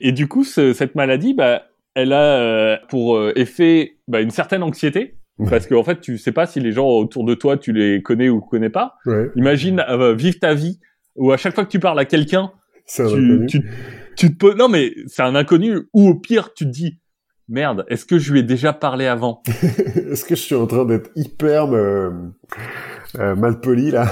Et 0.01 0.13
du 0.13 0.29
coup, 0.29 0.45
ce- 0.45 0.73
cette 0.73 0.95
maladie, 0.95 1.35
bah, 1.35 1.63
elle 1.95 2.13
a 2.13 2.23
euh, 2.39 2.77
pour 2.89 3.19
effet 3.37 3.97
bah, 4.09 4.21
une 4.21 4.31
certaine 4.31 4.63
anxiété. 4.63 5.17
Parce 5.51 5.67
qu'en 5.67 5.85
fait, 5.85 6.01
tu 6.01 6.19
sais 6.19 6.33
pas 6.33 6.47
si 6.47 6.61
les 6.61 6.73
gens 6.73 6.89
autour 6.89 7.25
de 7.25 7.35
toi, 7.35 7.57
tu 7.57 7.73
les 7.73 8.03
connais 8.03 8.29
ou 8.29 8.41
connais 8.41 8.71
pas. 8.71 8.95
Ouais, 9.07 9.31
Imagine 9.37 9.85
euh, 9.89 10.15
vivre 10.15 10.39
ta 10.41 10.55
vie 10.55 10.79
où 11.17 11.33
à 11.33 11.37
chaque 11.37 11.55
fois 11.55 11.65
que 11.65 11.71
tu 11.71 11.79
parles 11.81 11.99
à 11.99 12.05
quelqu'un, 12.05 12.51
inconnu. 13.21 13.47
tu, 13.47 13.71
tu 14.17 14.33
te 14.33 14.39
poses... 14.39 14.57
Non, 14.57 14.69
mais 14.69 14.95
c'est 15.07 15.23
un 15.23 15.35
inconnu. 15.35 15.79
Ou 15.93 16.09
au 16.09 16.15
pire, 16.15 16.53
tu 16.55 16.65
te 16.65 16.71
dis, 16.71 16.99
merde, 17.49 17.85
est-ce 17.89 18.05
que 18.05 18.19
je 18.19 18.33
lui 18.33 18.41
ai 18.41 18.43
déjà 18.43 18.73
parlé 18.73 19.07
avant? 19.07 19.43
Est-ce 19.49 20.25
que 20.25 20.35
je 20.35 20.41
suis 20.41 20.55
en 20.55 20.67
train 20.67 20.85
d'être 20.85 21.11
hyper 21.17 21.73
euh, 21.75 22.11
euh, 23.19 23.35
mal 23.37 23.61
poli 23.61 23.91
là? 23.91 24.11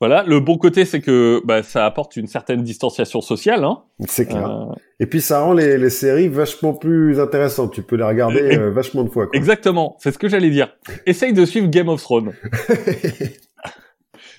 Voilà. 0.00 0.24
Le 0.24 0.40
bon 0.40 0.58
côté, 0.58 0.84
c'est 0.84 1.00
que 1.00 1.40
bah, 1.44 1.62
ça 1.62 1.86
apporte 1.86 2.16
une 2.16 2.26
certaine 2.26 2.62
distanciation 2.62 3.20
sociale. 3.20 3.64
Hein. 3.64 3.82
C'est 4.08 4.26
clair. 4.26 4.50
Euh, 4.50 4.74
Et 5.00 5.06
puis 5.06 5.20
ça 5.22 5.40
rend 5.40 5.54
les, 5.54 5.78
les 5.78 5.90
séries 5.90 6.28
vachement 6.28 6.74
plus 6.74 7.18
intéressantes. 7.18 7.72
Tu 7.72 7.82
peux 7.82 7.96
les 7.96 8.04
regarder 8.04 8.38
Et- 8.40 8.58
euh, 8.58 8.70
vachement 8.70 9.04
de 9.04 9.08
fois. 9.10 9.26
Quoi. 9.26 9.36
Exactement, 9.38 9.96
c'est 10.00 10.12
ce 10.12 10.18
que 10.18 10.28
j'allais 10.28 10.50
dire. 10.50 10.76
Essaye 11.06 11.32
de 11.32 11.44
suivre 11.46 11.68
Game 11.68 11.88
of 11.88 12.02
Thrones 12.02 12.32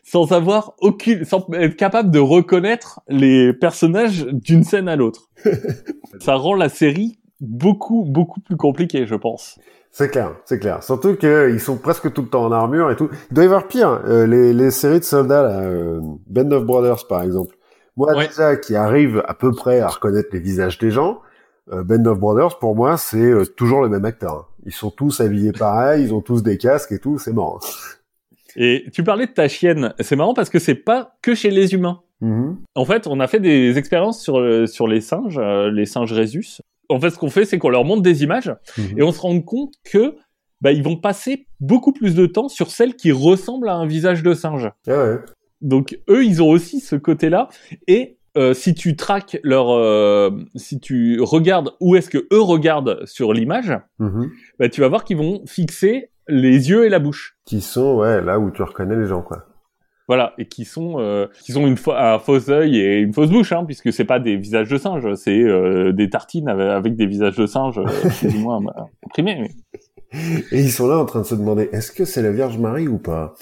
sans 0.03 0.31
avoir 0.31 0.73
aucune, 0.79 1.25
sans 1.25 1.45
être 1.53 1.75
capable 1.75 2.11
de 2.11 2.19
reconnaître 2.19 3.01
les 3.09 3.53
personnages 3.53 4.25
d'une 4.31 4.63
scène 4.63 4.87
à 4.87 4.95
l'autre. 4.95 5.29
Ça 6.21 6.35
rend 6.35 6.55
la 6.55 6.69
série 6.69 7.19
beaucoup 7.41 8.05
beaucoup 8.05 8.39
plus 8.39 8.55
compliquée, 8.57 9.05
je 9.05 9.15
pense. 9.15 9.59
C'est 9.99 10.09
clair, 10.09 10.35
c'est 10.45 10.59
clair. 10.59 10.83
Surtout 10.83 11.15
qu'ils 11.15 11.59
sont 11.59 11.75
presque 11.77 12.13
tout 12.13 12.21
le 12.21 12.27
temps 12.27 12.45
en 12.45 12.51
armure 12.51 12.91
et 12.91 12.95
tout. 12.95 13.09
Il 13.31 13.33
doit 13.33 13.43
y 13.43 13.47
avoir 13.47 13.67
pire. 13.67 13.99
euh, 14.05 14.27
les, 14.27 14.53
les 14.53 14.69
séries 14.69 14.99
de 14.99 15.03
soldats, 15.03 15.41
là, 15.41 15.59
euh, 15.61 15.99
Band 16.27 16.51
of 16.51 16.65
Brothers 16.65 17.07
par 17.07 17.23
exemple. 17.23 17.55
Moi 17.95 18.15
Ouais. 18.15 18.27
déjà, 18.27 18.55
qui 18.57 18.75
arrive 18.75 19.23
à 19.27 19.33
peu 19.33 19.51
près 19.53 19.79
à 19.79 19.87
reconnaître 19.87 20.29
les 20.33 20.39
visages 20.39 20.77
des 20.77 20.91
gens, 20.91 21.21
euh, 21.73 21.83
Band 21.83 22.05
of 22.05 22.19
Brothers 22.19 22.59
pour 22.59 22.75
moi 22.75 22.95
c'est 22.97 23.17
euh, 23.17 23.43
toujours 23.43 23.81
le 23.81 23.89
même 23.89 24.05
acteur. 24.05 24.33
hein. 24.35 24.45
Ils 24.67 24.71
sont 24.71 24.91
tous 24.91 25.19
habillés 25.19 25.51
pareil, 25.51 26.03
ils 26.03 26.13
ont 26.13 26.21
tous 26.21 26.43
des 26.43 26.59
casques 26.59 26.91
et 26.91 26.99
tout, 26.99 27.17
c'est 27.17 27.33
mort. 27.33 27.59
Et 28.55 28.85
tu 28.93 29.03
parlais 29.03 29.25
de 29.25 29.31
ta 29.31 29.47
chienne, 29.47 29.95
c'est 29.99 30.15
marrant 30.15 30.35
parce 30.35 30.51
que 30.51 30.59
c'est 30.59 30.75
pas 30.75 31.15
que 31.23 31.33
chez 31.33 31.49
les 31.49 31.73
humains. 31.73 32.01
Mhm. 32.21 32.57
En 32.75 32.85
fait, 32.85 33.07
on 33.07 33.19
a 33.19 33.25
fait 33.25 33.39
des 33.39 33.79
expériences 33.79 34.21
sur 34.21 34.37
euh, 34.37 34.67
sur 34.67 34.87
les 34.87 35.01
singes, 35.01 35.39
les 35.73 35.87
singes 35.87 36.13
rhésus. 36.13 36.61
En 36.89 36.99
fait, 36.99 37.09
ce 37.09 37.17
qu'on 37.17 37.29
fait, 37.29 37.45
c'est 37.45 37.57
qu'on 37.57 37.69
leur 37.69 37.83
montre 37.85 38.01
des 38.01 38.23
images 38.23 38.53
Mhm. 38.77 38.99
et 38.99 39.03
on 39.03 39.11
se 39.11 39.19
rend 39.21 39.39
compte 39.41 39.73
que 39.83 40.15
bah, 40.61 40.71
ils 40.71 40.83
vont 40.83 40.95
passer 40.97 41.47
beaucoup 41.59 41.91
plus 41.93 42.15
de 42.15 42.25
temps 42.25 42.47
sur 42.49 42.71
celles 42.71 42.95
qui 42.95 43.11
ressemblent 43.11 43.69
à 43.69 43.75
un 43.75 43.85
visage 43.85 44.23
de 44.23 44.33
singe. 44.33 44.69
Ah 44.87 45.03
ouais. 45.03 45.17
Donc 45.61 45.99
eux, 46.09 46.23
ils 46.25 46.41
ont 46.41 46.49
aussi 46.49 46.79
ce 46.79 46.95
côté-là. 46.95 47.49
Et 47.87 48.17
euh, 48.37 48.53
si 48.53 48.73
tu 48.75 48.95
traques 48.95 49.39
leur, 49.43 49.69
euh, 49.71 50.29
si 50.55 50.79
tu 50.79 51.19
regardes 51.21 51.71
où 51.79 51.95
est-ce 51.95 52.09
que 52.09 52.27
eux 52.31 52.41
regardent 52.41 53.05
sur 53.05 53.33
l'image, 53.33 53.73
Mhm. 53.99 54.29
bah, 54.59 54.69
tu 54.69 54.81
vas 54.81 54.87
voir 54.87 55.03
qu'ils 55.03 55.17
vont 55.17 55.43
fixer 55.45 56.11
les 56.27 56.69
yeux 56.69 56.85
et 56.85 56.89
la 56.89 56.99
bouche. 56.99 57.37
Qui 57.45 57.61
sont 57.61 57.95
ouais 57.97 58.21
là 58.21 58.37
où 58.39 58.51
tu 58.51 58.61
reconnais 58.61 58.95
les 58.95 59.07
gens 59.07 59.21
quoi. 59.21 59.45
Voilà, 60.07 60.33
et 60.37 60.45
qui 60.45 60.63
sont, 60.63 60.95
euh, 60.99 61.27
qui 61.43 61.55
ont 61.57 61.67
une 61.67 61.75
un 61.87 62.17
faux 62.19 62.49
œil 62.49 62.77
et 62.79 62.99
une 62.99 63.13
fausse 63.13 63.29
bouche, 63.29 63.51
hein, 63.51 63.65
puisque 63.65 63.91
c'est 63.91 64.05
pas 64.05 64.19
des 64.19 64.37
visages 64.37 64.69
de 64.69 64.77
singes, 64.77 65.13
c'est 65.15 65.37
euh, 65.41 65.91
des 65.91 66.09
tartines 66.09 66.47
avec, 66.47 66.65
avec 66.67 66.95
des 66.95 67.05
visages 67.05 67.35
de 67.35 67.45
singes 67.45 67.77
euh, 67.79 67.83
ou 68.29 68.39
moins 68.39 68.61
bah, 68.61 68.87
imprimés. 69.05 69.37
mais- 69.41 69.79
Et 70.53 70.61
ils 70.61 70.71
sont 70.71 70.87
là 70.87 70.97
en 70.97 71.05
train 71.05 71.19
de 71.19 71.25
se 71.25 71.35
demander 71.35 71.67
est-ce 71.73 71.91
que 71.91 72.05
c'est 72.05 72.21
la 72.21 72.31
Vierge 72.31 72.57
Marie 72.57 72.87
ou 72.87 72.97
pas? 72.97 73.33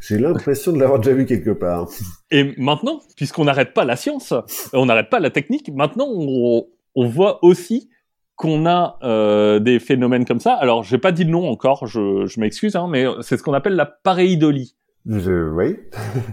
J'ai 0.00 0.16
l'impression 0.18 0.72
de 0.72 0.78
l'avoir 0.80 0.98
déjà 0.98 1.14
vu 1.14 1.26
quelque 1.26 1.50
part. 1.50 1.88
Et 2.30 2.54
maintenant, 2.56 3.00
puisqu'on 3.18 3.44
n'arrête 3.44 3.74
pas 3.74 3.84
la 3.84 3.96
science, 3.96 4.32
on 4.72 4.86
n'arrête 4.86 5.10
pas 5.10 5.20
la 5.20 5.28
technique, 5.28 5.70
maintenant 5.74 6.06
on, 6.10 6.64
on 6.94 7.06
voit 7.06 7.44
aussi 7.44 7.90
qu'on 8.36 8.64
a 8.64 8.98
euh, 9.02 9.58
des 9.60 9.78
phénomènes 9.78 10.24
comme 10.24 10.40
ça. 10.40 10.54
Alors, 10.54 10.82
j'ai 10.82 10.96
pas 10.98 11.12
dit 11.12 11.24
le 11.24 11.30
nom 11.30 11.46
encore, 11.50 11.86
je, 11.86 12.24
je 12.24 12.40
m'excuse, 12.40 12.74
hein, 12.76 12.88
mais 12.90 13.04
c'est 13.20 13.36
ce 13.36 13.42
qu'on 13.42 13.52
appelle 13.52 13.76
la 13.76 13.84
pareidolie. 13.86 14.74
Je, 15.06 15.50
oui. 15.50 15.76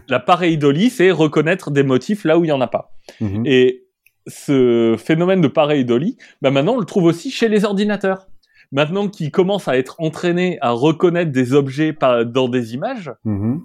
La 0.08 0.20
pareidolie, 0.20 0.90
c'est 0.90 1.12
reconnaître 1.12 1.72
des 1.72 1.84
motifs 1.84 2.24
là 2.24 2.38
où 2.38 2.46
il 2.46 2.48
y 2.48 2.52
en 2.52 2.62
a 2.62 2.68
pas. 2.68 2.94
Mhm. 3.20 3.44
Et 3.46 3.86
ce 4.28 4.96
phénomène 4.98 5.42
de 5.42 5.48
pareidolie, 5.48 6.18
bah 6.42 6.52
maintenant 6.52 6.76
on 6.76 6.80
le 6.80 6.86
trouve 6.86 7.06
aussi 7.06 7.32
chez 7.32 7.50
les 7.50 7.66
ordinateurs. 7.66 8.28
Maintenant 8.72 9.08
qu'ils 9.10 9.32
commencent 9.32 9.68
à 9.68 9.78
être 9.78 9.96
entraînés 10.00 10.58
à 10.62 10.72
reconnaître 10.72 11.32
des 11.32 11.54
objets 11.54 11.94
dans 12.28 12.48
des 12.48 12.74
images, 12.74 13.12
Mhm. 13.26 13.62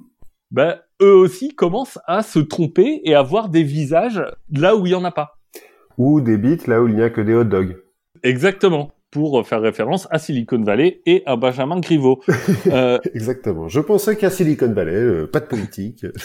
bah, 0.51 0.79
eux 1.01 1.15
aussi 1.15 1.55
commencent 1.55 1.99
à 2.07 2.23
se 2.23 2.39
tromper 2.41 3.03
et 3.05 3.15
à 3.15 3.23
voir 3.23 3.49
des 3.49 3.63
visages 3.63 4.25
là 4.51 4.75
où 4.75 4.87
il 4.87 4.93
y 4.93 4.95
en 4.97 5.05
a 5.05 5.13
pas. 5.13 5.39
Ou 5.99 6.21
des 6.21 6.37
bites 6.39 6.67
là 6.67 6.83
où 6.83 6.89
il 6.89 6.95
n'y 6.97 7.03
a 7.03 7.11
que 7.11 7.21
des 7.21 7.35
hot 7.35 7.45
dogs. 7.45 7.77
Exactement. 8.23 8.91
Pour 9.17 9.47
faire 9.47 9.63
référence 9.63 10.07
à 10.11 10.19
Silicon 10.19 10.63
Valley 10.63 11.01
et 11.07 11.23
à 11.25 11.37
Benjamin 11.37 11.81
Griveaux. 11.81 12.21
euh, 12.67 12.99
Exactement. 13.15 13.67
Je 13.67 13.81
pensais 13.81 14.15
qu'à 14.15 14.29
Silicon 14.29 14.71
Valley, 14.75 14.93
euh, 14.93 15.27
pas 15.27 15.41
de 15.41 15.47
politique. 15.47 16.05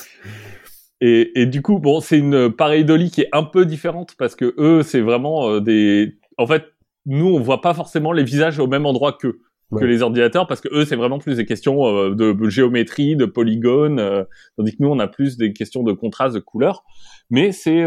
Et, 1.03 1.41
et, 1.41 1.47
du 1.47 1.63
coup, 1.63 1.79
bon, 1.79 1.99
c'est 1.99 2.19
une 2.19 2.51
pareidolie 2.51 3.09
qui 3.09 3.21
est 3.21 3.29
un 3.31 3.41
peu 3.41 3.65
différente 3.65 4.13
parce 4.19 4.35
que 4.35 4.53
eux, 4.59 4.83
c'est 4.83 5.01
vraiment 5.01 5.49
euh, 5.49 5.59
des. 5.59 6.19
En 6.37 6.45
fait, 6.45 6.65
nous, 7.07 7.25
on 7.25 7.39
voit 7.39 7.61
pas 7.61 7.73
forcément 7.73 8.11
les 8.11 8.23
visages 8.23 8.59
au 8.59 8.67
même 8.67 8.85
endroit 8.85 9.17
qu'eux, 9.19 9.39
ouais. 9.71 9.81
que 9.81 9.85
les 9.87 10.03
ordinateurs, 10.03 10.45
parce 10.45 10.61
que 10.61 10.69
eux, 10.71 10.85
c'est 10.85 10.95
vraiment 10.95 11.17
plus 11.17 11.37
des 11.37 11.47
questions 11.47 11.87
euh, 11.87 12.13
de 12.13 12.49
géométrie, 12.49 13.15
de 13.15 13.25
polygones, 13.25 13.97
euh, 13.99 14.25
tandis 14.57 14.73
que 14.73 14.83
nous, 14.83 14.89
on 14.89 14.99
a 14.99 15.07
plus 15.07 15.37
des 15.37 15.53
questions 15.53 15.81
de 15.81 15.91
contraste, 15.91 16.35
de 16.35 16.39
couleurs. 16.39 16.83
Mais 17.31 17.51
c'est 17.51 17.83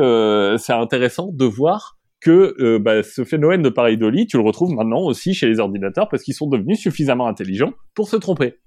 c'est 0.59 0.73
intéressant 0.73 1.31
de 1.33 1.45
voir 1.45 1.97
que 2.25 2.79
bah, 2.79 3.03
ce 3.03 3.25
phénomène 3.25 3.62
de 3.62 3.68
pareidolie, 3.68 4.27
tu 4.27 4.37
le 4.37 4.43
retrouves 4.43 4.72
maintenant 4.72 5.01
aussi 5.03 5.35
chez 5.35 5.47
les 5.47 5.61
ordinateurs 5.61 6.09
parce 6.09 6.22
qu'ils 6.22 6.35
sont 6.35 6.49
devenus 6.49 6.81
suffisamment 6.81 7.27
intelligents 7.27 7.72
pour 7.95 8.09
se 8.09 8.16
tromper. 8.16 8.59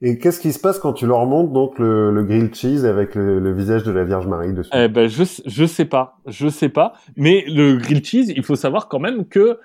Et 0.00 0.18
qu'est-ce 0.18 0.38
qui 0.38 0.52
se 0.52 0.60
passe 0.60 0.78
quand 0.78 0.92
tu 0.92 1.06
leur 1.06 1.26
montres 1.26 1.52
donc 1.52 1.78
le, 1.78 2.12
le 2.12 2.22
grilled 2.22 2.54
cheese 2.54 2.86
avec 2.86 3.16
le, 3.16 3.40
le, 3.40 3.52
visage 3.52 3.82
de 3.82 3.90
la 3.90 4.04
Vierge 4.04 4.28
Marie 4.28 4.52
dessus? 4.52 4.70
Eh 4.72 4.86
ben 4.86 5.08
je 5.08 5.24
je 5.44 5.64
sais 5.64 5.84
pas, 5.86 6.18
je 6.26 6.48
sais 6.48 6.68
pas. 6.68 6.92
Mais 7.16 7.44
le 7.48 7.76
grilled 7.76 8.04
cheese, 8.04 8.32
il 8.34 8.44
faut 8.44 8.54
savoir 8.54 8.88
quand 8.88 9.00
même 9.00 9.26
que 9.26 9.58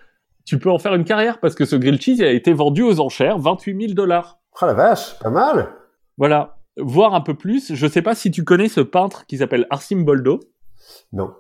tu 0.44 0.58
peux 0.58 0.72
en 0.72 0.80
faire 0.80 0.96
une 0.96 1.04
carrière 1.04 1.40
parce 1.40 1.54
que 1.54 1.66
ce 1.66 1.76
grilled 1.76 2.02
cheese 2.02 2.18
il 2.18 2.24
a 2.24 2.32
été 2.32 2.52
vendu 2.52 2.82
aux 2.82 3.00
enchères 3.00 3.38
28 3.38 3.80
000 3.80 3.94
dollars. 3.94 4.40
Oh 4.60 4.66
la 4.66 4.74
vache, 4.74 5.20
pas 5.20 5.30
mal. 5.30 5.70
Voilà, 6.18 6.58
voir 6.78 7.14
un 7.14 7.22
peu 7.22 7.36
plus. 7.36 7.76
Je 7.76 7.88
sais 7.88 8.02
pas 8.02 8.16
si 8.16 8.32
tu 8.32 8.44
connais 8.44 8.70
ce 8.70 8.82
peintre 8.82 9.28
qui 9.28 9.38
s'appelle 9.38 9.68
Arsim 9.70 10.02
Boldo. 10.02 10.40
Non. 11.12 11.32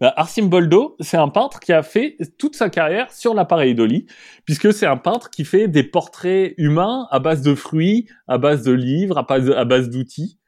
Bah, 0.00 0.12
Arsim 0.16 0.46
Boldo, 0.46 0.96
c'est 1.00 1.16
un 1.16 1.28
peintre 1.28 1.60
qui 1.60 1.72
a 1.72 1.82
fait 1.82 2.16
toute 2.38 2.56
sa 2.56 2.70
carrière 2.70 3.12
sur 3.12 3.34
l'appareil 3.34 3.74
Dolly, 3.74 4.06
puisque 4.44 4.72
c'est 4.72 4.86
un 4.86 4.96
peintre 4.96 5.30
qui 5.30 5.44
fait 5.44 5.68
des 5.68 5.82
portraits 5.82 6.54
humains 6.56 7.06
à 7.10 7.18
base 7.18 7.42
de 7.42 7.54
fruits, 7.54 8.08
à 8.26 8.38
base 8.38 8.62
de 8.62 8.72
livres, 8.72 9.18
à 9.18 9.64
base, 9.64 9.90
d'outils. 9.90 10.38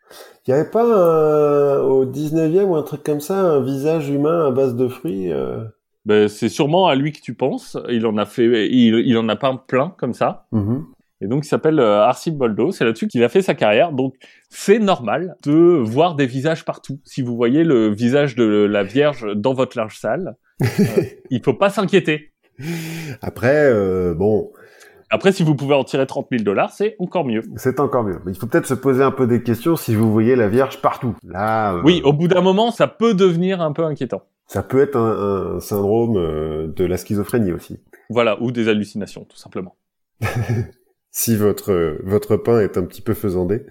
Il 0.46 0.52
n'y 0.52 0.60
avait 0.60 0.70
pas 0.70 0.84
un, 0.84 1.80
au 1.82 2.04
19e 2.04 2.64
ou 2.64 2.76
un 2.76 2.82
truc 2.82 3.02
comme 3.02 3.20
ça, 3.20 3.38
un 3.38 3.62
visage 3.62 4.08
humain 4.08 4.46
à 4.48 4.50
base 4.50 4.74
de 4.74 4.88
fruits 4.88 5.32
euh... 5.32 5.64
ben, 6.04 6.28
C'est 6.28 6.48
sûrement 6.48 6.88
à 6.88 6.94
lui 6.94 7.12
que 7.12 7.20
tu 7.20 7.34
penses. 7.34 7.78
Il 7.88 8.06
en 8.06 8.16
a 8.16 8.26
fait, 8.26 8.68
il, 8.68 8.94
il 9.06 9.16
en 9.16 9.28
a 9.28 9.36
peint 9.36 9.56
plein 9.56 9.94
comme 9.98 10.14
ça. 10.14 10.46
Mm-hmm. 10.52 10.82
Et 11.22 11.28
donc, 11.28 11.46
il 11.46 11.48
s'appelle 11.48 11.78
euh, 11.78 12.02
Arsim 12.02 12.32
Boldo. 12.32 12.72
C'est 12.72 12.84
là-dessus 12.84 13.06
qu'il 13.06 13.22
a 13.22 13.28
fait 13.28 13.42
sa 13.42 13.54
carrière. 13.54 13.92
Donc, 13.92 14.14
c'est 14.50 14.80
normal 14.80 15.36
de 15.44 15.52
voir 15.52 16.16
des 16.16 16.26
visages 16.26 16.64
partout. 16.64 16.98
Si 17.04 17.22
vous 17.22 17.36
voyez 17.36 17.62
le 17.62 17.94
visage 17.94 18.34
de 18.34 18.44
la 18.44 18.82
Vierge 18.82 19.26
dans 19.36 19.54
votre 19.54 19.78
linge 19.78 19.96
sale, 19.96 20.34
euh, 20.62 20.66
il 21.30 21.40
faut 21.42 21.54
pas 21.54 21.70
s'inquiéter. 21.70 22.32
Après, 23.22 23.66
euh, 23.70 24.14
bon. 24.14 24.50
Après, 25.10 25.30
si 25.30 25.44
vous 25.44 25.54
pouvez 25.54 25.76
en 25.76 25.84
tirer 25.84 26.06
30 26.06 26.26
000 26.32 26.42
dollars, 26.42 26.72
c'est 26.72 26.96
encore 26.98 27.24
mieux. 27.24 27.42
C'est 27.54 27.78
encore 27.78 28.02
mieux. 28.02 28.18
Mais 28.26 28.32
il 28.32 28.38
faut 28.38 28.48
peut-être 28.48 28.66
se 28.66 28.74
poser 28.74 29.04
un 29.04 29.12
peu 29.12 29.28
des 29.28 29.44
questions 29.44 29.76
si 29.76 29.94
vous 29.94 30.10
voyez 30.10 30.34
la 30.34 30.48
Vierge 30.48 30.80
partout. 30.80 31.14
Là. 31.22 31.74
Euh... 31.74 31.82
Oui, 31.84 32.02
au 32.04 32.12
bout 32.12 32.26
d'un 32.26 32.40
moment, 32.40 32.72
ça 32.72 32.88
peut 32.88 33.14
devenir 33.14 33.60
un 33.60 33.72
peu 33.72 33.84
inquiétant. 33.84 34.22
Ça 34.48 34.64
peut 34.64 34.80
être 34.80 34.96
un, 34.96 35.56
un 35.56 35.60
syndrome 35.60 36.14
de 36.14 36.84
la 36.84 36.96
schizophrénie 36.96 37.52
aussi. 37.52 37.78
Voilà, 38.10 38.42
ou 38.42 38.50
des 38.50 38.68
hallucinations, 38.68 39.24
tout 39.24 39.36
simplement. 39.36 39.76
si 41.12 41.36
votre 41.36 41.98
votre 42.02 42.36
pain 42.36 42.60
est 42.60 42.76
un 42.76 42.84
petit 42.84 43.02
peu 43.02 43.14
faisandé. 43.14 43.64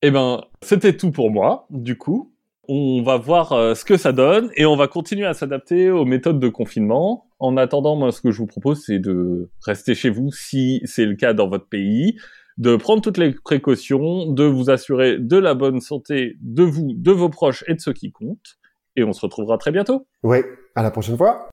Eh 0.00 0.10
ben, 0.10 0.42
c'était 0.62 0.96
tout 0.96 1.10
pour 1.10 1.30
moi. 1.30 1.66
Du 1.70 1.98
coup, 1.98 2.34
on 2.68 3.02
va 3.02 3.16
voir 3.16 3.52
euh, 3.52 3.74
ce 3.74 3.84
que 3.84 3.96
ça 3.96 4.12
donne 4.12 4.50
et 4.56 4.66
on 4.66 4.76
va 4.76 4.86
continuer 4.86 5.26
à 5.26 5.34
s'adapter 5.34 5.90
aux 5.90 6.04
méthodes 6.04 6.38
de 6.38 6.48
confinement. 6.48 7.26
En 7.38 7.56
attendant, 7.56 7.96
moi, 7.96 8.12
ce 8.12 8.20
que 8.20 8.30
je 8.30 8.38
vous 8.38 8.46
propose, 8.46 8.84
c'est 8.84 8.98
de 8.98 9.50
rester 9.64 9.94
chez 9.94 10.10
vous 10.10 10.30
si 10.32 10.80
c'est 10.84 11.04
le 11.06 11.14
cas 11.14 11.32
dans 11.34 11.48
votre 11.48 11.68
pays, 11.68 12.16
de 12.58 12.76
prendre 12.76 13.02
toutes 13.02 13.18
les 13.18 13.32
précautions, 13.32 14.30
de 14.30 14.44
vous 14.44 14.70
assurer 14.70 15.18
de 15.18 15.36
la 15.36 15.54
bonne 15.54 15.80
santé 15.80 16.36
de 16.40 16.62
vous, 16.62 16.92
de 16.94 17.10
vos 17.10 17.28
proches 17.28 17.64
et 17.66 17.74
de 17.74 17.80
ceux 17.80 17.92
qui 17.92 18.12
comptent. 18.12 18.58
Et 18.96 19.04
on 19.04 19.12
se 19.12 19.20
retrouvera 19.20 19.58
très 19.58 19.72
bientôt. 19.72 20.06
Oui, 20.22 20.38
à 20.74 20.82
la 20.82 20.90
prochaine 20.90 21.16
fois. 21.16 21.48